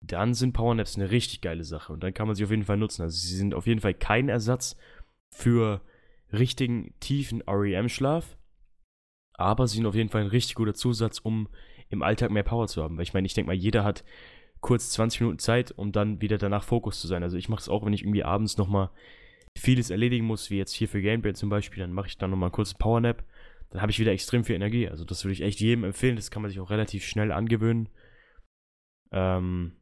dann 0.00 0.34
sind 0.34 0.52
Powernaps 0.52 0.96
eine 0.96 1.10
richtig 1.10 1.40
geile 1.40 1.64
Sache 1.64 1.92
und 1.92 2.02
dann 2.02 2.14
kann 2.14 2.26
man 2.26 2.34
sie 2.34 2.44
auf 2.44 2.50
jeden 2.50 2.64
Fall 2.64 2.76
nutzen. 2.76 3.02
Also 3.02 3.16
sie 3.18 3.36
sind 3.36 3.54
auf 3.54 3.66
jeden 3.66 3.80
Fall 3.80 3.94
kein 3.94 4.28
Ersatz 4.28 4.76
für 5.30 5.82
richtigen 6.32 6.94
tiefen 7.00 7.42
REM-Schlaf, 7.42 8.36
aber 9.34 9.66
sie 9.66 9.76
sind 9.76 9.86
auf 9.86 9.94
jeden 9.94 10.08
Fall 10.08 10.22
ein 10.22 10.28
richtig 10.28 10.54
guter 10.54 10.74
Zusatz, 10.74 11.18
um 11.18 11.48
im 11.90 12.02
Alltag 12.02 12.30
mehr 12.30 12.42
Power 12.42 12.68
zu 12.68 12.82
haben. 12.82 12.96
Weil 12.96 13.02
ich 13.02 13.14
meine, 13.14 13.26
ich 13.26 13.34
denke 13.34 13.48
mal, 13.48 13.56
jeder 13.56 13.84
hat 13.84 14.04
kurz 14.60 14.90
20 14.90 15.20
Minuten 15.22 15.38
Zeit, 15.38 15.72
um 15.72 15.92
dann 15.92 16.20
wieder 16.20 16.38
danach 16.38 16.64
Fokus 16.64 17.00
zu 17.00 17.06
sein. 17.08 17.22
Also 17.22 17.36
ich 17.36 17.48
mache 17.48 17.60
es 17.60 17.68
auch, 17.68 17.84
wenn 17.84 17.92
ich 17.92 18.02
irgendwie 18.02 18.24
abends 18.24 18.56
nochmal 18.58 18.90
vieles 19.56 19.90
erledigen 19.90 20.26
muss, 20.26 20.50
wie 20.50 20.58
jetzt 20.58 20.72
hier 20.72 20.88
für 20.88 21.02
Gameplay 21.02 21.34
zum 21.34 21.48
Beispiel, 21.48 21.80
dann 21.80 21.92
mache 21.92 22.08
ich 22.08 22.18
dann 22.18 22.30
nochmal 22.30 22.50
kurz 22.50 22.74
Powernap. 22.74 23.24
Dann 23.70 23.82
habe 23.82 23.90
ich 23.90 23.98
wieder 23.98 24.12
extrem 24.12 24.44
viel 24.44 24.56
Energie. 24.56 24.88
Also 24.88 25.04
das 25.04 25.24
würde 25.24 25.32
ich 25.32 25.42
echt 25.42 25.60
jedem 25.60 25.84
empfehlen. 25.84 26.16
Das 26.16 26.30
kann 26.30 26.42
man 26.42 26.50
sich 26.50 26.60
auch 26.60 26.70
relativ 26.70 27.04
schnell 27.04 27.32
angewöhnen. 27.32 27.88
Ähm, 29.12 29.72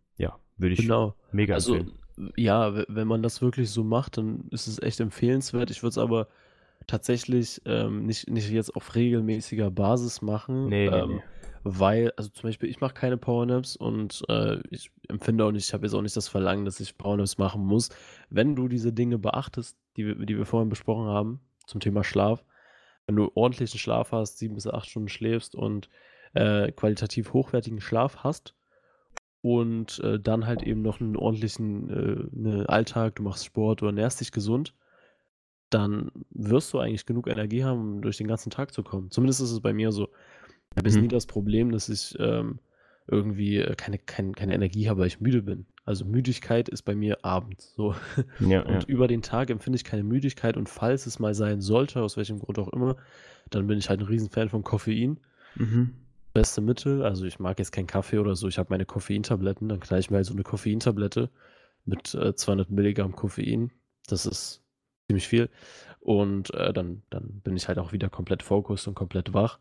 würde 0.59 0.75
ich 0.75 0.81
genau. 0.81 1.15
mega 1.33 1.55
also, 1.55 1.75
empfehlen. 1.75 1.99
Ja, 2.37 2.85
wenn 2.89 3.07
man 3.07 3.23
das 3.23 3.41
wirklich 3.41 3.71
so 3.71 3.85
macht, 3.85 4.19
dann 4.19 4.49
ist 4.51 4.67
es 4.67 4.83
echt 4.83 5.01
empfehlenswert. 5.01 5.71
Ich 5.71 5.83
würde 5.83 5.91
es 5.91 5.99
aber 5.99 6.29
tatsächlich 6.87 7.63
ähm, 7.65 8.07
nicht, 8.07 8.29
nicht 8.29 8.51
jetzt 8.51 8.75
auf 8.75 8.95
regelmäßiger 8.95 9.71
Basis 9.71 10.21
machen. 10.21 10.69
Nee, 10.69 10.87
ähm, 10.87 11.09
nee, 11.09 11.15
nee. 11.15 11.23
Weil, 11.65 12.13
also 12.17 12.31
zum 12.31 12.49
Beispiel, 12.49 12.69
ich 12.69 12.81
mache 12.81 12.95
keine 12.95 13.17
Powernaps 13.17 13.77
und 13.77 14.23
äh, 14.29 14.59
ich 14.71 14.91
empfinde 15.09 15.45
auch 15.45 15.53
nicht, 15.53 15.67
ich 15.67 15.75
habe 15.75 15.85
jetzt 15.85 15.95
auch 15.95 16.03
nicht 16.03 16.17
das 16.17 16.29
Verlangen, 16.29 16.65
dass 16.65 16.81
ich 16.81 16.97
Powernaps 16.97 17.39
machen 17.39 17.65
muss. 17.65 17.91
Wenn 18.31 18.57
du 18.57 18.69
diese 18.69 18.93
Dinge 18.93 19.19
beachtest, 19.19 19.77
die 19.97 20.07
wir, 20.07 20.15
die 20.15 20.39
wir 20.39 20.47
vorhin 20.47 20.69
besprochen 20.69 21.07
haben, 21.07 21.41
zum 21.67 21.81
Thema 21.81 22.05
Schlaf, 22.05 22.45
wenn 23.07 23.17
du 23.17 23.31
ordentlichen 23.35 23.79
Schlaf 23.79 24.13
hast, 24.13 24.39
sieben 24.39 24.55
bis 24.55 24.67
acht 24.67 24.89
Stunden 24.89 25.09
schläfst 25.09 25.55
und 25.55 25.89
äh, 26.35 26.73
qualitativ 26.73 27.33
hochwertigen 27.33 27.81
Schlaf 27.81 28.19
hast, 28.19 28.55
und 29.41 30.01
äh, 30.01 30.19
dann 30.19 30.47
halt 30.47 30.63
eben 30.63 30.83
noch 30.83 31.01
einen 31.01 31.17
ordentlichen 31.17 31.91
äh, 31.91 32.27
ne 32.33 32.69
Alltag, 32.69 33.17
du 33.17 33.23
machst 33.23 33.45
Sport, 33.45 33.83
du 33.83 33.87
ernährst 33.87 34.21
dich 34.21 34.33
gesund, 34.33 34.75
dann 35.71 36.11
wirst 36.31 36.73
du 36.73 36.79
eigentlich 36.79 37.07
genug 37.07 37.29
Energie 37.29 37.65
haben, 37.65 37.81
um 37.81 38.03
durch 38.03 38.17
den 38.17 38.27
ganzen 38.27 38.51
Tag 38.51 38.73
zu 38.73 38.83
kommen. 38.83 39.11
Zumindest 39.11 39.41
ist 39.41 39.51
es 39.51 39.61
bei 39.61 39.73
mir 39.73 39.93
so. 39.93 40.09
Ich 40.71 40.77
habe 40.77 40.89
jetzt 40.89 40.97
mhm. 40.97 41.03
nie 41.03 41.09
das 41.09 41.27
Problem, 41.27 41.71
dass 41.71 41.89
ich 41.89 42.17
ähm, 42.19 42.59
irgendwie 43.07 43.59
äh, 43.59 43.75
keine, 43.75 43.99
kein, 43.99 44.35
keine 44.35 44.55
Energie 44.55 44.89
habe, 44.89 45.01
weil 45.01 45.07
ich 45.07 45.21
müde 45.21 45.43
bin. 45.43 45.67
Also 45.85 46.05
Müdigkeit 46.05 46.69
ist 46.69 46.83
bei 46.83 46.95
mir 46.95 47.25
abends 47.25 47.75
so. 47.75 47.95
Ja, 48.41 48.63
und 48.67 48.83
ja. 48.83 48.89
über 48.89 49.09
den 49.09 49.23
Tag 49.23 49.51
empfinde 49.51 49.77
ich 49.77 49.85
keine 49.85 50.03
Müdigkeit 50.05 50.57
und 50.57 50.69
falls 50.69 51.07
es 51.07 51.19
mal 51.19 51.35
sein 51.35 51.61
sollte, 51.61 52.03
aus 52.03 52.17
welchem 52.17 52.39
Grund 52.39 52.59
auch 52.59 52.69
immer, 52.69 52.97
dann 53.51 53.67
bin 53.67 53.79
ich 53.79 53.89
halt 53.89 54.01
ein 54.01 54.07
Riesenfan 54.07 54.49
von 54.49 54.65
Koffein. 54.65 55.21
Mhm 55.55 55.95
beste 56.39 56.61
Mittel. 56.61 57.03
Also 57.03 57.25
ich 57.25 57.41
mag 57.41 57.59
jetzt 57.59 57.73
keinen 57.73 57.89
Kaffee 57.89 58.19
oder 58.19 58.37
so. 58.37 58.47
Ich 58.47 58.59
habe 58.59 58.71
meine 58.71 58.87
Koffeintabletten. 58.87 59.69
Dann 59.69 59.81
knall 59.81 59.99
ich 59.99 60.09
mir 60.09 60.19
halt 60.19 60.27
so 60.27 60.35
eine 60.35 60.45
Koffeintablette 60.45 61.31
mit 61.85 62.15
äh, 62.15 62.35
200 62.37 62.71
Milligramm 62.71 63.17
Koffein. 63.17 63.73
Das 64.07 64.25
ist 64.25 64.63
ziemlich 65.09 65.27
viel. 65.27 65.51
Und 65.99 66.55
äh, 66.55 66.73
dann, 66.73 67.03
dann 67.11 67.41
bin 67.41 67.57
ich 67.57 67.67
halt 67.67 67.79
auch 67.79 67.93
wieder 67.93 68.09
komplett 68.09 68.45
fokussiert 68.45 68.89
und 68.89 68.95
komplett 68.95 69.35
wach. 69.35 69.59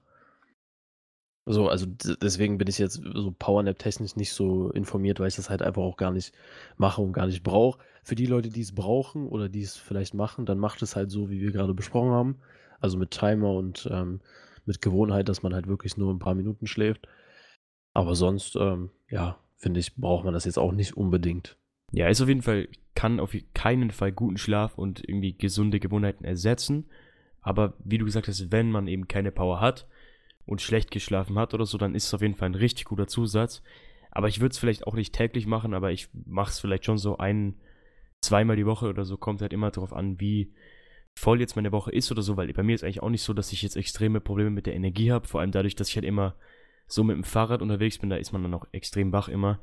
So, 1.47 1.67
also 1.67 1.87
deswegen 2.21 2.59
bin 2.59 2.67
ich 2.67 2.77
jetzt 2.77 3.01
so 3.01 3.31
Powernap-technisch 3.31 4.15
nicht 4.15 4.33
so 4.33 4.69
informiert, 4.71 5.19
weil 5.19 5.29
ich 5.29 5.37
das 5.37 5.49
halt 5.49 5.63
einfach 5.63 5.81
auch 5.81 5.97
gar 5.97 6.11
nicht 6.11 6.31
mache 6.75 7.01
und 7.01 7.13
gar 7.13 7.25
nicht 7.25 7.41
brauche. 7.41 7.79
Für 8.03 8.15
die 8.15 8.25
Leute, 8.27 8.49
die 8.49 8.61
es 8.61 8.75
brauchen 8.75 9.27
oder 9.27 9.49
die 9.49 9.63
es 9.63 9.77
vielleicht 9.77 10.13
machen, 10.13 10.45
dann 10.45 10.59
macht 10.59 10.81
es 10.83 10.95
halt 10.95 11.09
so, 11.09 11.31
wie 11.31 11.41
wir 11.41 11.51
gerade 11.51 11.73
besprochen 11.73 12.11
haben. 12.11 12.35
Also 12.81 12.97
mit 12.99 13.11
Timer 13.11 13.51
und 13.51 13.89
ähm, 13.91 14.19
mit 14.67 14.81
Gewohnheit, 14.81 15.29
dass 15.29 15.43
man 15.43 15.53
halt 15.53 15.67
wirklich 15.67 15.97
nur 15.97 16.13
ein 16.13 16.19
paar 16.19 16.35
Minuten 16.35 16.67
schläft. 16.67 17.07
Aber 17.93 18.15
sonst, 18.15 18.55
ähm, 18.55 18.91
ja, 19.09 19.39
finde 19.55 19.79
ich, 19.79 19.95
braucht 19.95 20.25
man 20.25 20.33
das 20.33 20.45
jetzt 20.45 20.59
auch 20.59 20.71
nicht 20.71 20.95
unbedingt. 20.95 21.57
Ja, 21.91 22.07
ist 22.07 22.21
auf 22.21 22.27
jeden 22.27 22.41
Fall, 22.41 22.67
kann 22.95 23.19
auf 23.19 23.35
keinen 23.53 23.91
Fall 23.91 24.11
guten 24.11 24.37
Schlaf 24.37 24.77
und 24.77 25.07
irgendwie 25.07 25.37
gesunde 25.37 25.79
Gewohnheiten 25.79 26.25
ersetzen. 26.25 26.85
Aber 27.41 27.73
wie 27.83 27.97
du 27.97 28.05
gesagt 28.05 28.27
hast, 28.27 28.51
wenn 28.51 28.71
man 28.71 28.87
eben 28.87 29.07
keine 29.07 29.31
Power 29.31 29.61
hat, 29.61 29.87
und 30.47 30.61
schlecht 30.61 30.89
geschlafen 30.89 31.37
hat 31.37 31.53
oder 31.53 31.65
so, 31.65 31.77
dann 31.77 31.93
ist 31.93 32.05
es 32.05 32.13
auf 32.13 32.21
jeden 32.21 32.33
Fall 32.33 32.49
ein 32.49 32.55
richtig 32.55 32.85
guter 32.85 33.05
Zusatz. 33.05 33.61
Aber 34.11 34.29
ich 34.29 34.39
würde 34.39 34.53
es 34.53 34.57
vielleicht 34.57 34.87
auch 34.87 34.95
nicht 34.95 35.13
täglich 35.13 35.45
machen, 35.45 35.73
aber 35.73 35.91
ich 35.91 36.09
mache 36.25 36.49
es 36.51 36.59
vielleicht 36.59 36.85
schon 36.85 36.97
so 36.97 37.17
ein, 37.17 37.55
zweimal 38.21 38.55
die 38.55 38.65
Woche 38.65 38.87
oder 38.87 39.03
so. 39.03 39.17
Kommt 39.17 39.41
halt 39.41 39.53
immer 39.53 39.69
darauf 39.69 39.93
an, 39.93 40.19
wie 40.19 40.53
voll 41.17 41.39
jetzt 41.41 41.55
meine 41.55 41.71
Woche 41.71 41.91
ist 41.91 42.11
oder 42.11 42.21
so, 42.21 42.37
weil 42.37 42.53
bei 42.53 42.61
mir 42.61 42.75
ist 42.75 42.83
eigentlich 42.83 43.01
auch 43.01 43.09
nicht 43.09 43.23
so, 43.23 43.33
dass 43.33 43.51
ich 43.51 43.63
jetzt 43.63 43.75
extreme 43.75 44.21
Probleme 44.21 44.51
mit 44.51 44.67
der 44.67 44.75
Energie 44.75 45.11
habe. 45.11 45.27
Vor 45.27 45.41
allem 45.41 45.51
dadurch, 45.51 45.75
dass 45.75 45.89
ich 45.89 45.95
halt 45.95 46.05
immer 46.05 46.35
so 46.87 47.03
mit 47.03 47.15
dem 47.15 47.23
Fahrrad 47.23 47.63
unterwegs 47.63 47.97
bin, 47.97 48.11
da 48.11 48.17
ist 48.17 48.33
man 48.33 48.43
dann 48.43 48.53
auch 48.53 48.67
extrem 48.71 49.11
wach 49.11 49.27
immer. 49.27 49.59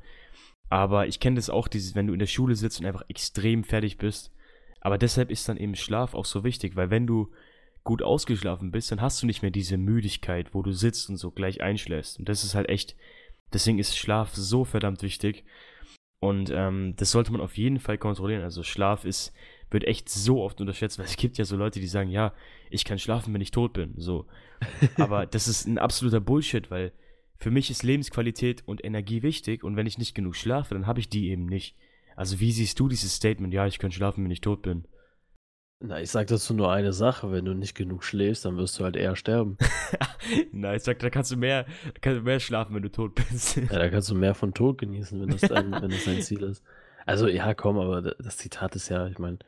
Aber 0.69 1.07
ich 1.07 1.21
kenne 1.21 1.37
das 1.37 1.51
auch, 1.51 1.69
dieses, 1.69 1.95
wenn 1.95 2.09
du 2.09 2.13
in 2.13 2.19
der 2.19 2.27
Schule 2.27 2.57
sitzt 2.57 2.81
und 2.81 2.87
einfach 2.87 3.05
extrem 3.09 3.63
fertig 3.63 3.99
bist. 3.99 4.33
Aber 4.81 4.99
deshalb 4.99 5.31
ist 5.31 5.49
dann 5.49 5.57
eben 5.57 5.77
Schlaf 5.77 6.15
auch 6.15 6.25
so 6.25 6.43
wichtig, 6.43 6.75
weil 6.75 6.91
wenn 6.91 7.07
du 7.07 7.31
gut 7.85 8.03
ausgeschlafen 8.03 8.73
bist, 8.73 8.91
dann 8.91 9.01
hast 9.01 9.23
du 9.23 9.27
nicht 9.27 9.43
mehr 9.43 9.53
diese 9.53 9.77
Müdigkeit, 9.77 10.55
wo 10.55 10.63
du 10.63 10.73
sitzt 10.73 11.09
und 11.09 11.19
so 11.19 11.31
gleich 11.31 11.63
einschläfst. 11.63 12.19
Und 12.19 12.29
das 12.29 12.43
ist 12.43 12.57
halt 12.57 12.69
echt, 12.69 12.97
deswegen 13.53 13.79
ist 13.79 13.97
Schlaf 13.97 14.35
so 14.35 14.65
verdammt 14.65 15.03
wichtig. 15.03 15.45
Und 16.19 16.51
ähm, 16.53 16.95
das 16.97 17.13
sollte 17.13 17.31
man 17.31 17.41
auf 17.41 17.57
jeden 17.57 17.79
Fall 17.79 17.99
kontrollieren. 17.99 18.43
Also 18.43 18.65
Schlaf 18.65 19.05
ist, 19.05 19.33
wird 19.71 19.85
echt 19.85 20.09
so 20.09 20.43
oft 20.43 20.61
unterschätzt, 20.61 20.99
weil 20.99 21.07
es 21.07 21.17
gibt 21.17 21.39
ja 21.39 21.45
so 21.45 21.57
Leute, 21.57 21.81
die 21.81 21.87
sagen, 21.87 22.11
ja, 22.11 22.33
ich 22.71 22.85
kann 22.85 22.99
schlafen, 22.99 23.35
wenn 23.35 23.41
ich 23.41 23.51
tot 23.51 23.73
bin. 23.73 23.95
So. 23.97 24.27
Aber 24.97 25.27
das 25.31 25.49
ist 25.49 25.67
ein 25.67 25.79
absoluter 25.79 26.21
Bullshit, 26.21 26.71
weil 26.71 26.93
für 27.37 27.51
mich 27.51 27.71
ist 27.71 27.83
Lebensqualität 27.83 28.63
und 28.67 28.85
Energie 28.85 29.23
wichtig 29.23 29.65
und 29.65 29.77
wenn 29.77 29.87
ich 29.87 29.99
nicht 29.99 30.15
genug 30.15 30.37
schlafe, 30.37 30.75
dann 30.75 30.87
habe 30.87 31.01
ich 31.01 31.09
die 31.09 31.29
eben 31.29 31.47
nicht. 31.47 31.77
Also 32.17 32.41
wie 32.41 32.53
siehst 32.53 32.79
du 32.79 32.89
dieses 32.89 33.15
Statement, 33.15 33.53
ja, 33.53 33.67
ich 33.67 33.79
kann 33.79 33.91
schlafen, 33.91 34.25
wenn 34.25 34.31
ich 34.31 34.41
tot 34.41 34.63
bin? 34.63 34.87
Na, 35.81 36.01
ich 36.01 36.11
sag 36.11 36.29
dazu 36.29 36.55
nur 36.55 36.73
eine 36.73 36.93
Sache, 36.93 37.31
wenn 37.33 37.45
du 37.45 37.53
nicht 37.53 37.75
genug 37.75 38.05
schläfst, 38.05 38.45
dann 38.45 38.57
wirst 38.57 38.79
du 38.79 38.85
halt 38.85 38.97
eher 38.97 39.17
sterben. 39.17 39.59
Na, 40.53 40.75
ich 40.75 40.83
sag, 40.83 41.01
da 41.01 41.11
kannst 41.11 41.31
du 41.33 41.37
mehr, 41.37 41.67
kannst 42.01 42.21
du 42.21 42.23
mehr 42.23 42.41
schlafen, 42.41 42.75
wenn 42.75 42.83
du 42.83 42.91
tot 42.91 43.15
bist. 43.17 43.57
ja, 43.57 43.67
da 43.67 43.91
kannst 43.91 44.09
du 44.09 44.15
mehr 44.15 44.35
von 44.35 44.55
Tod 44.55 44.79
genießen, 44.79 45.21
wenn 45.21 45.29
das 45.29 45.43
dein, 45.43 45.73
wenn 45.73 45.91
das 45.91 46.05
dein 46.05 46.23
Ziel 46.23 46.43
ist. 46.45 46.63
Also 47.05 47.29
ja, 47.29 47.53
komm, 47.53 47.79
aber 47.79 48.01
das 48.01 48.39
Zitat 48.39 48.77
ist 48.77 48.89
ja, 48.89 49.09
ich 49.09 49.19
meine, 49.19 49.39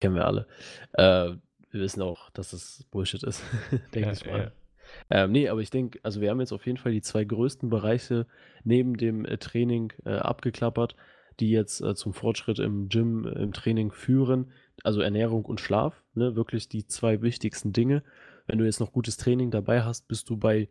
kennen 0.00 0.14
wir 0.14 0.26
alle. 0.26 0.46
Äh, 0.92 1.36
wir 1.70 1.80
wissen 1.80 2.02
auch, 2.02 2.30
dass 2.30 2.52
es 2.52 2.84
Bullshit 2.90 3.22
ist, 3.22 3.42
denke 3.94 4.08
ja, 4.08 4.12
ich 4.12 4.26
mal. 4.26 4.38
Ja. 4.38 4.52
Ähm, 5.10 5.32
nee, 5.32 5.48
aber 5.48 5.60
ich 5.60 5.70
denke, 5.70 5.98
also 6.02 6.20
wir 6.20 6.30
haben 6.30 6.40
jetzt 6.40 6.52
auf 6.52 6.66
jeden 6.66 6.76
Fall 6.76 6.92
die 6.92 7.00
zwei 7.00 7.24
größten 7.24 7.70
Bereiche 7.70 8.26
neben 8.62 8.96
dem 8.96 9.24
äh, 9.24 9.38
Training 9.38 9.92
äh, 10.04 10.10
abgeklappert, 10.10 10.96
die 11.40 11.50
jetzt 11.50 11.80
äh, 11.80 11.94
zum 11.94 12.12
Fortschritt 12.12 12.58
im 12.58 12.88
Gym, 12.88 13.26
im 13.26 13.52
Training 13.52 13.90
führen 13.90 14.52
also 14.82 15.00
Ernährung 15.00 15.44
und 15.44 15.60
Schlaf, 15.60 16.02
ne, 16.14 16.34
wirklich 16.36 16.68
die 16.68 16.86
zwei 16.86 17.22
wichtigsten 17.22 17.72
Dinge. 17.72 18.02
Wenn 18.46 18.58
du 18.58 18.64
jetzt 18.64 18.80
noch 18.80 18.92
gutes 18.92 19.16
Training 19.16 19.50
dabei 19.50 19.82
hast, 19.82 20.08
bist 20.08 20.28
du 20.28 20.36
bei 20.36 20.68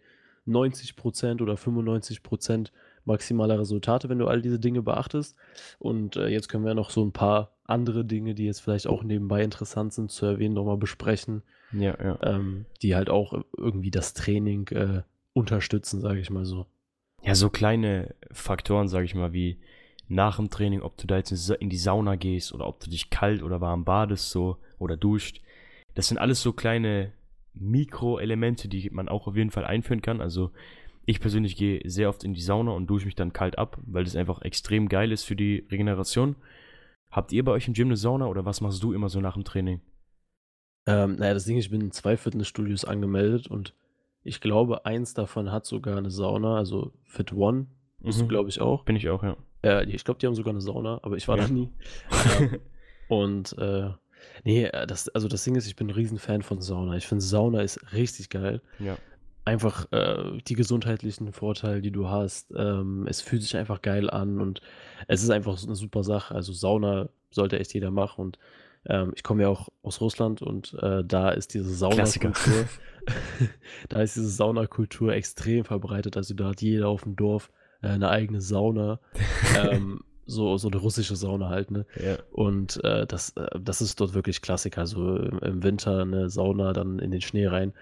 90% 0.47 1.41
oder 1.41 1.53
95% 1.53 2.71
maximaler 3.05 3.59
Resultate, 3.59 4.09
wenn 4.09 4.19
du 4.19 4.27
all 4.27 4.41
diese 4.41 4.59
Dinge 4.59 4.81
beachtest. 4.81 5.35
Und 5.79 6.15
äh, 6.15 6.27
jetzt 6.27 6.49
können 6.49 6.65
wir 6.65 6.73
noch 6.73 6.89
so 6.89 7.03
ein 7.03 7.11
paar 7.11 7.51
andere 7.65 8.05
Dinge, 8.05 8.35
die 8.35 8.45
jetzt 8.45 8.61
vielleicht 8.61 8.87
auch 8.87 9.03
nebenbei 9.03 9.43
interessant 9.43 9.93
sind 9.93 10.11
zu 10.11 10.25
erwähnen, 10.25 10.53
nochmal 10.53 10.77
besprechen. 10.77 11.43
Ja, 11.71 11.95
ja. 12.03 12.19
Ähm, 12.21 12.65
die 12.81 12.95
halt 12.95 13.09
auch 13.09 13.33
irgendwie 13.57 13.91
das 13.91 14.13
Training 14.13 14.67
äh, 14.69 15.03
unterstützen, 15.33 16.01
sage 16.01 16.19
ich 16.19 16.29
mal 16.29 16.45
so. 16.45 16.65
Ja, 17.23 17.35
so 17.35 17.49
kleine 17.49 18.15
Faktoren, 18.31 18.87
sage 18.87 19.05
ich 19.05 19.15
mal, 19.15 19.31
wie 19.31 19.59
nach 20.07 20.37
dem 20.37 20.49
Training, 20.49 20.81
ob 20.81 20.97
du 20.97 21.07
da 21.07 21.17
jetzt 21.17 21.31
in 21.31 21.69
die 21.69 21.77
Sauna 21.77 22.15
gehst 22.15 22.53
oder 22.53 22.67
ob 22.67 22.81
du 22.81 22.89
dich 22.89 23.09
kalt 23.09 23.41
oder 23.41 23.61
warm 23.61 23.85
badest 23.85 24.29
so 24.29 24.57
oder 24.77 24.97
duscht. 24.97 25.41
Das 25.95 26.07
sind 26.07 26.17
alles 26.17 26.41
so 26.41 26.51
kleine 26.51 27.13
Mikroelemente, 27.53 28.67
die 28.67 28.89
man 28.89 29.07
auch 29.07 29.27
auf 29.27 29.35
jeden 29.35 29.51
Fall 29.51 29.65
einführen 29.65 30.01
kann. 30.01 30.19
Also 30.19 30.51
ich 31.05 31.19
persönlich 31.19 31.55
gehe 31.55 31.81
sehr 31.85 32.09
oft 32.09 32.23
in 32.23 32.33
die 32.33 32.41
Sauna 32.41 32.71
und 32.71 32.87
dusche 32.87 33.05
mich 33.05 33.15
dann 33.15 33.33
kalt 33.33 33.57
ab, 33.57 33.77
weil 33.85 34.03
das 34.03 34.15
einfach 34.15 34.41
extrem 34.41 34.87
geil 34.87 35.11
ist 35.11 35.23
für 35.23 35.35
die 35.35 35.65
Regeneration. 35.71 36.35
Habt 37.09 37.33
ihr 37.33 37.43
bei 37.43 37.51
euch 37.51 37.67
im 37.67 37.73
Gym 37.73 37.89
eine 37.89 37.97
Sauna 37.97 38.27
oder 38.27 38.45
was 38.45 38.61
machst 38.61 38.81
du 38.83 38.93
immer 38.93 39.09
so 39.09 39.19
nach 39.19 39.33
dem 39.33 39.43
Training? 39.43 39.81
Ähm, 40.85 41.15
naja, 41.17 41.33
das 41.33 41.45
Ding 41.45 41.57
ist, 41.57 41.65
ich 41.65 41.71
bin 41.71 41.81
in 41.81 41.91
zwei 41.91 42.17
Fitnessstudios 42.17 42.85
angemeldet 42.85 43.47
und 43.47 43.73
ich 44.23 44.39
glaube, 44.39 44.85
eins 44.85 45.13
davon 45.13 45.51
hat 45.51 45.65
sogar 45.65 45.97
eine 45.97 46.11
Sauna, 46.11 46.57
also 46.57 46.93
Fit 47.03 47.33
One. 47.33 47.67
Bist 47.99 48.21
mhm. 48.21 48.29
glaube 48.29 48.49
ich, 48.49 48.61
auch. 48.61 48.83
Bin 48.83 48.95
ich 48.95 49.09
auch, 49.09 49.23
ja. 49.23 49.35
Äh, 49.63 49.85
ich 49.89 50.03
glaube, 50.03 50.19
die 50.19 50.27
haben 50.27 50.35
sogar 50.35 50.51
eine 50.51 50.61
Sauna, 50.61 50.99
aber 51.03 51.17
ich 51.17 51.27
war 51.27 51.37
ja. 51.37 51.47
da 51.47 51.53
nie. 51.53 51.69
ähm, 52.39 52.59
und 53.09 53.57
äh, 53.57 53.89
nee, 54.43 54.65
äh, 54.65 54.87
das, 54.87 55.09
also 55.09 55.27
das 55.27 55.43
Ding 55.43 55.55
ist, 55.55 55.67
ich 55.67 55.75
bin 55.75 55.87
ein 55.87 55.93
Riesenfan 55.93 56.41
von 56.41 56.61
Sauna. 56.61 56.95
Ich 56.95 57.07
finde, 57.07 57.23
Sauna 57.23 57.61
ist 57.61 57.93
richtig 57.93 58.29
geil. 58.29 58.61
Ja. 58.79 58.97
Einfach 59.43 59.91
äh, 59.91 60.37
die 60.47 60.53
gesundheitlichen 60.53 61.33
Vorteile, 61.33 61.81
die 61.81 61.91
du 61.91 62.09
hast. 62.09 62.53
Ähm, 62.55 63.07
es 63.07 63.21
fühlt 63.21 63.41
sich 63.41 63.57
einfach 63.57 63.81
geil 63.81 64.09
an 64.09 64.39
und 64.39 64.61
es 65.07 65.23
ist 65.23 65.29
einfach 65.29 65.57
so 65.57 65.67
eine 65.67 65.75
super 65.75 66.03
Sache. 66.03 66.35
Also 66.35 66.53
Sauna 66.53 67.09
sollte 67.31 67.59
echt 67.59 67.73
jeder 67.73 67.91
machen 67.91 68.21
und 68.21 68.39
ähm, 68.85 69.13
ich 69.15 69.23
komme 69.23 69.43
ja 69.43 69.49
auch 69.49 69.69
aus 69.83 70.01
Russland 70.01 70.41
und 70.41 70.75
äh, 70.81 71.03
da 71.03 71.29
ist 71.29 71.53
diese 71.53 71.73
Saunakultur, 71.73 72.67
da 73.89 74.01
ist 74.01 74.15
diese 74.15 74.29
Saunakultur 74.29 75.13
extrem 75.13 75.65
verbreitet. 75.65 76.17
Also 76.17 76.33
da 76.33 76.49
hat 76.49 76.61
jeder 76.61 76.87
auf 76.87 77.03
dem 77.03 77.15
Dorf 77.15 77.51
äh, 77.81 77.89
eine 77.89 78.09
eigene 78.09 78.41
Sauna. 78.41 78.99
ähm, 79.57 80.01
so, 80.25 80.57
so 80.57 80.69
eine 80.69 80.77
russische 80.77 81.15
Sauna 81.15 81.49
halt, 81.49 81.71
ne? 81.71 81.85
Ja. 82.01 82.17
Und 82.31 82.83
äh, 82.83 83.05
das, 83.05 83.31
äh, 83.31 83.59
das 83.59 83.81
ist 83.81 83.99
dort 83.99 84.13
wirklich 84.13 84.41
Klassiker. 84.41 84.87
So 84.87 85.17
im, 85.17 85.39
im, 85.39 85.63
Winter 85.63 86.01
eine 86.01 86.29
Sauna, 86.29 86.73
dann 86.73 86.99
in 86.99 87.11
den 87.11 87.21
Schnee 87.21 87.47
rein. 87.47 87.73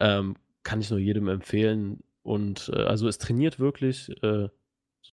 Ähm, 0.00 0.36
kann 0.62 0.80
ich 0.80 0.90
nur 0.90 0.98
jedem 0.98 1.28
empfehlen. 1.28 2.02
Und 2.22 2.70
äh, 2.74 2.82
also 2.82 3.08
es 3.08 3.18
trainiert 3.18 3.58
wirklich 3.58 4.10
äh, 4.22 4.48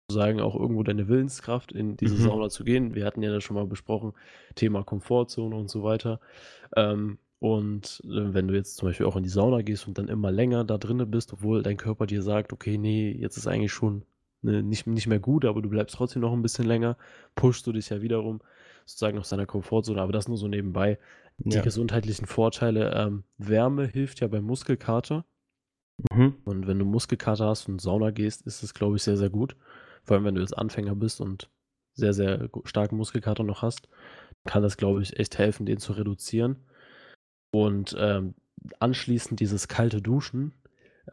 sozusagen 0.07 0.41
auch 0.41 0.55
irgendwo 0.55 0.83
deine 0.83 1.07
Willenskraft, 1.07 1.71
in 1.71 1.97
diese 1.97 2.15
mhm. 2.15 2.21
Sauna 2.21 2.49
zu 2.49 2.63
gehen. 2.63 2.95
Wir 2.95 3.05
hatten 3.05 3.21
ja 3.21 3.31
da 3.31 3.41
schon 3.41 3.55
mal 3.55 3.67
besprochen, 3.67 4.13
Thema 4.55 4.83
Komfortzone 4.83 5.55
und 5.55 5.69
so 5.69 5.83
weiter. 5.83 6.19
Ähm, 6.75 7.19
und 7.39 8.01
äh, 8.05 8.33
wenn 8.33 8.47
du 8.47 8.55
jetzt 8.55 8.77
zum 8.77 8.89
Beispiel 8.89 9.05
auch 9.05 9.15
in 9.15 9.23
die 9.23 9.29
Sauna 9.29 9.61
gehst 9.61 9.87
und 9.87 9.97
dann 9.97 10.07
immer 10.07 10.31
länger 10.31 10.63
da 10.63 10.77
drinnen 10.77 11.09
bist, 11.09 11.33
obwohl 11.33 11.63
dein 11.63 11.77
Körper 11.77 12.07
dir 12.07 12.21
sagt, 12.21 12.53
okay, 12.53 12.77
nee, 12.77 13.11
jetzt 13.11 13.37
ist 13.37 13.47
eigentlich 13.47 13.73
schon 13.73 14.03
ne, 14.41 14.63
nicht, 14.63 14.87
nicht 14.87 15.07
mehr 15.07 15.19
gut, 15.19 15.45
aber 15.45 15.61
du 15.61 15.69
bleibst 15.69 15.95
trotzdem 15.95 16.21
noch 16.21 16.33
ein 16.33 16.41
bisschen 16.41 16.65
länger, 16.65 16.97
pushst 17.35 17.67
du 17.67 17.71
dich 17.71 17.89
ja 17.89 18.01
wiederum 18.01 18.41
sozusagen 18.85 19.17
aus 19.17 19.29
deiner 19.29 19.45
Komfortzone, 19.45 20.01
aber 20.01 20.11
das 20.11 20.27
nur 20.27 20.37
so 20.37 20.47
nebenbei. 20.47 20.97
Die 21.37 21.57
ja. 21.57 21.61
gesundheitlichen 21.61 22.27
Vorteile, 22.27 22.93
ähm, 22.95 23.23
Wärme 23.37 23.87
hilft 23.87 24.21
ja 24.21 24.27
beim 24.27 24.45
Muskelkater. 24.45 25.25
Mhm. 26.11 26.35
Und 26.43 26.67
wenn 26.67 26.79
du 26.79 26.85
Muskelkater 26.85 27.47
hast 27.47 27.67
und 27.67 27.81
Sauna 27.81 28.11
gehst, 28.11 28.45
ist 28.45 28.63
es, 28.63 28.73
glaube 28.73 28.97
ich, 28.97 29.03
sehr, 29.03 29.17
sehr 29.17 29.29
gut. 29.29 29.55
Vor 30.03 30.15
allem, 30.15 30.25
wenn 30.25 30.35
du 30.35 30.41
jetzt 30.41 30.57
Anfänger 30.57 30.95
bist 30.95 31.21
und 31.21 31.49
sehr, 31.93 32.13
sehr 32.13 32.49
starken 32.65 32.97
Muskelkater 32.97 33.43
noch 33.43 33.61
hast, 33.61 33.87
kann 34.43 34.61
das, 34.61 34.77
glaube 34.77 35.01
ich, 35.01 35.17
echt 35.17 35.37
helfen, 35.37 35.65
den 35.65 35.79
zu 35.79 35.93
reduzieren. 35.93 36.57
Und 37.51 37.95
ähm, 37.97 38.35
anschließend 38.79 39.39
dieses 39.39 39.67
kalte 39.67 40.01
Duschen 40.01 40.53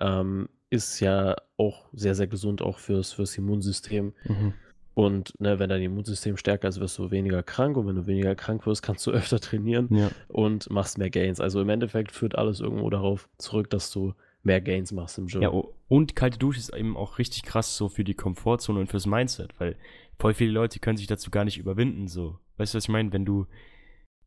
ähm, 0.01 0.49
ist 0.71 1.01
ja 1.01 1.37
auch 1.57 1.89
sehr, 1.93 2.15
sehr 2.15 2.27
gesund, 2.27 2.63
auch 2.63 2.79
fürs, 2.79 3.13
fürs 3.13 3.37
Immunsystem. 3.39 4.13
Mhm. 4.25 4.55
Und 4.95 5.41
ne, 5.41 5.59
wenn 5.59 5.71
dein 5.71 5.83
Immunsystem 5.83 6.37
stärker 6.37 6.69
ist, 6.69 6.81
wirst 6.81 6.99
du 6.99 7.11
weniger 7.11 7.43
krank. 7.43 7.77
Und 7.77 7.87
wenn 7.87 7.97
du 7.97 8.07
weniger 8.07 8.35
krank 8.35 8.67
wirst, 8.67 8.83
kannst 8.83 9.07
du 9.07 9.11
öfter 9.13 9.41
trainieren 9.41 9.89
ja. 9.91 10.11
und 10.29 10.69
machst 10.71 10.99
mehr 10.99 11.11
Gains. 11.11 11.41
Also 11.41 11.61
im 11.61 11.69
Endeffekt 11.69 12.13
führt 12.13 12.37
alles 12.37 12.61
irgendwo 12.61 12.91
darauf 12.91 13.29
zurück, 13.39 13.71
dass 13.71 13.91
du 13.91 14.15
mehr 14.43 14.61
Gains 14.61 14.93
machst 14.93 15.19
im 15.19 15.27
Gym. 15.27 15.43
Ja, 15.43 15.53
und 15.89 16.17
kalte 16.17 16.39
Dusche 16.39 16.59
ist 16.59 16.75
eben 16.75 16.97
auch 16.97 17.19
richtig 17.19 17.43
krass 17.43 17.77
so 17.77 17.89
für 17.89 18.05
die 18.05 18.15
Komfortzone 18.15 18.81
und 18.81 18.89
fürs 18.89 19.07
Mindset, 19.07 19.59
weil 19.59 19.77
voll 20.19 20.35
viele 20.35 20.53
Leute 20.53 20.79
können 20.79 20.97
sich 20.97 21.07
dazu 21.07 21.31
gar 21.31 21.45
nicht 21.45 21.59
überwinden. 21.59 22.09
So, 22.09 22.39
weißt 22.57 22.75
du, 22.75 22.77
was 22.77 22.85
ich 22.85 22.91
meine? 22.91 23.13
Wenn 23.13 23.25
du 23.25 23.47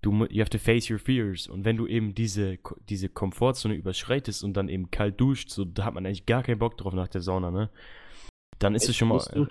du 0.01 0.25
you 0.29 0.41
have 0.41 0.51
to 0.51 0.59
face 0.59 0.89
your 0.89 0.99
fears 0.99 1.47
und 1.47 1.65
wenn 1.65 1.77
du 1.77 1.87
eben 1.87 2.13
diese 2.13 2.59
diese 2.89 3.09
Komfortzone 3.09 3.73
überschreitest 3.73 4.43
und 4.43 4.53
dann 4.53 4.69
eben 4.69 4.91
kalt 4.91 5.19
duscht, 5.19 5.49
so 5.49 5.65
da 5.65 5.85
hat 5.85 5.93
man 5.93 6.05
eigentlich 6.05 6.25
gar 6.25 6.43
keinen 6.43 6.59
Bock 6.59 6.77
drauf 6.77 6.93
nach 6.93 7.07
der 7.07 7.21
Sauna, 7.21 7.51
ne? 7.51 7.69
Dann 8.59 8.75
ist 8.75 8.87
es 8.87 8.95
schon 8.95 9.09
mal 9.09 9.17
also, 9.17 9.47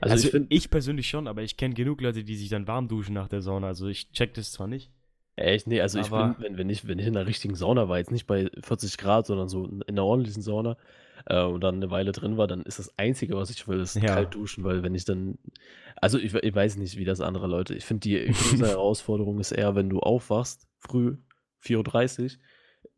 also, 0.00 0.38
ich, 0.38 0.46
ich, 0.50 0.70
persönlich 0.70 1.08
schon, 1.08 1.26
aber 1.26 1.42
ich 1.42 1.56
kenne 1.56 1.74
genug 1.74 2.00
Leute, 2.00 2.22
die 2.22 2.36
sich 2.36 2.48
dann 2.48 2.68
warm 2.68 2.86
duschen 2.86 3.14
nach 3.14 3.28
der 3.28 3.42
Sauna. 3.42 3.66
Also 3.66 3.88
ich 3.88 4.12
check 4.12 4.32
das 4.34 4.52
zwar 4.52 4.68
nicht, 4.68 4.92
Echt? 5.38 5.66
Nee, 5.66 5.80
also 5.80 6.00
ich 6.00 6.10
bin, 6.10 6.34
wenn, 6.38 6.58
wenn, 6.58 6.70
ich, 6.70 6.86
wenn 6.88 6.98
ich 6.98 7.06
in 7.06 7.14
der 7.14 7.26
richtigen 7.26 7.54
Sauna 7.54 7.88
war, 7.88 7.98
jetzt 7.98 8.10
nicht 8.10 8.26
bei 8.26 8.50
40 8.60 8.98
Grad, 8.98 9.26
sondern 9.26 9.48
so 9.48 9.66
in 9.66 9.82
einer 9.86 10.04
ordentlichen 10.04 10.42
Sauna 10.42 10.76
äh, 11.26 11.42
und 11.42 11.62
dann 11.62 11.76
eine 11.76 11.90
Weile 11.90 12.12
drin 12.12 12.36
war, 12.36 12.48
dann 12.48 12.62
ist 12.62 12.78
das 12.78 12.98
Einzige, 12.98 13.36
was 13.36 13.50
ich 13.50 13.68
will, 13.68 13.80
ist 13.80 13.94
ja. 13.94 14.14
kalt 14.14 14.34
duschen, 14.34 14.64
weil 14.64 14.82
wenn 14.82 14.94
ich 14.94 15.04
dann, 15.04 15.38
also 15.96 16.18
ich, 16.18 16.34
ich 16.34 16.54
weiß 16.54 16.76
nicht, 16.76 16.96
wie 16.96 17.04
das 17.04 17.20
andere 17.20 17.46
Leute, 17.46 17.74
ich 17.74 17.84
finde 17.84 18.00
die 18.00 18.24
größte 18.26 18.66
Herausforderung 18.66 19.38
ist 19.38 19.52
eher, 19.52 19.76
wenn 19.76 19.88
du 19.88 20.00
aufwachst, 20.00 20.66
früh, 20.78 21.16
4.30 21.62 22.22
Uhr, 22.22 22.30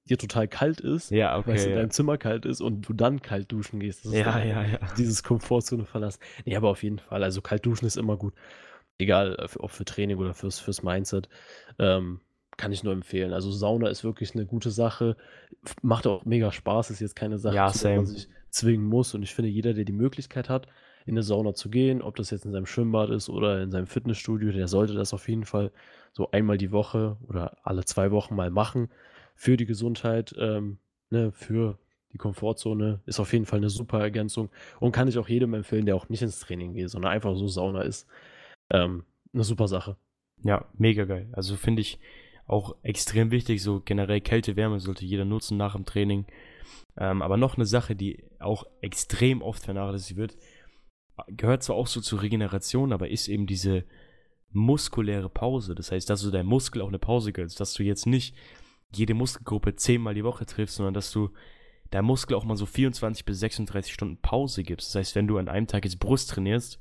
dir 0.08 0.18
total 0.18 0.48
kalt 0.48 0.80
ist, 0.80 1.10
ja, 1.10 1.46
weil 1.46 1.56
es 1.56 1.66
in 1.66 1.74
deinem 1.74 1.90
Zimmer 1.90 2.18
kalt 2.18 2.46
ist 2.46 2.60
und 2.60 2.88
du 2.88 2.92
dann 2.94 3.22
kalt 3.22 3.52
duschen 3.52 3.80
gehst. 3.80 4.04
Das 4.04 4.12
ist 4.12 4.18
ja, 4.18 4.42
ja, 4.42 4.64
ja. 4.64 4.78
Dieses 4.96 5.22
Komfortzone 5.22 5.84
verlassen. 5.84 6.20
Nee, 6.44 6.56
aber 6.56 6.70
auf 6.70 6.82
jeden 6.82 6.98
Fall, 6.98 7.22
also 7.22 7.40
kalt 7.42 7.64
duschen 7.66 7.86
ist 7.86 7.96
immer 7.96 8.16
gut. 8.16 8.34
Egal, 8.98 9.36
äh, 9.38 9.48
ob 9.58 9.70
für 9.70 9.84
Training 9.84 10.18
oder 10.18 10.34
fürs, 10.34 10.58
fürs 10.58 10.82
Mindset. 10.82 11.28
Ähm, 11.78 12.20
kann 12.60 12.72
ich 12.72 12.84
nur 12.84 12.92
empfehlen. 12.92 13.32
Also 13.32 13.50
Sauna 13.50 13.88
ist 13.88 14.04
wirklich 14.04 14.34
eine 14.34 14.44
gute 14.44 14.70
Sache. 14.70 15.16
Macht 15.80 16.06
auch 16.06 16.26
mega 16.26 16.52
Spaß, 16.52 16.90
ist 16.90 17.00
jetzt 17.00 17.16
keine 17.16 17.38
Sache, 17.38 17.56
ja, 17.56 17.72
zu 17.72 17.88
der 17.88 17.96
man 17.96 18.06
sich 18.06 18.28
zwingen 18.50 18.84
muss. 18.84 19.14
Und 19.14 19.22
ich 19.22 19.34
finde, 19.34 19.50
jeder, 19.50 19.72
der 19.72 19.84
die 19.84 19.94
Möglichkeit 19.94 20.50
hat, 20.50 20.66
in 21.06 21.14
eine 21.14 21.22
Sauna 21.22 21.54
zu 21.54 21.70
gehen, 21.70 22.02
ob 22.02 22.16
das 22.16 22.30
jetzt 22.30 22.44
in 22.44 22.52
seinem 22.52 22.66
Schwimmbad 22.66 23.08
ist 23.08 23.30
oder 23.30 23.62
in 23.62 23.70
seinem 23.70 23.86
Fitnessstudio, 23.86 24.52
der 24.52 24.68
sollte 24.68 24.92
das 24.92 25.14
auf 25.14 25.26
jeden 25.28 25.46
Fall 25.46 25.72
so 26.12 26.30
einmal 26.32 26.58
die 26.58 26.70
Woche 26.70 27.16
oder 27.26 27.56
alle 27.62 27.84
zwei 27.86 28.10
Wochen 28.10 28.36
mal 28.36 28.50
machen. 28.50 28.90
Für 29.34 29.56
die 29.56 29.64
Gesundheit, 29.64 30.34
ähm, 30.38 30.76
ne, 31.08 31.32
für 31.32 31.78
die 32.12 32.18
Komfortzone 32.18 33.00
ist 33.06 33.20
auf 33.20 33.32
jeden 33.32 33.46
Fall 33.46 33.60
eine 33.60 33.70
super 33.70 34.00
Ergänzung 34.00 34.50
und 34.80 34.92
kann 34.92 35.08
ich 35.08 35.16
auch 35.16 35.30
jedem 35.30 35.54
empfehlen, 35.54 35.86
der 35.86 35.96
auch 35.96 36.10
nicht 36.10 36.20
ins 36.20 36.40
Training 36.40 36.74
geht, 36.74 36.90
sondern 36.90 37.12
einfach 37.12 37.34
so 37.36 37.48
Sauna 37.48 37.82
ist. 37.82 38.06
Ähm, 38.68 39.04
eine 39.32 39.44
super 39.44 39.66
Sache. 39.66 39.96
Ja, 40.42 40.66
mega 40.76 41.06
geil. 41.06 41.28
Also 41.32 41.56
finde 41.56 41.80
ich, 41.80 41.98
auch 42.50 42.76
extrem 42.82 43.30
wichtig. 43.30 43.62
So 43.62 43.80
generell 43.80 44.20
Kälte, 44.20 44.56
Wärme 44.56 44.80
sollte 44.80 45.04
jeder 45.04 45.24
nutzen 45.24 45.56
nach 45.56 45.74
dem 45.74 45.84
Training. 45.84 46.26
Ähm, 46.96 47.22
aber 47.22 47.36
noch 47.36 47.56
eine 47.56 47.66
Sache, 47.66 47.94
die 47.94 48.24
auch 48.38 48.64
extrem 48.80 49.42
oft 49.42 49.62
vernachlässigt 49.62 50.16
wird, 50.16 50.36
gehört 51.28 51.62
zwar 51.62 51.76
auch 51.76 51.86
so 51.86 52.00
zur 52.00 52.22
Regeneration, 52.22 52.92
aber 52.92 53.08
ist 53.08 53.28
eben 53.28 53.46
diese 53.46 53.84
muskuläre 54.50 55.28
Pause. 55.28 55.74
Das 55.74 55.92
heißt, 55.92 56.10
dass 56.10 56.22
du 56.22 56.30
deinem 56.30 56.48
Muskel 56.48 56.82
auch 56.82 56.88
eine 56.88 56.98
Pause 56.98 57.32
gönnst, 57.32 57.60
dass 57.60 57.74
du 57.74 57.82
jetzt 57.82 58.06
nicht 58.06 58.34
jede 58.92 59.14
Muskelgruppe 59.14 59.76
zehnmal 59.76 60.14
die 60.14 60.24
Woche 60.24 60.46
triffst, 60.46 60.76
sondern 60.76 60.94
dass 60.94 61.12
du 61.12 61.30
deinem 61.90 62.06
Muskel 62.06 62.36
auch 62.36 62.44
mal 62.44 62.56
so 62.56 62.66
24 62.66 63.24
bis 63.24 63.38
36 63.40 63.92
Stunden 63.92 64.16
Pause 64.20 64.62
gibst. 64.64 64.88
Das 64.88 64.94
heißt, 64.96 65.14
wenn 65.14 65.28
du 65.28 65.38
an 65.38 65.48
einem 65.48 65.66
Tag 65.66 65.84
jetzt 65.84 66.00
Brust 66.00 66.30
trainierst, 66.30 66.78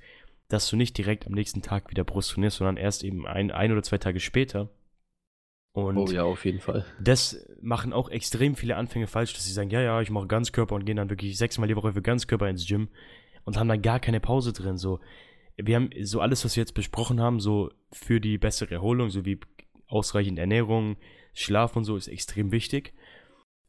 dass 0.47 0.67
du 0.67 0.75
nicht 0.75 0.97
direkt 0.97 1.27
am 1.27 1.33
nächsten 1.33 1.61
Tag 1.61 1.91
wieder 1.91 2.03
Brust 2.03 2.31
trainierst, 2.31 2.57
sondern 2.57 2.77
erst 2.77 3.03
eben 3.03 3.27
ein, 3.27 3.51
ein 3.51 3.71
oder 3.71 3.83
zwei 3.83 3.99
Tage 3.99 4.19
später. 4.19 4.69
Und 5.73 5.97
oh 5.97 6.07
ja, 6.07 6.23
auf 6.23 6.45
jeden 6.45 6.59
Fall. 6.59 6.85
Das 6.99 7.45
machen 7.61 7.93
auch 7.93 8.09
extrem 8.09 8.55
viele 8.55 8.75
Anfänger 8.75 9.07
falsch, 9.07 9.33
dass 9.33 9.45
sie 9.45 9.53
sagen, 9.53 9.69
ja, 9.69 9.81
ja, 9.81 10.01
ich 10.01 10.09
mache 10.09 10.27
Ganzkörper 10.27 10.75
und 10.75 10.85
gehen 10.85 10.97
dann 10.97 11.09
wirklich 11.09 11.37
sechsmal 11.37 11.67
die 11.67 11.75
Woche 11.75 11.93
für 11.93 12.01
Ganzkörper 12.01 12.49
ins 12.49 12.67
Gym 12.67 12.89
und 13.45 13.57
haben 13.57 13.67
dann 13.67 13.81
gar 13.81 13.99
keine 13.99 14.19
Pause 14.19 14.51
drin. 14.51 14.77
So, 14.77 14.99
wir 15.57 15.75
haben 15.75 15.89
so 16.01 16.21
alles, 16.21 16.43
was 16.43 16.55
wir 16.55 16.61
jetzt 16.61 16.73
besprochen 16.73 17.21
haben, 17.21 17.39
so 17.39 17.69
für 17.91 18.19
die 18.19 18.37
bessere 18.37 18.73
Erholung, 18.73 19.09
so 19.09 19.25
wie 19.25 19.39
ausreichend 19.87 20.39
Ernährung, 20.39 20.97
Schlaf 21.33 21.75
und 21.75 21.83
so, 21.83 21.95
ist 21.95 22.07
extrem 22.07 22.51
wichtig. 22.51 22.93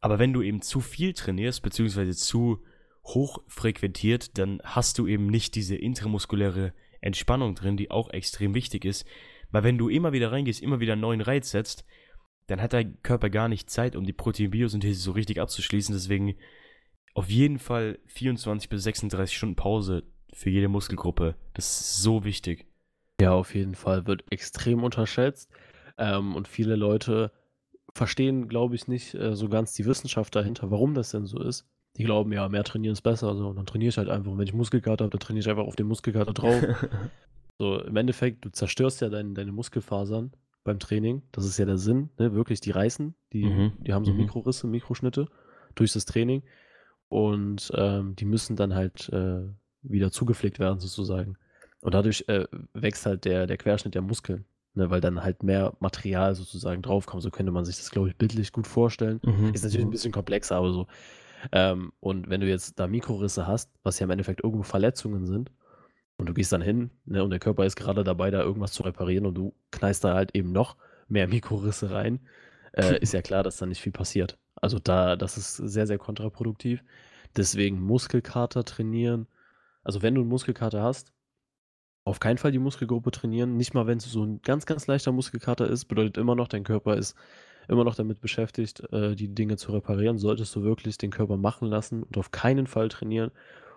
Aber 0.01 0.19
wenn 0.19 0.33
du 0.33 0.43
eben 0.43 0.63
zu 0.63 0.81
viel 0.81 1.13
trainierst, 1.13 1.63
beziehungsweise 1.63 2.13
zu 2.17 2.63
hoch 3.05 3.43
frequentiert, 3.47 4.39
dann 4.39 4.61
hast 4.65 4.99
du 4.99 5.07
eben 5.07 5.27
nicht 5.27 5.55
diese 5.55 5.77
intramuskuläre 5.77 6.73
Entspannung 7.01 7.55
drin, 7.55 7.77
die 7.77 7.91
auch 7.91 8.11
extrem 8.11 8.55
wichtig 8.55 8.85
ist, 8.85 9.07
weil 9.51 9.65
wenn 9.65 9.79
du 9.79 9.89
immer 9.89 10.13
wieder 10.13 10.33
reingehst, 10.33 10.63
immer 10.63 10.81
wieder 10.81 10.93
einen 10.95 11.03
neuen 11.03 11.21
Reiz 11.21 11.51
setzt, 11.51 11.85
dann 12.47 12.61
hat 12.61 12.73
dein 12.73 13.01
Körper 13.03 13.31
gar 13.31 13.49
nicht 13.49 13.71
Zeit, 13.71 13.95
um 13.95 14.05
die 14.05 14.13
Proteinbiosynthese 14.13 15.01
so 15.01 15.13
richtig 15.13 15.41
abzuschließen. 15.41 15.95
Deswegen 15.95 16.35
auf 17.15 17.31
jeden 17.31 17.59
Fall 17.59 17.99
24 18.07 18.69
bis 18.69 18.83
36 18.83 19.37
Stunden 19.37 19.57
Pause 19.57 20.05
für 20.33 20.51
jede 20.51 20.69
Muskelgruppe. 20.69 21.37
Das 21.55 21.67
ist 21.67 22.03
so 22.03 22.25
wichtig. 22.25 22.67
Ja, 23.21 23.33
auf 23.33 23.55
jeden 23.55 23.75
Fall. 23.75 24.07
Wird 24.07 24.25
extrem 24.31 24.83
unterschätzt. 24.83 25.51
Ähm, 25.99 26.35
und 26.35 26.49
viele 26.49 26.77
Leute 26.77 27.33
verstehen, 27.95 28.49
glaube 28.49 28.75
ich, 28.75 28.89
nicht 28.89 29.15
äh, 29.15 29.35
so 29.35 29.49
ganz 29.49 29.75
die 29.75 29.85
Wissenschaft 29.85 30.35
dahinter, 30.35 30.71
warum 30.71 30.95
das 30.95 31.11
denn 31.11 31.27
so 31.27 31.41
ist. 31.43 31.69
Die 31.97 32.05
glauben, 32.05 32.33
ja, 32.33 32.49
mehr 32.49 32.65
trainieren 32.65 32.93
ist 32.93 33.03
besser. 33.03 33.35
So. 33.37 33.49
Und 33.49 33.57
dann 33.57 33.67
trainiere 33.67 33.91
ich 33.91 33.99
halt 33.99 34.09
einfach. 34.09 34.31
Und 34.31 34.39
wenn 34.39 34.47
ich 34.47 34.55
Muskelkater 34.55 35.05
habe, 35.05 35.11
dann 35.11 35.21
trainiere 35.21 35.43
ich 35.43 35.51
einfach 35.51 35.67
auf 35.67 35.77
den 35.77 35.87
Muskelkater 35.87 36.33
drauf. 36.33 36.63
So, 37.61 37.79
im 37.79 37.95
Endeffekt, 37.95 38.43
du 38.47 38.49
zerstörst 38.49 39.03
ja 39.03 39.11
dein, 39.11 39.35
deine 39.35 39.53
Muskelfasern 39.53 40.33
beim 40.65 40.79
Training. 40.79 41.21
Das 41.31 41.45
ist 41.45 41.59
ja 41.59 41.67
der 41.67 41.77
Sinn, 41.77 42.09
ne? 42.19 42.33
Wirklich, 42.33 42.63
die 42.63 42.71
reißen, 42.71 43.15
die, 43.35 43.45
mhm. 43.45 43.73
die 43.81 43.93
haben 43.93 44.07
so 44.07 44.13
mhm. 44.13 44.21
Mikrorisse, 44.21 44.67
Mikroschnitte 44.67 45.27
durch 45.75 45.93
das 45.93 46.07
Training. 46.07 46.43
Und 47.11 47.71
ähm, 47.75 48.17
die 48.17 48.25
müssen 48.25 48.57
dann 48.57 48.75
halt 48.75 49.11
äh, 49.11 49.43
wieder 49.83 50.11
zugepflegt 50.11 50.59
werden, 50.59 50.81
sozusagen. 50.81 51.37
Und 51.83 51.93
dadurch 51.93 52.25
äh, 52.29 52.47
wächst 52.73 53.05
halt 53.05 53.27
der, 53.27 53.47
der 53.47 53.59
Querschnitt 53.59 53.95
der 53.95 54.01
Muskeln, 54.01 54.47
ne? 54.73 54.89
weil 54.89 55.03
dann 55.03 55.23
halt 55.23 55.43
mehr 55.43 55.75
Material 55.81 56.35
sozusagen 56.35 56.81
draufkommt. 56.81 57.23
So 57.23 57.31
könnte 57.31 57.53
man 57.53 57.67
sich 57.67 57.77
das, 57.77 57.91
glaube 57.91 58.09
ich, 58.09 58.17
bildlich 58.17 58.53
gut 58.53 58.69
vorstellen. 58.69 59.21
Mhm. 59.23 59.53
Ist 59.53 59.65
natürlich 59.65 59.85
ein 59.85 59.91
bisschen 59.91 60.13
komplexer, 60.13 60.57
aber 60.57 60.73
so. 60.73 60.87
Ähm, 61.53 61.93
und 62.01 62.31
wenn 62.31 62.41
du 62.41 62.49
jetzt 62.49 62.81
da 62.81 62.87
Mikrorisse 62.87 63.47
hast, 63.47 63.71
was 63.83 63.99
ja 63.99 64.05
im 64.05 64.11
Endeffekt 64.11 64.43
irgendwo 64.43 64.63
Verletzungen 64.63 65.27
sind, 65.27 65.51
und 66.21 66.27
du 66.29 66.35
gehst 66.35 66.53
dann 66.53 66.61
hin, 66.61 66.91
ne, 67.07 67.25
und 67.25 67.31
der 67.31 67.39
Körper 67.39 67.64
ist 67.64 67.77
gerade 67.77 68.05
dabei, 68.05 68.31
da 68.31 68.41
irgendwas 68.43 68.73
zu 68.73 68.83
reparieren 68.83 69.25
und 69.25 69.35
du 69.35 69.55
knallst 69.71 70.05
da 70.05 70.14
halt 70.14 70.35
eben 70.37 70.53
noch 70.53 70.77
mehr 71.09 71.27
Mikrorisse 71.27 71.91
rein, 71.91 72.21
äh, 72.73 72.99
ist 73.01 73.14
ja 73.14 73.23
klar, 73.23 73.43
dass 73.43 73.57
da 73.57 73.66
nicht 73.66 73.81
viel 73.81 73.93
passiert. 73.93 74.39
Also 74.55 74.79
da, 74.79 75.16
das 75.16 75.39
ist 75.39 75.57
sehr, 75.57 75.87
sehr 75.87 75.99
kontraproduktiv. 75.99 76.85
Deswegen 77.37 77.81
Muskelkater 77.81 78.64
trainieren. 78.64 79.27
Also 79.83 80.03
wenn 80.03 80.14
du 80.14 80.21
einen 80.21 80.31
Muskelkater 80.31 80.83
hast, 80.83 81.12
auf 82.05 82.21
keinen 82.21 82.39
Fall 82.39 82.53
die 82.53 82.59
Muskelgruppe 82.59 83.11
trainieren. 83.11 83.57
Nicht 83.57 83.73
mal, 83.73 83.87
wenn 83.87 83.99
es 83.99 84.05
so 84.05 84.25
ein 84.25 84.43
ganz, 84.43 84.66
ganz 84.66 84.87
leichter 84.87 85.12
Muskelkater 85.12 85.68
ist, 85.68 85.87
bedeutet 85.87 86.18
immer 86.18 86.35
noch, 86.35 86.49
dein 86.49 86.64
Körper 86.64 86.97
ist 86.97 87.16
immer 87.68 87.85
noch 87.85 87.95
damit 87.95 88.21
beschäftigt, 88.21 88.81
äh, 88.93 89.14
die 89.14 89.35
Dinge 89.35 89.57
zu 89.57 89.73
reparieren. 89.73 90.18
Solltest 90.18 90.55
du 90.55 90.62
wirklich 90.62 90.99
den 90.99 91.11
Körper 91.11 91.39
machen 91.39 91.68
lassen 91.68 92.03
und 92.03 92.18
auf 92.18 92.31
keinen 92.31 92.66
Fall 92.66 92.89
trainieren 92.89 93.31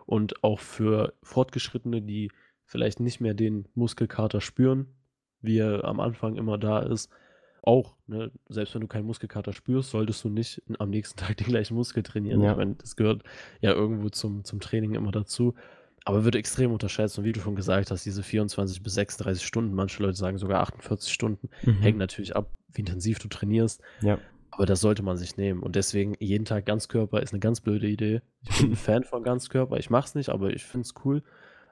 und 0.06 0.44
auch 0.44 0.60
für 0.60 1.14
Fortgeschrittene, 1.24 2.02
die 2.02 2.32
vielleicht 2.66 3.00
nicht 3.00 3.22
mehr 3.22 3.34
den 3.34 3.68
Muskelkater 3.76 4.42
spüren, 4.42 4.88
wie 5.42 5.60
er 5.60 5.84
am 5.84 6.00
Anfang 6.00 6.36
immer 6.36 6.58
da 6.58 6.80
ist, 6.80 7.10
auch, 7.66 7.96
ne, 8.08 8.30
selbst 8.50 8.76
wenn 8.76 8.82
du 8.82 8.88
keinen 8.88 9.06
Muskelkater 9.06 9.54
spürst, 9.54 9.92
solltest 9.92 10.24
du 10.24 10.30
nicht 10.30 10.62
am 10.80 10.90
nächsten 10.90 11.18
Tag 11.18 11.38
den 11.38 11.48
gleichen 11.48 11.76
Muskel 11.76 12.04
trainieren. 12.04 12.42
Ja. 12.42 12.52
Ich 12.52 12.58
meine, 12.58 12.76
das 12.76 12.96
gehört 12.96 13.24
ja 13.62 13.72
irgendwo 13.72 14.10
zum, 14.10 14.44
zum 14.44 14.60
Training 14.60 14.96
immer 14.96 15.12
dazu. 15.12 15.56
Aber 16.06 16.26
wird 16.26 16.36
extrem 16.36 16.74
unterschätzt. 16.74 17.18
Und 17.18 17.24
wie 17.24 17.32
du 17.32 17.40
schon 17.40 17.56
gesagt 17.56 17.90
hast, 17.90 18.06
diese 18.06 18.24
24 18.24 18.84
bis 18.84 18.94
36 18.96 19.46
Stunden, 19.46 19.74
manche 19.74 20.04
Leute 20.04 20.18
sagen 20.18 20.38
sogar 20.38 20.60
48 20.62 21.14
Stunden, 21.14 21.48
mhm. 21.64 21.80
hängt 21.80 21.98
natürlich 21.98 22.36
ab, 22.36 22.52
wie 22.74 22.82
intensiv 22.82 23.20
du 23.20 23.30
trainierst. 23.30 23.82
Ja. 24.02 24.20
Aber 24.54 24.66
das 24.66 24.82
sollte 24.82 25.04
man 25.04 25.18
sich 25.18 25.38
nehmen. 25.38 25.62
Und 25.62 25.76
deswegen 25.76 26.16
jeden 26.20 26.46
Tag 26.46 26.66
Ganzkörper 26.66 27.22
ist 27.22 27.34
eine 27.34 27.40
ganz 27.40 27.62
blöde 27.62 27.88
Idee. 27.88 28.22
Ich 28.42 28.60
bin 28.60 28.72
ein 28.72 28.76
Fan 28.76 29.04
von 29.04 29.24
Ganzkörper. 29.24 29.78
Ich 29.78 29.90
mache 29.90 30.08
es 30.08 30.16
nicht, 30.16 30.30
aber 30.30 30.52
ich 30.52 30.64
finde 30.64 30.86
es 30.86 30.94
cool. 31.04 31.24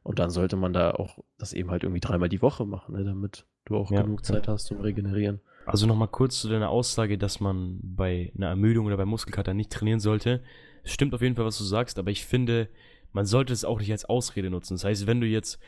Und 0.03 0.19
dann 0.19 0.31
sollte 0.31 0.55
man 0.55 0.73
da 0.73 0.91
auch 0.91 1.19
das 1.37 1.53
eben 1.53 1.69
halt 1.69 1.83
irgendwie 1.83 1.99
dreimal 1.99 2.29
die 2.29 2.41
Woche 2.41 2.65
machen, 2.65 2.95
ne, 2.95 3.03
damit 3.03 3.45
du 3.65 3.77
auch 3.77 3.91
ja, 3.91 4.01
genug 4.01 4.25
Zeit 4.25 4.47
ja. 4.47 4.53
hast 4.53 4.65
zum 4.65 4.81
Regenerieren. 4.81 5.41
Also 5.65 5.85
nochmal 5.85 6.07
kurz 6.07 6.41
zu 6.41 6.49
deiner 6.49 6.69
Aussage, 6.69 7.19
dass 7.19 7.39
man 7.39 7.79
bei 7.83 8.31
einer 8.35 8.47
Ermüdung 8.47 8.87
oder 8.87 8.97
beim 8.97 9.09
Muskelkater 9.09 9.53
nicht 9.53 9.71
trainieren 9.71 9.99
sollte. 9.99 10.41
Es 10.83 10.91
stimmt 10.91 11.13
auf 11.13 11.21
jeden 11.21 11.35
Fall, 11.35 11.45
was 11.45 11.59
du 11.59 11.63
sagst, 11.63 11.99
aber 11.99 12.09
ich 12.09 12.25
finde, 12.25 12.67
man 13.11 13.25
sollte 13.25 13.53
es 13.53 13.63
auch 13.63 13.79
nicht 13.79 13.91
als 13.91 14.05
Ausrede 14.05 14.49
nutzen. 14.49 14.73
Das 14.73 14.83
heißt, 14.83 15.05
wenn 15.05 15.21
du 15.21 15.27
jetzt 15.27 15.59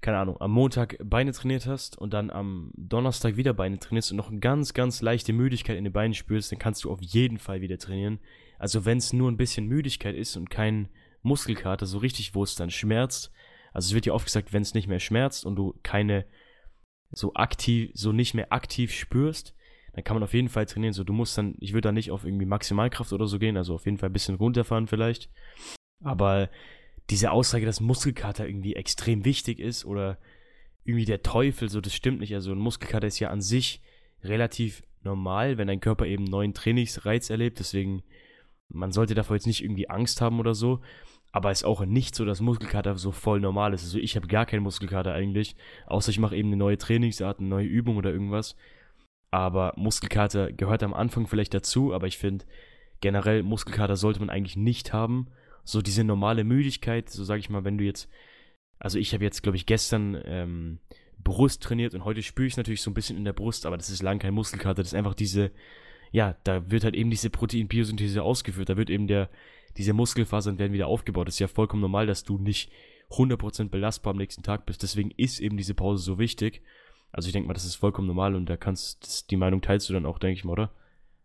keine 0.00 0.18
Ahnung, 0.18 0.40
am 0.40 0.52
Montag 0.52 0.96
Beine 1.04 1.32
trainiert 1.32 1.66
hast 1.66 1.98
und 1.98 2.14
dann 2.14 2.30
am 2.30 2.72
Donnerstag 2.76 3.36
wieder 3.36 3.52
Beine 3.52 3.78
trainierst 3.78 4.10
und 4.10 4.16
noch 4.16 4.30
eine 4.30 4.40
ganz, 4.40 4.72
ganz 4.72 5.02
leichte 5.02 5.32
Müdigkeit 5.32 5.76
in 5.76 5.84
den 5.84 5.92
Beinen 5.92 6.14
spürst, 6.14 6.50
dann 6.50 6.58
kannst 6.58 6.84
du 6.84 6.90
auf 6.90 7.02
jeden 7.02 7.38
Fall 7.38 7.60
wieder 7.60 7.78
trainieren. 7.78 8.18
Also 8.58 8.84
wenn 8.84 8.98
es 8.98 9.12
nur 9.12 9.30
ein 9.30 9.36
bisschen 9.36 9.66
Müdigkeit 9.66 10.14
ist 10.14 10.36
und 10.36 10.48
kein 10.48 10.88
Muskelkater 11.22 11.86
so 11.86 11.98
richtig, 11.98 12.34
wo 12.34 12.42
es 12.42 12.54
dann 12.54 12.70
schmerzt, 12.70 13.30
also 13.72 13.88
es 13.88 13.94
wird 13.94 14.06
ja 14.06 14.14
oft 14.14 14.24
gesagt, 14.24 14.52
wenn 14.52 14.62
es 14.62 14.74
nicht 14.74 14.88
mehr 14.88 15.00
schmerzt 15.00 15.44
und 15.44 15.56
du 15.56 15.78
keine 15.82 16.24
so 17.12 17.34
aktiv, 17.34 17.90
so 17.94 18.12
nicht 18.12 18.34
mehr 18.34 18.52
aktiv 18.52 18.92
spürst, 18.92 19.54
dann 19.92 20.04
kann 20.04 20.16
man 20.16 20.22
auf 20.22 20.34
jeden 20.34 20.48
Fall 20.48 20.66
trainieren. 20.66 20.92
So, 20.92 21.04
du 21.04 21.12
musst 21.12 21.36
dann, 21.36 21.56
ich 21.58 21.72
würde 21.72 21.88
da 21.88 21.92
nicht 21.92 22.10
auf 22.10 22.24
irgendwie 22.24 22.46
Maximalkraft 22.46 23.12
oder 23.12 23.26
so 23.26 23.38
gehen, 23.38 23.56
also 23.56 23.74
auf 23.74 23.84
jeden 23.84 23.98
Fall 23.98 24.08
ein 24.08 24.14
bisschen 24.14 24.36
runterfahren 24.36 24.86
vielleicht. 24.86 25.30
Aber 26.02 26.48
diese 27.10 27.32
Aussage, 27.32 27.66
dass 27.66 27.80
Muskelkater 27.80 28.46
irgendwie 28.46 28.76
extrem 28.76 29.24
wichtig 29.24 29.58
ist 29.58 29.84
oder 29.84 30.18
irgendwie 30.84 31.04
der 31.04 31.22
Teufel, 31.22 31.68
so 31.68 31.80
das 31.80 31.94
stimmt 31.94 32.20
nicht. 32.20 32.34
Also 32.34 32.52
ein 32.52 32.58
Muskelkater 32.58 33.06
ist 33.06 33.18
ja 33.18 33.30
an 33.30 33.42
sich 33.42 33.82
relativ 34.22 34.82
normal, 35.02 35.58
wenn 35.58 35.68
dein 35.68 35.80
Körper 35.80 36.06
eben 36.06 36.24
neuen 36.24 36.54
Trainingsreiz 36.54 37.30
erlebt. 37.30 37.58
Deswegen, 37.58 38.02
man 38.68 38.92
sollte 38.92 39.14
davor 39.14 39.36
jetzt 39.36 39.46
nicht 39.46 39.62
irgendwie 39.62 39.90
Angst 39.90 40.20
haben 40.20 40.40
oder 40.40 40.54
so. 40.54 40.80
Aber 41.32 41.50
es 41.50 41.60
ist 41.60 41.64
auch 41.64 41.84
nicht 41.84 42.14
so, 42.14 42.24
dass 42.24 42.40
Muskelkater 42.40 42.96
so 42.96 43.12
voll 43.12 43.40
normal 43.40 43.72
ist. 43.72 43.84
Also 43.84 43.98
ich 43.98 44.16
habe 44.16 44.26
gar 44.26 44.46
keinen 44.46 44.62
Muskelkater 44.62 45.12
eigentlich, 45.12 45.54
außer 45.86 46.10
ich 46.10 46.18
mache 46.18 46.36
eben 46.36 46.48
eine 46.48 46.56
neue 46.56 46.78
Trainingsart, 46.78 47.38
eine 47.38 47.48
neue 47.48 47.66
Übung 47.66 47.96
oder 47.96 48.10
irgendwas. 48.10 48.56
Aber 49.30 49.72
Muskelkater 49.76 50.52
gehört 50.52 50.82
am 50.82 50.92
Anfang 50.92 51.28
vielleicht 51.28 51.54
dazu, 51.54 51.94
aber 51.94 52.08
ich 52.08 52.18
finde, 52.18 52.46
generell 53.00 53.44
Muskelkater 53.44 53.96
sollte 53.96 54.18
man 54.18 54.30
eigentlich 54.30 54.56
nicht 54.56 54.92
haben. 54.92 55.28
So 55.70 55.82
diese 55.82 56.04
normale 56.04 56.44
Müdigkeit, 56.44 57.08
so 57.08 57.24
sage 57.24 57.40
ich 57.40 57.50
mal, 57.50 57.64
wenn 57.64 57.78
du 57.78 57.84
jetzt, 57.84 58.08
also 58.78 58.98
ich 58.98 59.14
habe 59.14 59.24
jetzt, 59.24 59.42
glaube 59.42 59.56
ich, 59.56 59.66
gestern 59.66 60.20
ähm, 60.24 60.78
Brust 61.22 61.62
trainiert 61.62 61.94
und 61.94 62.04
heute 62.04 62.22
spüre 62.22 62.46
ich 62.46 62.54
es 62.54 62.56
natürlich 62.56 62.82
so 62.82 62.90
ein 62.90 62.94
bisschen 62.94 63.16
in 63.16 63.24
der 63.24 63.32
Brust, 63.32 63.66
aber 63.66 63.76
das 63.76 63.90
ist 63.90 64.02
lang 64.02 64.18
kein 64.18 64.34
Muskelkater, 64.34 64.82
das 64.82 64.88
ist 64.88 64.98
einfach 64.98 65.14
diese, 65.14 65.52
ja, 66.12 66.36
da 66.44 66.70
wird 66.70 66.84
halt 66.84 66.94
eben 66.94 67.10
diese 67.10 67.30
Proteinbiosynthese 67.30 68.22
ausgeführt, 68.22 68.68
da 68.68 68.76
wird 68.76 68.90
eben 68.90 69.06
der, 69.06 69.30
diese 69.76 69.92
Muskelfasern 69.92 70.58
werden 70.58 70.72
wieder 70.72 70.88
aufgebaut. 70.88 71.28
Das 71.28 71.36
ist 71.36 71.40
ja 71.40 71.48
vollkommen 71.48 71.82
normal, 71.82 72.06
dass 72.06 72.24
du 72.24 72.38
nicht 72.38 72.70
100% 73.10 73.68
belastbar 73.68 74.12
am 74.12 74.18
nächsten 74.18 74.42
Tag 74.42 74.66
bist. 74.66 74.82
Deswegen 74.82 75.10
ist 75.16 75.40
eben 75.40 75.56
diese 75.56 75.74
Pause 75.74 76.02
so 76.02 76.18
wichtig. 76.18 76.62
Also 77.12 77.28
ich 77.28 77.32
denke 77.32 77.48
mal, 77.48 77.54
das 77.54 77.64
ist 77.64 77.76
vollkommen 77.76 78.06
normal 78.06 78.34
und 78.34 78.46
da 78.46 78.56
kannst, 78.56 79.04
das, 79.04 79.26
die 79.26 79.36
Meinung 79.36 79.62
teilst 79.62 79.88
du 79.88 79.92
dann 79.92 80.06
auch, 80.06 80.18
denke 80.18 80.38
ich 80.38 80.44
mal, 80.44 80.52
oder? 80.52 80.70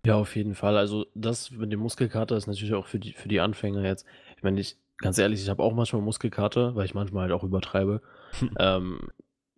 Ja, 0.05 0.15
auf 0.15 0.35
jeden 0.35 0.53
Fall. 0.53 0.77
Also 0.77 1.07
das 1.15 1.51
mit 1.51 1.71
dem 1.71 1.79
Muskelkater 1.79 2.37
ist 2.37 2.47
natürlich 2.47 2.73
auch 2.73 2.85
für 2.85 2.99
die, 2.99 3.13
für 3.13 3.27
die 3.27 3.39
Anfänger 3.39 3.83
jetzt. 3.83 4.05
Ich 4.37 4.43
meine, 4.43 4.59
ich, 4.59 4.77
ganz 4.97 5.17
ehrlich, 5.17 5.41
ich 5.41 5.49
habe 5.49 5.63
auch 5.63 5.73
manchmal 5.73 6.01
Muskelkater, 6.01 6.75
weil 6.75 6.85
ich 6.85 6.93
manchmal 6.93 7.23
halt 7.23 7.31
auch 7.31 7.43
übertreibe 7.43 8.01
ähm, 8.59 8.99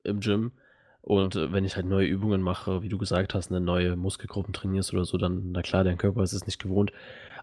im 0.03 0.19
Gym. 0.19 0.51
Und 1.07 1.37
äh, 1.37 1.53
wenn 1.53 1.63
ich 1.63 1.77
halt 1.77 1.85
neue 1.85 2.05
Übungen 2.05 2.41
mache, 2.41 2.81
wie 2.81 2.89
du 2.89 2.97
gesagt 2.97 3.33
hast, 3.33 3.49
eine 3.49 3.61
neue 3.61 3.95
Muskelgruppen 3.95 4.53
trainierst 4.53 4.93
oder 4.93 5.05
so, 5.05 5.17
dann, 5.17 5.53
na 5.53 5.61
klar, 5.61 5.85
dein 5.85 5.97
Körper 5.97 6.21
ist 6.21 6.33
es 6.33 6.45
nicht 6.45 6.61
gewohnt. 6.61 6.91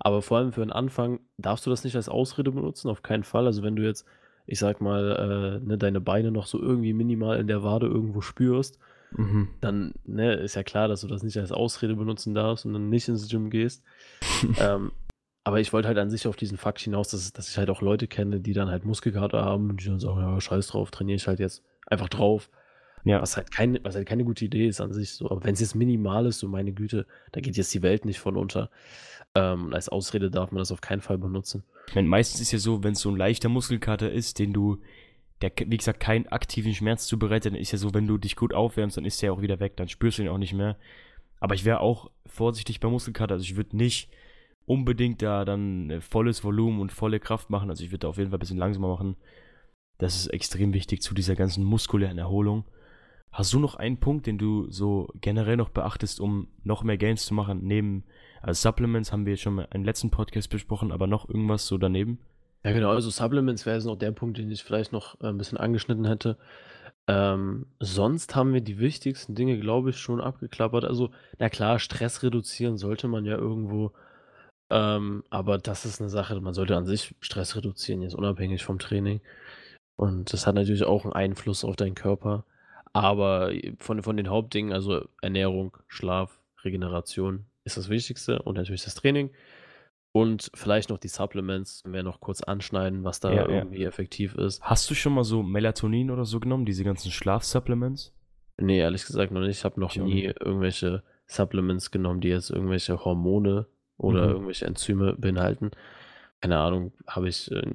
Aber 0.00 0.20
vor 0.20 0.36
allem 0.36 0.52
für 0.52 0.60
den 0.60 0.70
Anfang 0.70 1.20
darfst 1.38 1.64
du 1.64 1.70
das 1.70 1.82
nicht 1.82 1.96
als 1.96 2.10
Ausrede 2.10 2.52
benutzen, 2.52 2.90
auf 2.90 3.02
keinen 3.02 3.24
Fall. 3.24 3.46
Also 3.46 3.62
wenn 3.62 3.74
du 3.74 3.82
jetzt, 3.82 4.04
ich 4.46 4.58
sag 4.58 4.82
mal, 4.82 5.60
äh, 5.62 5.66
ne, 5.66 5.78
deine 5.78 6.02
Beine 6.02 6.30
noch 6.30 6.44
so 6.44 6.60
irgendwie 6.60 6.92
minimal 6.92 7.40
in 7.40 7.46
der 7.46 7.62
Wade 7.62 7.86
irgendwo 7.86 8.20
spürst, 8.20 8.78
mhm. 9.12 9.48
dann 9.62 9.94
ne, 10.04 10.34
ist 10.34 10.56
ja 10.56 10.62
klar, 10.62 10.88
dass 10.88 11.00
du 11.00 11.08
das 11.08 11.22
nicht 11.22 11.38
als 11.38 11.50
Ausrede 11.50 11.96
benutzen 11.96 12.34
darfst 12.34 12.66
und 12.66 12.74
dann 12.74 12.90
nicht 12.90 13.08
ins 13.08 13.30
Gym 13.30 13.48
gehst. 13.48 13.82
ähm, 14.58 14.92
aber 15.44 15.60
ich 15.60 15.72
wollte 15.74 15.88
halt 15.88 15.98
an 15.98 16.10
sich 16.10 16.26
auf 16.26 16.36
diesen 16.36 16.56
Fakt 16.56 16.80
hinaus, 16.80 17.08
dass, 17.08 17.32
dass 17.34 17.50
ich 17.50 17.58
halt 17.58 17.68
auch 17.68 17.82
Leute 17.82 18.08
kenne, 18.08 18.40
die 18.40 18.54
dann 18.54 18.70
halt 18.70 18.86
Muskelkater 18.86 19.44
haben 19.44 19.68
und 19.68 19.80
die 19.82 19.86
dann 19.86 20.00
sagen, 20.00 20.20
ja, 20.20 20.40
scheiß 20.40 20.68
drauf, 20.68 20.90
trainiere 20.90 21.16
ich 21.16 21.26
halt 21.26 21.38
jetzt 21.38 21.62
einfach 21.86 22.08
drauf. 22.08 22.48
Ja. 23.04 23.20
Was 23.20 23.36
halt, 23.36 23.50
kein, 23.50 23.78
was 23.82 23.94
halt 23.94 24.08
keine 24.08 24.24
gute 24.24 24.46
Idee 24.46 24.66
ist 24.66 24.80
an 24.80 24.94
sich. 24.94 25.12
So. 25.12 25.30
Aber 25.30 25.44
wenn 25.44 25.52
es 25.52 25.60
jetzt 25.60 25.74
minimal 25.74 26.24
ist, 26.24 26.38
so 26.38 26.48
meine 26.48 26.72
Güte, 26.72 27.06
da 27.32 27.42
geht 27.42 27.58
jetzt 27.58 27.74
die 27.74 27.82
Welt 27.82 28.06
nicht 28.06 28.18
von 28.18 28.38
unter. 28.38 28.70
Ähm, 29.34 29.74
als 29.74 29.90
Ausrede 29.90 30.30
darf 30.30 30.50
man 30.50 30.60
das 30.60 30.72
auf 30.72 30.80
keinen 30.80 31.02
Fall 31.02 31.18
benutzen. 31.18 31.62
Ich 31.88 31.94
meine, 31.94 32.08
meistens 32.08 32.40
ist 32.40 32.52
ja 32.52 32.58
so, 32.58 32.82
wenn 32.82 32.92
es 32.92 33.00
so 33.00 33.10
ein 33.10 33.16
leichter 33.16 33.50
Muskelkater 33.50 34.10
ist, 34.10 34.38
den 34.38 34.54
du, 34.54 34.78
der, 35.42 35.52
wie 35.66 35.76
gesagt, 35.76 36.00
keinen 36.00 36.26
aktiven 36.28 36.72
Schmerz 36.72 37.06
zubereitet, 37.06 37.52
dann 37.52 37.60
ist 37.60 37.72
ja 37.72 37.78
so, 37.78 37.92
wenn 37.92 38.06
du 38.06 38.16
dich 38.16 38.36
gut 38.36 38.54
aufwärmst, 38.54 38.96
dann 38.96 39.04
ist 39.04 39.20
der 39.20 39.34
auch 39.34 39.42
wieder 39.42 39.60
weg, 39.60 39.76
dann 39.76 39.88
spürst 39.88 40.16
du 40.16 40.22
ihn 40.22 40.28
auch 40.28 40.38
nicht 40.38 40.54
mehr. 40.54 40.78
Aber 41.40 41.54
ich 41.54 41.66
wäre 41.66 41.80
auch 41.80 42.10
vorsichtig 42.24 42.80
beim 42.80 42.92
Muskelkater. 42.92 43.34
Also 43.34 43.42
ich 43.42 43.56
würde 43.56 43.76
nicht 43.76 44.08
unbedingt 44.66 45.22
da 45.22 45.44
dann 45.44 45.90
äh, 45.90 46.00
volles 46.00 46.44
Volumen 46.44 46.80
und 46.80 46.92
volle 46.92 47.20
Kraft 47.20 47.50
machen. 47.50 47.70
Also 47.70 47.84
ich 47.84 47.90
würde 47.90 48.00
da 48.00 48.08
auf 48.08 48.18
jeden 48.18 48.30
Fall 48.30 48.38
ein 48.38 48.40
bisschen 48.40 48.58
langsamer 48.58 48.88
machen. 48.88 49.16
Das 49.98 50.16
ist 50.16 50.26
extrem 50.28 50.72
wichtig 50.74 51.02
zu 51.02 51.14
dieser 51.14 51.36
ganzen 51.36 51.64
muskulären 51.64 52.18
Erholung. 52.18 52.64
Hast 53.30 53.52
du 53.52 53.58
noch 53.58 53.74
einen 53.74 53.98
Punkt, 53.98 54.26
den 54.26 54.38
du 54.38 54.70
so 54.70 55.08
generell 55.20 55.56
noch 55.56 55.70
beachtest, 55.70 56.20
um 56.20 56.48
noch 56.62 56.84
mehr 56.84 56.96
Gains 56.96 57.26
zu 57.26 57.34
machen? 57.34 57.60
Neben 57.64 58.04
also 58.44 58.68
Supplements 58.68 59.10
haben 59.10 59.24
wir 59.24 59.32
jetzt 59.32 59.42
schon 59.42 59.58
im 59.58 59.84
letzten 59.84 60.10
Podcast 60.10 60.50
besprochen, 60.50 60.92
aber 60.92 61.06
noch 61.06 61.28
irgendwas 61.28 61.66
so 61.66 61.78
daneben? 61.78 62.18
Ja, 62.62 62.72
genau. 62.72 62.90
Also 62.90 63.08
Supplements 63.08 63.64
wäre 63.64 63.76
jetzt 63.76 63.86
noch 63.86 63.96
der 63.96 64.12
Punkt, 64.12 64.36
den 64.38 64.50
ich 64.50 64.62
vielleicht 64.62 64.92
noch 64.92 65.20
äh, 65.20 65.28
ein 65.28 65.38
bisschen 65.38 65.58
angeschnitten 65.58 66.04
hätte. 66.04 66.36
Ähm, 67.06 67.66
sonst 67.80 68.36
haben 68.36 68.52
wir 68.52 68.60
die 68.60 68.78
wichtigsten 68.78 69.34
Dinge, 69.34 69.58
glaube 69.58 69.90
ich, 69.90 69.96
schon 69.96 70.20
abgeklappert. 70.20 70.84
Also, 70.84 71.10
na 71.38 71.48
klar, 71.48 71.78
Stress 71.78 72.22
reduzieren 72.22 72.76
sollte 72.76 73.08
man 73.08 73.24
ja 73.24 73.36
irgendwo. 73.36 73.92
Ähm, 74.70 75.24
aber 75.30 75.58
das 75.58 75.84
ist 75.84 76.00
eine 76.00 76.10
Sache, 76.10 76.40
man 76.40 76.54
sollte 76.54 76.76
an 76.76 76.86
sich 76.86 77.14
Stress 77.20 77.56
reduzieren, 77.56 78.02
jetzt 78.02 78.14
unabhängig 78.14 78.64
vom 78.64 78.78
Training. 78.78 79.20
Und 79.96 80.32
das 80.32 80.46
hat 80.46 80.54
natürlich 80.54 80.84
auch 80.84 81.04
einen 81.04 81.12
Einfluss 81.12 81.64
auf 81.64 81.76
deinen 81.76 81.94
Körper. 81.94 82.44
Aber 82.92 83.52
von, 83.78 84.02
von 84.02 84.16
den 84.16 84.30
Hauptdingen, 84.30 84.72
also 84.72 85.06
Ernährung, 85.20 85.76
Schlaf, 85.88 86.40
Regeneration, 86.62 87.46
ist 87.64 87.76
das 87.76 87.88
Wichtigste 87.88 88.40
und 88.42 88.56
natürlich 88.56 88.84
das 88.84 88.94
Training. 88.94 89.30
Und 90.12 90.50
vielleicht 90.54 90.90
noch 90.90 90.98
die 90.98 91.08
Supplements, 91.08 91.82
wenn 91.84 91.92
wir 91.92 92.02
noch 92.04 92.20
kurz 92.20 92.40
anschneiden, 92.40 93.02
was 93.02 93.18
da 93.18 93.32
ja, 93.32 93.48
irgendwie 93.48 93.82
ja. 93.82 93.88
effektiv 93.88 94.36
ist. 94.36 94.62
Hast 94.62 94.88
du 94.88 94.94
schon 94.94 95.12
mal 95.12 95.24
so 95.24 95.42
Melatonin 95.42 96.12
oder 96.12 96.24
so 96.24 96.38
genommen, 96.38 96.66
diese 96.66 96.84
ganzen 96.84 97.10
Schlafsupplements? 97.10 98.14
Nee, 98.56 98.78
ehrlich 98.78 99.04
gesagt 99.04 99.32
noch 99.32 99.40
nicht. 99.40 99.58
Ich 99.58 99.64
habe 99.64 99.80
noch 99.80 99.90
ich 99.90 100.00
nie 100.00 100.24
irgendwelche 100.24 101.02
Supplements 101.26 101.90
genommen, 101.90 102.20
die 102.20 102.28
jetzt 102.28 102.50
irgendwelche 102.50 103.04
Hormone 103.04 103.66
oder 103.96 104.26
mhm. 104.26 104.32
irgendwelche 104.32 104.66
Enzyme 104.66 105.14
beinhalten. 105.14 105.70
Keine 106.40 106.58
Ahnung, 106.58 106.92
habe 107.06 107.28
ich, 107.28 107.50
äh, 107.50 107.72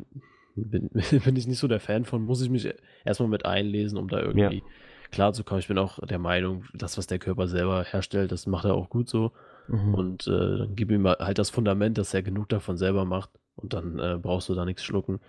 bin, 0.56 0.90
bin 1.24 1.36
ich 1.36 1.48
nicht 1.48 1.60
so 1.60 1.68
der 1.68 1.80
Fan 1.80 2.06
von, 2.06 2.24
muss 2.24 2.42
ich 2.42 2.50
mich 2.50 2.72
erstmal 3.06 3.30
mit 3.30 3.46
einlesen, 3.46 3.98
um 3.98 4.08
da 4.08 4.20
irgendwie 4.20 4.58
ja 4.58 4.64
klarzukommen. 5.12 5.60
Ich 5.60 5.68
bin 5.68 5.78
auch 5.78 6.00
der 6.06 6.20
Meinung, 6.20 6.66
das, 6.74 6.98
was 6.98 7.08
der 7.08 7.20
Körper 7.20 7.48
selber 7.48 7.84
herstellt, 7.84 8.32
das 8.32 8.48
macht 8.48 8.66
er 8.66 8.76
auch 8.76 8.90
gut 8.90 9.10
so. 9.10 9.32
Mhm. 9.68 9.94
Und 9.94 10.28
äh, 10.28 10.58
dann 10.58 10.76
gib 10.76 10.92
ihm 10.92 11.08
halt 11.08 11.38
das 11.38 11.50
Fundament, 11.50 11.98
dass 11.98 12.14
er 12.14 12.24
genug 12.24 12.50
davon 12.50 12.78
selber 12.78 13.06
macht. 13.06 13.30
Und 13.56 13.74
dann 13.74 14.00
äh, 14.00 14.18
brauchst 14.22 14.50
du 14.50 14.56
da 14.56 14.66
nichts 14.66 14.84
schlucken. 14.84 15.20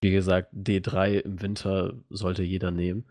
Wie 0.00 0.10
gesagt, 0.10 0.52
D3 0.54 1.20
im 1.20 1.42
Winter 1.42 1.94
sollte 2.08 2.42
jeder 2.42 2.70
nehmen. 2.70 3.04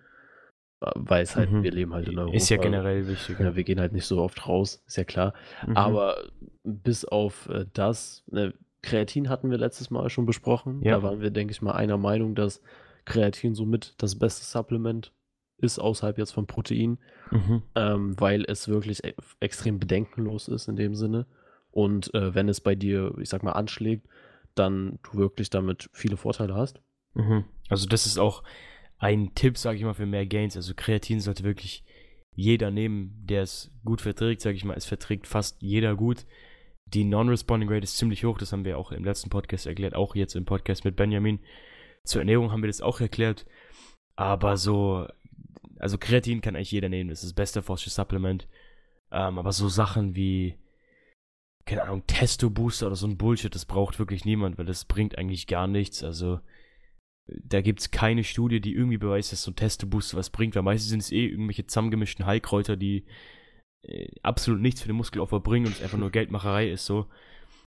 Weil 0.82 1.24
es 1.24 1.36
halt, 1.36 1.52
mhm. 1.52 1.64
wir 1.64 1.72
leben 1.72 1.94
halt 1.94 2.08
in 2.08 2.18
Europa. 2.18 2.38
Ist 2.38 2.50
ja 2.50 2.58
generell 2.58 3.08
wichtig. 3.08 3.38
Ja, 3.40 3.56
wir 3.56 3.64
gehen 3.66 3.82
halt 3.82 3.92
nicht 3.92 4.06
so 4.06 4.22
oft 4.22 4.48
raus, 4.48 4.82
ist 4.88 4.96
ja 4.96 5.04
klar. 5.04 5.34
Mhm. 5.68 5.76
Aber 5.76 6.24
bis 6.64 7.04
auf 7.04 7.50
äh, 7.50 7.66
das, 7.74 8.24
ne, 8.28 8.54
Kreatin 8.82 9.28
hatten 9.28 9.52
wir 9.52 9.58
letztes 9.58 9.90
Mal 9.90 10.10
schon 10.10 10.26
besprochen. 10.26 10.82
Ja. 10.82 10.96
Da 10.96 11.04
waren 11.04 11.20
wir, 11.20 11.32
denke 11.32 11.52
ich 11.52 11.62
mal, 11.62 11.74
einer 11.74 11.98
Meinung, 11.98 12.34
dass 12.34 12.62
Kreatin 13.06 13.56
somit 13.56 13.96
das 13.98 14.18
beste 14.18 14.46
Supplement 14.46 15.12
ist, 15.58 15.80
außerhalb 15.80 16.18
jetzt 16.18 16.32
von 16.32 16.48
Protein, 16.48 16.98
mhm. 17.32 17.64
ähm, 17.76 18.20
weil 18.20 18.46
es 18.48 18.70
wirklich 18.70 19.04
e 19.04 19.14
extrem 19.42 19.80
bedenkenlos 19.80 20.48
ist 20.48 20.70
in 20.70 20.78
dem 20.78 20.96
Sinne. 20.96 21.26
Und 21.72 22.14
äh, 22.14 22.34
wenn 22.34 22.48
es 22.48 22.62
bei 22.62 22.76
dir, 22.76 23.14
ich 23.20 23.30
sag 23.30 23.44
mal, 23.44 23.52
anschlägt, 23.52 24.08
dann 24.56 25.00
du 25.04 25.18
wirklich 25.18 25.50
damit 25.50 25.90
viele 25.92 26.18
Vorteile 26.18 26.56
hast. 26.56 26.82
Mhm. 27.14 27.44
Also 27.68 27.88
das 27.88 28.06
ist 28.06 28.18
auch 28.18 28.44
ein 29.00 29.34
Tipp, 29.34 29.58
sage 29.58 29.78
ich 29.78 29.84
mal, 29.84 29.94
für 29.94 30.06
mehr 30.06 30.26
Gains. 30.26 30.56
Also 30.56 30.74
Kreatin 30.76 31.20
sollte 31.20 31.44
wirklich 31.44 31.84
jeder 32.36 32.72
nehmen, 32.72 33.26
der 33.26 33.44
es 33.44 33.72
gut 33.84 34.02
verträgt, 34.02 34.42
sage 34.42 34.56
ich 34.56 34.66
mal. 34.66 34.78
Es 34.78 34.86
verträgt 34.86 35.28
fast 35.28 35.62
jeder 35.62 35.96
gut. 35.96 36.26
Die 36.86 37.04
Non-Responding 37.04 37.70
Rate 37.70 37.84
ist 37.84 37.98
ziemlich 37.98 38.24
hoch, 38.26 38.38
das 38.38 38.52
haben 38.52 38.66
wir 38.66 38.78
auch 38.78 38.92
im 38.92 39.04
letzten 39.04 39.30
Podcast 39.30 39.68
erklärt, 39.68 39.96
auch 39.96 40.16
jetzt 40.16 40.36
im 40.36 40.46
Podcast 40.46 40.86
mit 40.86 40.96
Benjamin. 40.96 41.40
Zur 42.04 42.22
Ernährung 42.22 42.52
haben 42.52 42.64
wir 42.64 42.68
das 42.68 42.82
auch 42.82 43.00
erklärt. 43.00 43.46
Aber 44.16 44.58
so 44.58 45.08
also 45.80 45.98
Kreatin 45.98 46.42
kann 46.42 46.56
eigentlich 46.56 46.72
jeder 46.72 46.90
nehmen, 46.90 47.10
das 47.10 47.20
ist 47.20 47.32
das 47.32 47.34
beste 47.34 47.62
forsche 47.64 47.90
Supplement. 47.90 48.48
Ähm, 49.12 49.40
aber 49.40 49.52
so 49.54 49.70
Sachen 49.70 50.16
wie, 50.16 50.56
keine 51.66 51.84
Ahnung, 51.84 52.06
Testo-Booster 52.06 52.88
oder 52.88 52.96
so 52.96 53.08
ein 53.08 53.18
Bullshit, 53.18 53.56
das 53.56 53.66
braucht 53.66 53.98
wirklich 53.98 54.26
niemand, 54.26 54.58
weil 54.58 54.66
das 54.66 54.86
bringt 54.86 55.18
eigentlich 55.18 55.48
gar 55.48 55.68
nichts. 55.68 56.04
Also 56.04 56.42
da 57.44 57.62
gibt 57.62 57.80
es 57.82 57.92
keine 57.92 58.24
Studie, 58.24 58.62
die 58.62 58.74
irgendwie 58.74 58.98
beweist, 58.98 59.32
dass 59.32 59.44
so 59.44 59.52
ein 59.52 59.56
Testo-Booster 59.56 60.18
was 60.18 60.30
bringt, 60.30 60.56
weil 60.56 60.64
meistens 60.64 60.90
sind 60.90 61.00
es 61.00 61.12
eh 61.12 61.28
irgendwelche 61.28 61.68
zusammengemischten 61.68 62.26
Heilkräuter, 62.26 62.76
die 62.76 63.06
äh, 63.84 64.08
absolut 64.24 64.62
nichts 64.62 64.82
für 64.82 64.88
den 64.88 64.96
Muskelaufbau 64.96 65.40
bringen 65.40 65.68
und 65.68 65.74
es 65.74 65.82
einfach 65.82 65.98
nur 65.98 66.12
Geldmacherei 66.12 66.70
ist 66.70 66.86
so. 66.86 67.08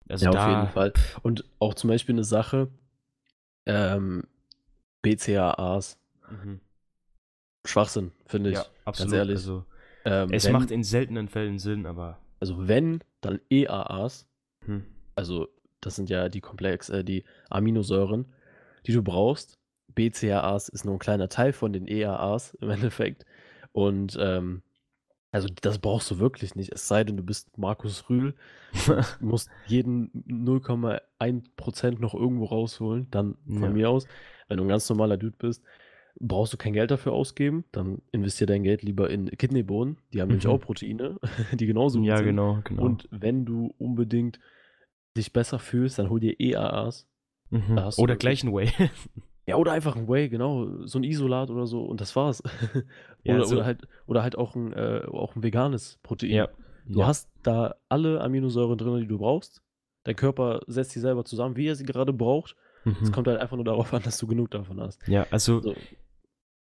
Also 0.09 0.27
ja, 0.27 0.31
da, 0.31 0.45
auf 0.45 0.63
jeden 0.63 0.73
Fall. 0.73 0.93
Und 1.23 1.45
auch 1.59 1.75
zum 1.75 1.89
Beispiel 1.89 2.15
eine 2.15 2.25
Sache, 2.25 2.69
ähm, 3.67 4.25
BCAAs. 5.03 5.99
Mhm. 6.31 6.61
Schwachsinn, 7.67 8.13
finde 8.27 8.51
ich. 8.51 8.57
Ja, 8.57 8.67
absolut. 8.85 9.13
Ganz 9.13 9.19
ehrlich. 9.19 9.37
Also, 9.37 9.65
ähm, 10.05 10.29
es 10.33 10.45
wenn, 10.47 10.53
macht 10.53 10.71
in 10.71 10.83
seltenen 10.85 11.29
Fällen 11.29 11.59
Sinn, 11.59 11.87
aber. 11.87 12.19
Also 12.41 12.69
wenn, 12.69 13.01
dann 13.21 13.41
EAAs. 13.51 14.27
Hm. 14.65 14.85
Also 15.15 15.49
das 15.81 15.97
sind 15.97 16.09
ja 16.09 16.29
die 16.29 16.41
Komplex, 16.41 16.89
äh, 16.89 17.05
die 17.05 17.25
Aminosäuren, 17.51 18.27
die 18.89 18.93
du 18.93 19.03
brauchst. 19.03 19.59
BCAAs 19.95 20.69
ist 20.69 20.85
nur 20.85 20.95
ein 20.95 20.99
kleiner 20.99 21.29
Teil 21.29 21.53
von 21.53 21.73
den 21.73 21.87
EAAs 21.87 22.55
im 22.61 22.71
Endeffekt. 22.71 23.25
Und 23.73 24.19
ähm, 24.21 24.63
also 25.31 25.47
das 25.61 25.79
brauchst 25.79 26.11
du 26.11 26.19
wirklich 26.19 26.55
nicht. 26.55 26.73
Es 26.73 26.89
sei 26.89 27.05
denn, 27.05 27.17
du 27.17 27.23
bist 27.23 27.57
Markus 27.59 28.09
Rühl, 28.09 28.35
musst 29.21 29.51
jeden 29.67 30.11
0,1% 30.27 32.01
noch 32.01 32.15
irgendwo 32.15 32.47
rausholen, 32.47 33.07
dann 33.11 33.37
von 33.47 33.63
ja. 33.63 33.71
mir 33.71 33.91
aus. 33.91 34.07
Wenn 34.49 34.57
du 34.57 34.65
ein 34.65 34.69
ganz 34.69 34.89
normaler 34.89 35.19
Dude 35.19 35.37
bist, 35.37 35.63
brauchst 36.19 36.55
du 36.55 36.57
kein 36.57 36.73
Geld 36.73 36.91
dafür 36.91 37.13
ausgeben, 37.13 37.65
dann 37.73 38.01
investier 38.11 38.47
dein 38.47 38.63
Geld 38.63 38.83
lieber 38.83 39.11
in 39.11 39.31
Kidneybohnen. 39.31 39.99
Die 40.13 40.21
haben 40.21 40.29
mhm. 40.29 40.37
nämlich 40.37 40.49
auch 40.49 40.61
Proteine, 40.61 41.19
die 41.53 41.67
genauso 41.67 41.99
gut 41.99 42.09
ja, 42.09 42.17
sind. 42.17 42.27
Ja, 42.27 42.31
genau, 42.31 42.61
genau. 42.65 42.83
Und 42.83 43.07
wenn 43.11 43.45
du 43.45 43.75
unbedingt 43.79 44.41
dich 45.17 45.33
besser 45.33 45.59
fühlst, 45.59 45.99
dann 45.99 46.09
hol 46.09 46.21
dir 46.21 46.41
EAAs. 46.41 47.08
Mhm. 47.51 47.79
Oder 47.97 48.17
gleich 48.17 48.45
ein 48.45 48.53
Whey. 48.53 48.71
Ja, 49.47 49.57
oder 49.57 49.73
einfach 49.73 49.97
ein 49.97 50.07
Whey, 50.07 50.29
genau, 50.29 50.85
so 50.85 50.99
ein 50.99 51.05
Isolat 51.05 51.49
oder 51.49 51.67
so 51.67 51.83
und 51.83 52.03
das 52.03 52.15
war's. 52.15 52.43
Ja, 53.25 53.37
Oder 53.37 53.45
so 53.47 53.57
oder 53.57 53.65
halt 53.65 53.89
oder 54.07 54.23
halt 54.23 54.37
auch 54.37 54.55
ein 54.55 54.75
äh, 54.75 55.05
auch 55.11 55.35
'n 55.37 55.43
veganes 55.43 55.99
Protein. 56.03 56.31
ja, 56.31 56.49
Du 56.87 57.01
ja, 57.01 57.07
hast 57.07 57.31
da 57.43 57.75
alle 57.89 58.21
Aminosäuren 58.21 58.77
drin, 58.77 59.01
die 59.01 59.07
du 59.07 59.17
brauchst. 59.19 59.63
Dein 60.05 60.17
Körper 60.17 60.61
setzt 60.67 60.95
die 60.95 61.01
selber 61.01 61.25
zusammen, 61.25 61.57
wie 61.57 61.67
er 61.67 61.75
sie 61.77 61.85
gerade 61.85 62.13
braucht. 62.13 62.57
Es 62.85 63.09
mhm. 63.09 63.13
kommt 63.13 63.27
halt 63.27 63.41
einfach 63.41 63.57
nur 63.57 63.65
darauf 63.65 63.93
an, 63.95 64.03
dass 64.03 64.19
du 64.19 64.27
genug 64.27 64.51
davon 64.51 64.81
hast. 64.81 65.01
Ja, 65.09 65.27
also, 65.31 65.61
So, 65.63 65.75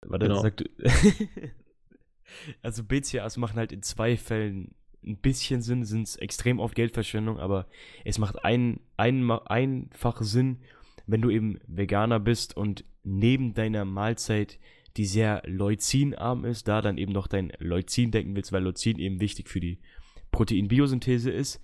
warte, 0.01 0.27
genau. 0.27 0.41
sag 0.41 0.57
du 0.57 0.65
also 2.61 2.83
BCAAs 2.83 3.37
machen 3.37 3.57
halt 3.57 3.71
in 3.71 3.81
2 3.81 4.17
Fällen 4.17 4.75
ein 5.05 5.17
bisschen 5.17 5.61
Sinn, 5.61 5.83
sind's 5.83 6.15
extrem 6.15 6.59
oft 6.59 6.75
Geldverschwendung, 6.75 7.39
aber 7.39 7.67
es 8.03 8.17
macht 8.17 8.43
ein 8.43 8.79
einma 8.97 9.43
einfach 9.45 10.21
Sinn, 10.21 10.59
wenn 11.07 11.21
du 11.21 11.29
eben 11.29 11.59
Veganer 11.67 12.19
bist 12.19 12.57
und 12.57 12.83
neben 13.03 13.53
deiner 13.53 13.85
Mahlzeit, 13.85 14.59
die 14.97 15.05
sehr 15.05 15.43
leucinarm 15.45 16.45
ist, 16.45 16.67
da 16.67 16.81
dann 16.81 16.97
eben 16.97 17.11
noch 17.11 17.27
dein 17.27 17.51
Leucin 17.59 18.11
decken 18.11 18.35
willst, 18.35 18.51
weil 18.51 18.63
Leucin 18.63 18.97
eben 18.97 19.19
wichtig 19.19 19.49
für 19.49 19.59
die 19.59 19.79
Proteinbiosynthese 20.31 21.31
ist. 21.31 21.61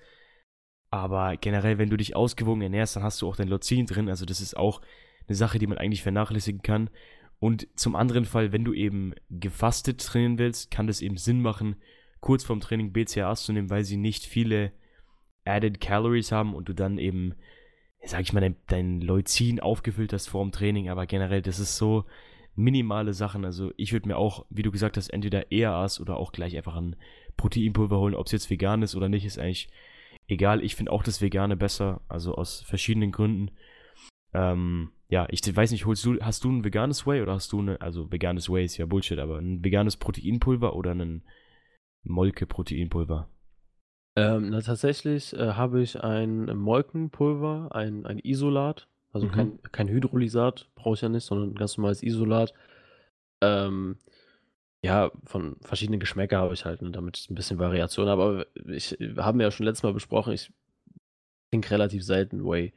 Aber 0.89 1.37
generell, 1.37 1.77
wenn 1.77 1.89
du 1.89 1.97
dich 1.97 2.15
ausgewogen 2.15 2.61
ernährst, 2.61 2.95
dann 2.95 3.03
hast 3.03 3.21
du 3.21 3.27
auch 3.27 3.37
dein 3.37 3.47
Leucin 3.47 3.85
drin. 3.85 4.09
Also 4.09 4.25
das 4.25 4.41
ist 4.41 4.57
auch 4.57 4.81
eine 5.27 5.35
Sache, 5.35 5.57
die 5.57 5.67
man 5.67 5.77
eigentlich 5.77 6.03
vernachlässigen 6.03 6.61
kann. 6.61 6.89
Und 7.39 7.67
zum 7.75 7.95
anderen 7.95 8.25
Fall, 8.25 8.51
wenn 8.51 8.65
du 8.65 8.73
eben 8.73 9.15
gefastet 9.29 10.01
trainieren 10.01 10.37
willst, 10.37 10.69
kann 10.69 10.87
das 10.87 11.01
eben 11.01 11.17
Sinn 11.17 11.41
machen, 11.41 11.75
kurz 12.21 12.43
vorm 12.43 12.61
Training 12.61 12.93
BCAAs 12.93 13.43
zu 13.43 13.53
nehmen, 13.53 13.69
weil 13.69 13.83
sie 13.83 13.97
nicht 13.97 14.25
viele 14.25 14.71
Added 15.43 15.81
Calories 15.81 16.31
haben 16.31 16.55
und 16.55 16.69
du 16.69 16.73
dann 16.73 16.97
eben, 16.97 17.33
sag 18.05 18.21
ich 18.21 18.33
mal, 18.33 18.41
dein, 18.41 18.55
dein 18.67 19.01
Leucin 19.01 19.59
aufgefüllt 19.59 20.13
hast 20.13 20.29
vor 20.29 20.43
dem 20.43 20.51
Training. 20.51 20.89
Aber 20.89 21.05
generell, 21.07 21.41
das 21.41 21.59
ist 21.59 21.77
so 21.77 22.05
minimale 22.55 23.13
Sachen. 23.13 23.43
Also 23.43 23.71
ich 23.75 23.91
würde 23.91 24.07
mir 24.07 24.17
auch, 24.17 24.45
wie 24.49 24.61
du 24.61 24.71
gesagt 24.71 24.97
hast, 24.97 25.09
entweder 25.09 25.51
EAAs 25.51 25.99
oder 25.99 26.17
auch 26.17 26.31
gleich 26.31 26.55
einfach 26.55 26.75
ein 26.75 26.95
Proteinpulver 27.37 27.97
holen. 27.97 28.15
Ob 28.15 28.27
es 28.27 28.31
jetzt 28.31 28.49
vegan 28.49 28.83
ist 28.83 28.95
oder 28.95 29.09
nicht, 29.09 29.25
ist 29.25 29.39
eigentlich 29.39 29.69
egal. 30.27 30.63
Ich 30.63 30.75
finde 30.75 30.91
auch 30.91 31.03
das 31.03 31.21
Vegane 31.21 31.57
besser, 31.57 32.01
also 32.07 32.35
aus 32.35 32.61
verschiedenen 32.61 33.11
Gründen. 33.11 33.51
Ähm, 34.33 34.91
ja, 35.09 35.27
ich 35.29 35.41
weiß 35.43 35.71
nicht, 35.71 35.85
holst 35.85 36.05
du, 36.05 36.19
hast 36.21 36.43
du 36.43 36.51
ein 36.51 36.63
veganes 36.63 37.05
Whey 37.05 37.21
oder 37.21 37.33
hast 37.33 37.51
du 37.51 37.59
eine, 37.59 37.81
also 37.81 38.11
veganes 38.11 38.49
Whey 38.49 38.63
ist 38.63 38.77
ja 38.77 38.85
Bullshit, 38.85 39.19
aber 39.19 39.39
ein 39.39 39.63
veganes 39.63 39.97
Proteinpulver 39.97 40.75
oder 40.75 40.91
ein 42.05 42.11
Molke-Proteinpulver? 42.11 43.29
Ähm, 44.17 44.49
na, 44.49 44.61
tatsächlich 44.61 45.33
äh, 45.33 45.53
habe 45.53 45.81
ich 45.81 46.03
ein 46.03 46.45
Molkenpulver, 46.57 47.69
ein, 47.73 48.05
ein 48.05 48.19
Isolat, 48.19 48.87
also 49.13 49.27
Mhm. 49.27 49.31
kein, 49.31 49.59
kein 49.71 49.87
Hydrolysat, 49.87 50.69
brauche 50.75 50.95
ich 50.95 51.01
ja 51.01 51.09
nicht, 51.09 51.23
sondern 51.25 51.51
ein 51.51 51.55
ganz 51.55 51.77
normales 51.77 52.03
Isolat. 52.03 52.53
Ähm, 53.41 53.97
ja, 54.83 55.11
von 55.25 55.57
verschiedenen 55.61 55.99
Geschmäcker 55.99 56.39
habe 56.39 56.53
ich 56.53 56.65
halt, 56.65 56.81
ne, 56.81 56.91
damit 56.91 57.17
ich 57.17 57.29
ein 57.29 57.35
bisschen 57.35 57.59
Variation 57.59 58.07
habe. 58.07 58.23
Aber 58.23 58.71
ich 58.71 58.97
haben 59.17 59.39
wir 59.39 59.45
ja 59.45 59.51
schon 59.51 59.65
letztes 59.65 59.83
Mal 59.83 59.93
besprochen, 59.93 60.33
ich 60.33 60.51
trinke 61.51 61.71
relativ 61.71 62.03
selten 62.03 62.43
Whey 62.43 62.73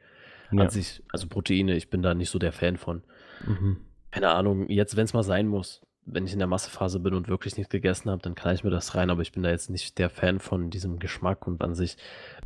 Ja. 0.51 0.69
sich, 0.69 1.03
also 1.11 1.27
Proteine, 1.27 1.75
ich 1.75 1.89
bin 1.89 2.01
da 2.01 2.13
nicht 2.13 2.29
so 2.29 2.39
der 2.39 2.51
Fan 2.53 2.77
von. 2.77 3.03
Mhm. 3.45 3.77
Keine 4.11 4.29
Ahnung, 4.29 4.69
jetzt, 4.69 4.95
wenn 4.95 5.05
es 5.05 5.13
mal 5.13 5.23
sein 5.23 5.47
muss, 5.47 5.81
wenn 6.05 6.25
ich 6.25 6.33
in 6.33 6.39
der 6.39 6.47
Massephase 6.47 6.99
bin 6.99 7.13
und 7.13 7.27
wirklich 7.27 7.57
nichts 7.57 7.71
gegessen 7.71 8.09
habe, 8.11 8.21
dann 8.21 8.35
kann 8.35 8.53
ich 8.55 8.63
mir 8.63 8.69
das 8.69 8.95
rein, 8.95 9.09
aber 9.09 9.21
ich 9.21 9.31
bin 9.31 9.43
da 9.43 9.49
jetzt 9.49 9.69
nicht 9.69 9.97
der 9.97 10.09
Fan 10.09 10.39
von 10.39 10.69
diesem 10.69 10.99
Geschmack 10.99 11.47
und 11.47 11.61
an 11.63 11.75
sich 11.75 11.97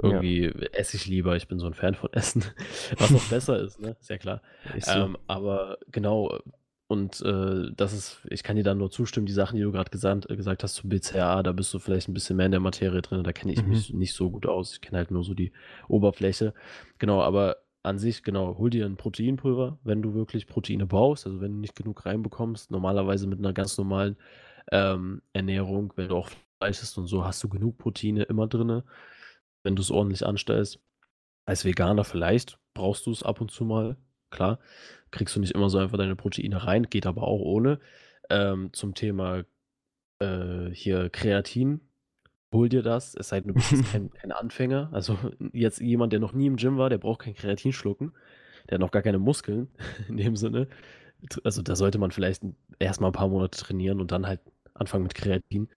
Ja. 0.01 0.09
irgendwie 0.11 0.45
esse 0.73 0.95
ich 0.97 1.05
lieber, 1.07 1.35
ich 1.35 1.47
bin 1.47 1.59
so 1.59 1.67
ein 1.67 1.73
Fan 1.73 1.95
von 1.95 2.11
Essen, 2.13 2.43
was 2.97 3.13
auch 3.13 3.25
besser 3.25 3.59
ist, 3.59 3.79
ne? 3.79 3.95
Ist 3.99 4.09
ja 4.09 4.17
klar. 4.17 4.41
So. 4.79 5.05
Ähm, 5.05 5.17
aber 5.27 5.77
genau, 5.91 6.39
und 6.87 7.21
äh, 7.21 7.71
das 7.75 7.93
ist, 7.93 8.21
ich 8.29 8.41
kann 8.41 8.55
dir 8.55 8.63
dann 8.63 8.79
nur 8.79 8.89
zustimmen, 8.89 9.27
die 9.27 9.33
Sachen, 9.33 9.57
die 9.57 9.61
du 9.61 9.71
gerade 9.71 9.91
gesagt, 9.91 10.29
äh, 10.29 10.35
gesagt 10.35 10.63
hast 10.63 10.73
zu 10.75 10.87
BCAA, 10.89 11.43
da 11.43 11.51
bist 11.51 11.71
du 11.73 11.79
vielleicht 11.79 12.07
ein 12.09 12.13
bisschen 12.15 12.35
mehr 12.37 12.47
in 12.47 12.51
der 12.51 12.59
Materie 12.61 13.01
drin, 13.03 13.23
da 13.23 13.31
kenne 13.31 13.53
ich 13.53 13.63
Mhm. 13.63 13.69
mich 13.69 13.93
nicht 13.93 14.13
so 14.15 14.31
gut 14.31 14.47
aus. 14.47 14.73
Ich 14.73 14.81
kenne 14.81 14.97
halt 14.97 15.11
nur 15.11 15.23
so 15.23 15.33
die 15.35 15.51
Oberfläche. 15.87 16.53
Genau, 16.97 17.21
aber 17.21 17.57
an 17.83 17.97
sich, 17.97 18.23
genau, 18.23 18.57
hol 18.57 18.69
dir 18.69 18.85
ein 18.85 18.97
Proteinpulver, 18.97 19.79
wenn 19.83 20.01
du 20.01 20.13
wirklich 20.13 20.47
Proteine 20.47 20.85
brauchst, 20.85 21.25
also 21.25 21.41
wenn 21.41 21.53
du 21.53 21.57
nicht 21.59 21.75
genug 21.75 22.05
reinbekommst, 22.05 22.71
normalerweise 22.71 23.27
mit 23.27 23.39
einer 23.39 23.53
ganz 23.53 23.77
normalen 23.77 24.17
ähm, 24.71 25.21
Ernährung, 25.33 25.93
wenn 25.95 26.09
du 26.09 26.15
auch 26.15 26.29
Fleisch 26.61 26.81
isst 26.81 26.97
und 26.97 27.07
so, 27.07 27.25
hast 27.25 27.43
du 27.43 27.49
genug 27.49 27.77
Proteine 27.77 28.23
immer 28.23 28.47
drin, 28.47 28.83
wenn 29.63 29.75
du 29.75 29.81
es 29.81 29.91
ordentlich 29.91 30.25
anstellst. 30.25 30.79
Als 31.45 31.65
Veganer 31.65 32.03
vielleicht 32.03 32.59
brauchst 32.73 33.05
du 33.05 33.11
es 33.11 33.23
ab 33.23 33.41
und 33.41 33.51
zu 33.51 33.65
mal, 33.65 33.97
klar. 34.29 34.59
Kriegst 35.11 35.35
du 35.35 35.39
nicht 35.39 35.55
immer 35.55 35.69
so 35.69 35.79
einfach 35.79 35.97
deine 35.97 36.15
Proteine 36.15 36.65
rein, 36.65 36.83
geht 36.89 37.07
aber 37.07 37.23
auch 37.23 37.39
ohne. 37.41 37.79
Ähm, 38.29 38.71
zum 38.73 38.93
Thema 38.93 39.43
äh, 40.19 40.69
hier 40.71 41.09
Kreatin, 41.09 41.81
hol 42.51 42.69
dir 42.69 42.81
das, 42.81 43.15
es 43.15 43.29
sei 43.29 43.41
denn, 43.41 43.49
du 43.49 43.53
bist 43.55 43.71
kein, 43.91 44.11
kein 44.11 44.31
Anfänger. 44.31 44.89
Also 44.91 45.17
jetzt 45.53 45.79
jemand, 45.79 46.13
der 46.13 46.19
noch 46.19 46.33
nie 46.33 46.47
im 46.47 46.55
Gym 46.55 46.77
war, 46.77 46.89
der 46.89 46.97
braucht 46.97 47.21
kein 47.21 47.35
Kreatin 47.35 47.73
schlucken. 47.73 48.13
Der 48.69 48.75
hat 48.75 48.81
noch 48.81 48.91
gar 48.91 49.01
keine 49.01 49.19
Muskeln 49.19 49.67
in 50.07 50.17
dem 50.17 50.35
Sinne. 50.35 50.67
Also 51.43 51.61
da 51.61 51.75
sollte 51.75 51.97
man 51.97 52.11
vielleicht 52.11 52.43
erstmal 52.79 53.09
ein 53.09 53.13
paar 53.13 53.27
Monate 53.27 53.59
trainieren 53.59 53.99
und 53.99 54.11
dann 54.11 54.25
halt 54.25 54.39
anfangen 54.73 55.03
mit 55.03 55.15
Kreatin. 55.15 55.67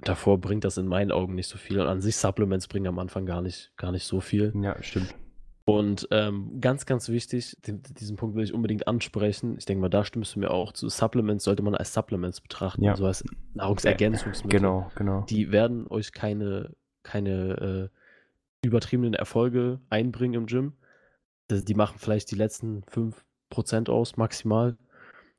Davor 0.00 0.40
bringt 0.40 0.64
das 0.64 0.78
in 0.78 0.86
meinen 0.86 1.12
Augen 1.12 1.34
nicht 1.34 1.48
so 1.48 1.58
viel. 1.58 1.80
Und 1.80 1.86
an 1.86 2.00
sich 2.00 2.16
Supplements 2.16 2.68
bringen 2.68 2.86
am 2.86 2.98
Anfang 2.98 3.26
gar 3.26 3.42
nicht, 3.42 3.72
gar 3.76 3.92
nicht 3.92 4.04
so 4.04 4.20
viel. 4.20 4.52
Ja, 4.62 4.82
stimmt. 4.82 5.14
Und 5.66 6.08
ähm, 6.10 6.60
ganz, 6.60 6.84
ganz 6.84 7.08
wichtig, 7.08 7.56
den, 7.66 7.82
diesen 7.82 8.16
Punkt 8.16 8.36
will 8.36 8.44
ich 8.44 8.52
unbedingt 8.52 8.86
ansprechen. 8.86 9.56
Ich 9.56 9.64
denke 9.64 9.80
mal, 9.80 9.88
da 9.88 10.04
stimmst 10.04 10.34
du 10.34 10.40
mir 10.40 10.50
auch 10.50 10.72
zu. 10.72 10.90
Supplements 10.90 11.44
sollte 11.44 11.62
man 11.62 11.74
als 11.74 11.94
Supplements 11.94 12.42
betrachten, 12.42 12.82
Ja. 12.82 12.90
also 12.92 13.06
als 13.06 13.24
Nahrungsergänzungsmittel. 13.54 14.60
Genau, 14.60 14.90
genau. 14.94 15.22
Die 15.22 15.52
werden 15.52 15.86
euch 15.88 16.12
keine, 16.12 16.74
keine 17.02 17.90
äh, 17.90 18.66
übertriebenen 18.66 19.14
Erfolge 19.14 19.80
einbringen 19.88 20.34
im 20.34 20.46
Gym. 20.46 20.74
Das, 21.48 21.64
die 21.64 21.74
machen 21.74 21.96
vielleicht 21.98 22.30
die 22.30 22.36
letzten 22.36 22.82
5% 23.50 23.88
aus, 23.90 24.18
maximal, 24.18 24.76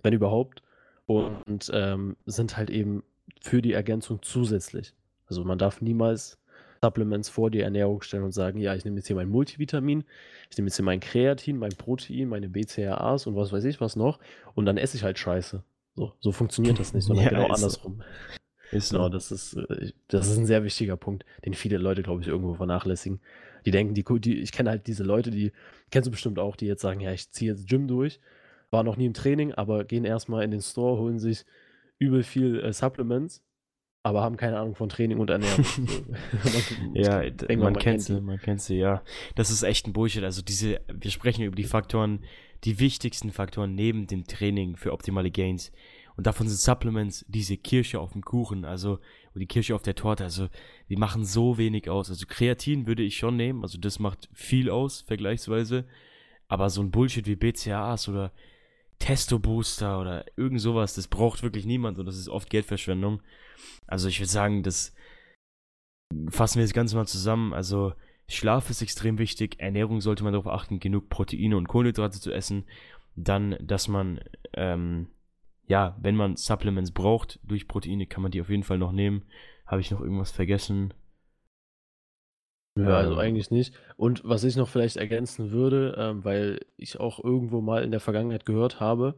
wenn 0.01 0.13
überhaupt. 0.13 0.63
Und 1.05 1.69
ähm, 1.71 2.17
sind 2.26 2.57
halt 2.57 2.71
eben 2.71 3.03
für 3.41 3.61
die 3.61 3.73
Ergänzung 3.73 4.23
zusätzlich. 4.23 4.95
Also 5.28 5.43
man 5.43 5.59
darf 5.59 5.82
niemals 5.82 6.39
Supplements 6.86 7.29
vor 7.29 7.49
die 7.49 7.61
Ernährung 7.61 8.01
stellen 8.01 8.23
und 8.23 8.31
sagen, 8.31 8.59
ja, 8.59 8.75
ich 8.75 8.86
nehme 8.86 8.97
jetzt 8.97 9.07
hier 9.07 9.15
mein 9.15 9.29
Multivitamin, 9.29 10.03
ich 10.51 10.57
nehme 10.57 10.67
jetzt 10.67 10.75
hier 10.75 10.86
mein 10.86 10.99
Kreatin, 10.99 11.57
mein 11.57 11.71
Protein, 11.71 12.27
meine 12.27 12.49
BCAAs 12.49 13.25
und 13.27 13.36
was 13.36 13.51
weiß 13.51 13.63
ich 13.65 13.81
was 13.81 13.95
noch 13.95 14.19
und 14.53 14.65
dann 14.65 14.77
esse 14.77 14.97
ich 14.97 15.03
halt 15.03 15.17
Scheiße. 15.17 15.63
So, 15.95 16.13
so 16.19 16.31
funktioniert 16.31 16.79
das 16.79 16.93
nicht, 16.93 17.05
sondern 17.05 17.25
Ja, 17.25 17.31
genau 17.31 17.47
ist 17.47 17.55
andersrum. 17.55 18.03
Ist 18.71 18.91
Genau, 18.91 19.03
so. 19.03 19.09
das 19.09 19.31
ist, 19.31 19.53
äh, 19.55 19.91
das 20.07 20.29
ist 20.29 20.38
ein 20.38 20.45
sehr 20.45 20.63
wichtiger 20.63 20.97
Punkt, 20.97 21.25
den 21.45 21.53
viele 21.53 21.77
Leute, 21.77 22.03
glaube 22.03 22.21
ich, 22.21 22.27
irgendwo 22.27 22.55
vernachlässigen. 22.55 23.21
Die 23.65 23.71
denken, 23.71 23.93
die, 23.93 24.03
die 24.19 24.39
ich 24.41 24.51
kenne 24.51 24.69
halt 24.69 24.88
diese 24.88 25.03
Leute, 25.03 25.31
die 25.31 25.51
kennst 25.91 26.07
du 26.07 26.11
bestimmt 26.11 26.39
auch, 26.39 26.55
die 26.55 26.65
jetzt 26.67 26.81
sagen, 26.81 26.99
ja, 26.99 27.11
ich 27.11 27.31
ziehe 27.31 27.51
jetzt 27.51 27.67
Gym 27.67 27.88
durch, 27.88 28.19
war 28.69 28.83
noch 28.83 28.97
nie 28.97 29.05
im 29.05 29.13
Training, 29.13 29.53
aber 29.53 29.86
gehen 29.86 30.05
erstmal 30.05 30.43
in 30.43 30.51
den 30.51 30.61
Store, 30.61 30.99
holen 30.99 31.19
sich 31.19 31.45
übel 31.97 32.23
viel 32.23 32.59
äh, 32.59 32.73
Supplements, 32.73 33.41
aber 34.06 34.22
haben 34.22 34.38
keine 34.38 34.60
Ahnung 34.60 34.76
von 34.76 34.88
Training 34.88 35.18
und 35.18 35.32
Ernährung. 35.32 35.66
So. 35.76 35.82
Man- 35.82 36.93
ich 36.93 37.06
Ja, 37.06 37.22
denke 37.28 37.58
man, 37.58 37.76
kennt 37.76 38.03
sie, 38.03 38.22
man 38.22 38.38
kennt 38.39 38.62
sie, 38.62 38.78
ja. 38.78 39.01
Das 39.34 39.49
ist 39.49 39.64
echt 39.64 39.88
ein 39.88 39.93
Bullshit. 39.93 40.24
Also 40.24 40.43
diese, 40.43 40.80
wir 40.93 41.10
sprechen 41.10 41.43
über 41.43 41.56
die 41.56 41.64
Faktoren, 41.64 42.20
die 42.64 42.80
wichtigsten 42.80 43.32
Faktoren 43.32 43.74
neben 43.74 44.06
dem 44.06 44.26
Training 44.26 44.76
für 44.78 44.93
optimale 44.93 45.32
Gains. 45.32 45.72
Und 46.18 46.28
davon 46.28 46.47
sind 46.47 46.60
Supplements 46.60 47.26
diese 47.28 47.58
Kirsche 47.58 47.99
auf 47.99 48.14
dem 48.14 48.22
Kuchen, 48.22 48.64
also 48.64 48.91
oder 49.32 49.39
die 49.39 49.47
Kirsche 49.47 49.74
auf 49.76 49.82
der 49.82 49.95
Torte. 49.95 50.24
Also 50.24 50.47
die 50.88 50.95
machen 50.97 51.26
so 51.26 51.58
wenig 51.58 51.89
aus. 51.89 52.10
Also 52.12 52.26
Kreatin 52.28 52.86
würde 52.86 53.01
ich 53.03 53.18
schon 53.18 53.36
nehmen, 53.36 53.64
also 53.64 53.78
das 53.80 53.97
macht 53.99 54.30
viel 54.34 54.70
aus 54.70 55.01
vergleichsweise. 55.01 55.86
Aber 56.47 56.70
so 56.70 56.82
ein 56.82 56.91
Bullshit 56.91 57.26
wie 57.26 57.36
BCAAs 57.36 58.08
oder 58.08 58.32
Testo-Booster 59.00 60.00
oder 60.00 60.26
irgend 60.38 60.62
sowas, 60.62 60.93
das 60.96 61.08
braucht 61.08 61.43
wirklich 61.43 61.66
niemand 61.66 62.00
und 62.00 62.06
das 62.06 62.18
ist 62.18 62.30
oft 62.30 62.50
Geldverschwendung. 62.50 63.22
Also 63.88 64.08
ich 64.08 64.20
würde 64.20 64.32
sagen, 64.32 64.64
das 64.64 64.93
fassen 66.30 66.60
wir 66.60 66.64
das 66.64 66.74
Ganze 66.74 66.96
mal 66.96 67.08
zusammen. 67.08 67.54
Also 67.54 67.93
Schlaf 68.28 68.70
ist 68.70 68.82
extrem 68.82 69.18
wichtig, 69.18 69.60
Ernährung 69.60 70.02
sollte 70.02 70.24
man 70.24 70.34
darauf 70.34 70.48
achten, 70.48 70.80
genug 70.80 71.10
Proteine 71.10 71.58
und 71.58 71.68
Kohlenhydrate 71.68 72.20
zu 72.20 72.32
essen. 72.32 72.66
Dann, 73.16 73.56
dass 73.62 73.88
man, 73.88 74.20
ähm, 74.54 75.08
ja, 75.68 75.96
wenn 76.02 76.16
man 76.16 76.36
Supplements 76.36 76.91
braucht 76.91 77.39
durch 77.43 77.68
Proteine, 77.68 78.08
kann 78.08 78.24
man 78.24 78.32
die 78.32 78.41
auf 78.41 78.50
jeden 78.50 78.64
Fall 78.64 78.78
noch 78.78 78.91
nehmen. 78.91 79.24
Habe 79.66 79.82
ich 79.82 79.91
noch 79.91 80.02
irgendwas 80.02 80.32
vergessen? 80.32 80.93
Ja, 82.78 82.97
also 82.97 83.13
Ähm, 83.13 83.19
eigentlich 83.19 83.51
nicht. 83.51 83.73
Und 83.95 84.21
was 84.26 84.43
ich 84.43 84.55
noch 84.57 84.67
vielleicht 84.67 84.97
ergänzen 84.97 85.51
würde, 85.51 85.95
ähm, 85.97 86.23
weil 86.26 86.59
ich 86.78 86.99
auch 86.99 87.23
irgendwo 87.23 87.61
mal 87.61 87.84
in 87.84 87.91
der 87.91 87.99
Vergangenheit 88.01 88.45
gehört 88.45 88.80
habe, 88.80 89.15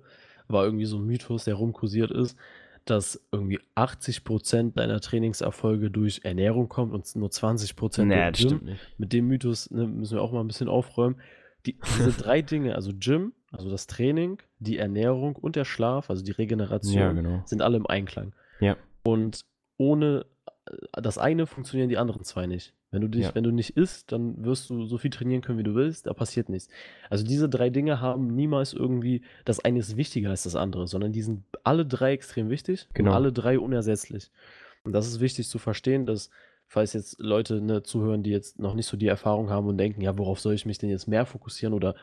war 0.47 0.63
irgendwie 0.63 0.85
so 0.85 0.97
ein 0.97 1.05
Mythos, 1.05 1.43
der 1.45 1.55
rumkursiert 1.55 2.11
ist, 2.11 2.37
dass 2.85 3.21
irgendwie 3.31 3.59
80% 3.75 4.75
deiner 4.75 5.01
Trainingserfolge 5.01 5.91
durch 5.91 6.21
Ernährung 6.23 6.69
kommt 6.69 6.93
und 6.93 7.13
nur 7.15 7.29
20% 7.29 8.05
Nee, 8.05 8.13
durch 8.15 8.31
das 8.31 8.39
Gym. 8.39 8.47
stimmt 8.49 8.63
nicht. 8.65 8.81
Mit 8.97 9.11
dem 9.13 9.27
Mythos 9.27 9.69
ne, 9.71 9.87
müssen 9.87 10.15
wir 10.15 10.21
auch 10.21 10.31
mal 10.31 10.39
ein 10.41 10.47
bisschen 10.47 10.69
aufräumen. 10.69 11.19
Die, 11.65 11.77
diese 11.97 12.11
drei 12.23 12.41
Dinge, 12.41 12.75
also 12.75 12.91
Gym, 12.97 13.33
also 13.51 13.69
das 13.69 13.87
Training, 13.87 14.37
die 14.59 14.77
Ernährung 14.77 15.35
und 15.35 15.55
der 15.55 15.65
Schlaf, 15.65 16.09
also 16.09 16.23
die 16.23 16.31
Regeneration, 16.31 16.93
Ja, 17.01 17.11
genau. 17.11 17.41
sind 17.45 17.61
alle 17.61 17.77
im 17.77 17.87
Einklang. 17.87 18.33
Ja. 18.61 18.77
Und 19.03 19.41
ohne 19.77 20.25
äh, 20.65 21.01
das 21.01 21.17
eine 21.17 21.45
funktionieren 21.47 21.89
die 21.89 21.97
anderen 21.97 22.23
zwei 22.23 22.45
nicht. 22.45 22.73
Wenn 22.89 23.01
du 23.01 23.09
dich, 23.09 23.23
Ja. 23.23 23.35
wenn 23.35 23.43
du 23.43 23.51
nicht 23.51 23.75
isst, 23.75 24.11
dann 24.13 24.45
wirst 24.45 24.69
du 24.69 24.85
so 24.85 24.97
viel 24.97 25.11
trainieren 25.11 25.41
können, 25.41 25.59
wie 25.59 25.63
du 25.63 25.75
willst, 25.75 26.07
da 26.07 26.13
passiert 26.13 26.47
nichts. 26.47 26.69
Also 27.09 27.25
diese 27.25 27.49
drei 27.49 27.69
Dinge 27.69 27.99
haben 27.99 28.27
niemals 28.27 28.71
irgendwie, 28.73 29.23
das 29.43 29.59
eine 29.59 29.79
ist 29.79 29.97
wichtiger 29.97 30.29
als 30.29 30.43
das 30.43 30.55
andere, 30.55 30.87
sondern 30.87 31.11
die 31.11 31.21
sind 31.21 31.43
alle 31.65 31.85
drei 31.85 32.13
extrem 32.13 32.49
wichtig 32.49 32.87
Genau. 32.93 33.11
und 33.11 33.15
alle 33.17 33.33
drei 33.33 33.59
unersetzlich. 33.59 34.31
Und 34.85 34.93
das 34.93 35.05
ist 35.07 35.19
wichtig 35.19 35.49
zu 35.49 35.59
verstehen, 35.59 36.05
dass, 36.05 36.29
falls 36.65 36.93
jetzt 36.93 37.19
Leute 37.19 37.59
ne, 37.61 37.83
zuhören, 37.83 38.23
die 38.23 38.29
jetzt 38.31 38.57
noch 38.57 38.73
nicht 38.73 38.85
so 38.87 38.95
die 38.95 39.07
Erfahrung 39.07 39.49
haben 39.49 39.67
und 39.67 39.77
denken, 39.77 39.99
ja, 40.01 40.17
worauf 40.17 40.39
soll 40.39 40.53
ich 40.53 40.65
mich 40.65 40.77
denn 40.77 40.89
jetzt 40.89 41.07
mehr 41.07 41.25
fokussieren 41.25 41.73
oder 41.73 41.93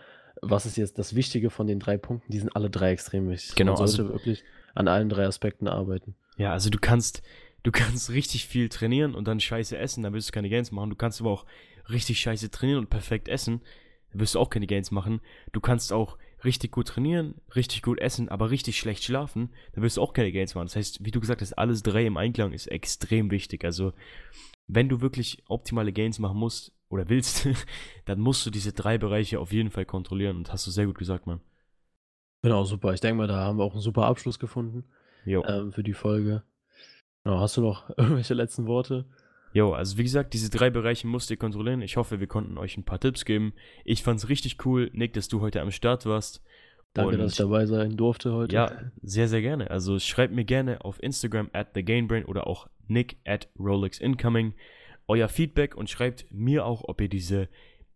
was 0.43 0.67
ist 0.67 0.77
jetzt 0.77 0.99
das 0.99 1.15
Wichtige 1.15 1.49
von 1.49 1.67
den 1.67 1.79
drei 1.81 1.97
Punkten, 1.97 2.31
die 2.31 2.39
sind 2.41 2.55
alle 2.55 2.69
drei 2.69 2.91
extrem 2.93 3.31
wichtig. 3.31 3.55
Genau, 3.55 3.73
Man 3.73 3.87
sollte 3.87 4.03
also- 4.03 4.13
wirklich 4.13 4.45
an 4.75 4.89
allen 4.89 5.09
drei 5.09 5.25
Aspekten 5.27 5.67
arbeiten. 5.67 6.15
Ja, 6.37 6.53
also 6.53 6.69
du 6.69 6.79
kannst, 6.79 7.23
du 7.65 7.73
kannst 7.73 8.11
richtig 8.11 8.47
viel 8.47 8.69
trainieren 8.69 9.15
und 9.15 9.27
dann 9.27 9.41
scheiße 9.41 9.77
essen, 9.77 10.05
dann 10.05 10.13
wirst 10.13 10.29
du 10.29 10.33
keine 10.33 10.49
Gains 10.49 10.71
machen. 10.71 10.91
Du 10.91 10.97
kannst 10.97 11.21
aber 11.21 11.31
auch 11.31 11.45
richtig 11.91 12.21
scheiße 12.21 12.51
trainieren 12.51 12.79
und 12.79 12.91
perfekt 12.91 13.27
essen, 13.29 13.61
dann 14.13 14.21
wirst 14.21 14.37
du 14.37 14.39
auch 14.39 14.51
keine 14.51 14.69
Gains 14.69 14.93
machen. 14.93 15.21
Du 15.53 15.61
kannst 15.61 15.93
auch 15.93 16.17
richtig 16.45 16.71
gut 16.71 16.89
trainieren, 16.89 17.35
richtig 17.57 17.83
gut 17.83 17.99
essen, 17.99 18.29
aber 18.29 18.51
richtig 18.51 18.79
schlecht 18.79 19.03
schlafen, 19.03 19.51
dann 19.73 19.83
wirst 19.83 19.97
du 19.97 20.03
auch 20.03 20.13
keine 20.13 20.31
Gains 20.31 20.55
machen. 20.55 20.67
Das 20.67 20.77
heißt, 20.77 21.05
wie 21.05 21.11
du 21.11 21.21
gesagt 21.21 21.41
hast, 21.41 21.55
alles 21.55 21.83
drei 21.83 22.07
im 22.07 22.19
Einklang 22.19 22.53
ist 22.53 22.67
extrem 22.67 23.31
wichtig. 23.31 23.65
Also, 23.65 23.93
wenn 24.67 24.89
du 24.89 25.01
wirklich 25.01 25.43
optimale 25.49 25.93
Gains 25.93 26.19
machen 26.19 26.39
musst 26.39 26.73
oder 26.91 27.09
willst, 27.09 27.49
dann 28.05 28.21
musst 28.21 28.45
du 28.45 28.51
diese 28.51 28.75
drei 28.75 28.99
Bereiche 28.99 29.41
auf 29.41 29.53
jeden 29.53 29.71
Fall 29.71 29.87
kontrollieren 29.87 30.37
und 30.37 30.53
hast 30.53 30.67
du 30.67 30.71
sehr 30.71 30.87
gut 30.87 30.99
gesagt, 30.99 31.27
Mann. 31.27 31.41
Genau, 32.43 32.65
super. 32.65 32.93
Ich 32.93 33.01
denke 33.01 33.17
mal, 33.17 33.27
da 33.27 33.37
haben 33.37 33.57
wir 33.57 33.65
auch 33.65 33.73
einen 33.73 33.81
super 33.81 34.05
Abschluss 34.05 34.39
gefunden 34.39 34.85
ähm, 35.49 35.73
für 35.73 35.83
die 35.83 35.95
Folge. 35.95 36.43
Genau, 37.25 37.41
hast 37.41 37.57
du 37.57 37.63
noch 37.63 37.91
irgendwelche 37.97 38.35
letzten 38.35 38.67
Worte? 38.67 39.07
Jo, 39.53 39.73
also 39.73 39.99
wie 39.99 40.03
gesagt, 40.03 40.35
diese 40.35 40.51
drei 40.51 40.69
Bereiche 40.69 41.07
musst 41.07 41.31
ihr 41.31 41.37
kontrollieren. 41.37 41.81
Ich 41.81 41.97
hoffe, 41.97 42.19
wir 42.21 42.27
konnten 42.27 42.59
euch 42.59 42.77
ein 42.77 42.85
paar 42.85 42.99
Tipps 42.99 43.25
geben. 43.25 43.53
Ich 43.85 44.03
fand's 44.03 44.29
richtig 44.29 44.65
cool, 44.67 44.91
Nick, 44.93 45.13
dass 45.13 45.29
du 45.29 45.41
heute 45.41 45.61
am 45.61 45.71
Start 45.71 46.07
warst. 46.07 46.43
Danke, 46.93 47.15
Und 47.15 47.19
dass 47.19 47.33
ich 47.33 47.39
dabei 47.39 47.67
sein 47.67 47.97
durfte 47.97 48.33
heute. 48.33 48.55
Ja, 48.55 48.71
sehr, 49.03 49.29
sehr 49.29 49.43
gerne. 49.43 49.71
Also 49.71 49.99
schreibt 49.99 50.35
mir 50.35 50.45
gerne 50.45 50.85
auf 50.85 51.03
Instagram 51.03 51.51
at 51.53 51.75
thegainbrain 51.75 52.25
oder 52.25 52.47
auch 52.47 52.69
nick 52.89 53.17
at 53.25 53.49
rollixincoming 53.59 54.55
euer 55.07 55.29
Feedback 55.29 55.77
und 55.77 55.91
schreibt 55.91 56.27
mir 56.31 56.65
auch, 56.67 56.85
ob 56.85 57.01
ihr 57.01 57.09
diese 57.09 57.49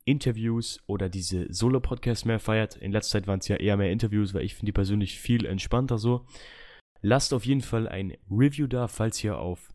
Interviews 0.04 0.80
oder 0.86 1.08
diese 1.08 1.52
Solo-Podcasts 1.52 2.24
mehr 2.24 2.40
feiert. 2.40 2.76
In 2.76 2.92
letzter 2.92 3.18
Zeit 3.18 3.26
waren 3.26 3.40
es 3.40 3.48
ja 3.48 3.56
eher 3.56 3.76
mehr 3.76 3.90
Interviews, 3.90 4.32
weil 4.32 4.42
ich 4.44 4.54
finde 4.54 4.66
die 4.66 4.72
persönlich 4.72 5.18
viel 5.18 5.44
entspannter 5.44 5.98
so. 5.98 6.24
Lasst 7.00 7.32
auf 7.32 7.44
jeden 7.44 7.60
Fall 7.60 7.88
ein 7.88 8.16
Review 8.30 8.66
da, 8.66 8.88
falls 8.88 9.22
ihr 9.22 9.38
auf 9.38 9.72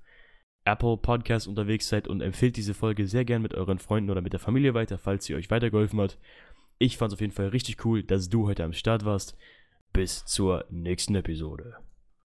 Apple 0.65 0.97
Podcast 0.97 1.47
unterwegs 1.47 1.89
seid 1.89 2.07
und 2.07 2.21
empfehlt 2.21 2.57
diese 2.57 2.73
Folge 2.73 3.07
sehr 3.07 3.25
gern 3.25 3.41
mit 3.41 3.53
euren 3.53 3.79
Freunden 3.79 4.09
oder 4.09 4.21
mit 4.21 4.33
der 4.33 4.39
Familie 4.39 4.73
weiter, 4.73 4.97
falls 4.97 5.25
sie 5.25 5.35
euch 5.35 5.51
weitergeholfen 5.51 5.99
hat. 5.99 6.17
Ich 6.79 6.97
fand 6.97 7.11
es 7.11 7.15
auf 7.15 7.21
jeden 7.21 7.33
Fall 7.33 7.47
richtig 7.49 7.85
cool, 7.85 8.03
dass 8.03 8.29
du 8.29 8.47
heute 8.47 8.63
am 8.63 8.73
Start 8.73 9.05
warst. 9.05 9.37
Bis 9.91 10.25
zur 10.25 10.65
nächsten 10.69 11.15
Episode. 11.15 11.75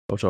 Ciao, 0.09 0.17
ciao. 0.19 0.27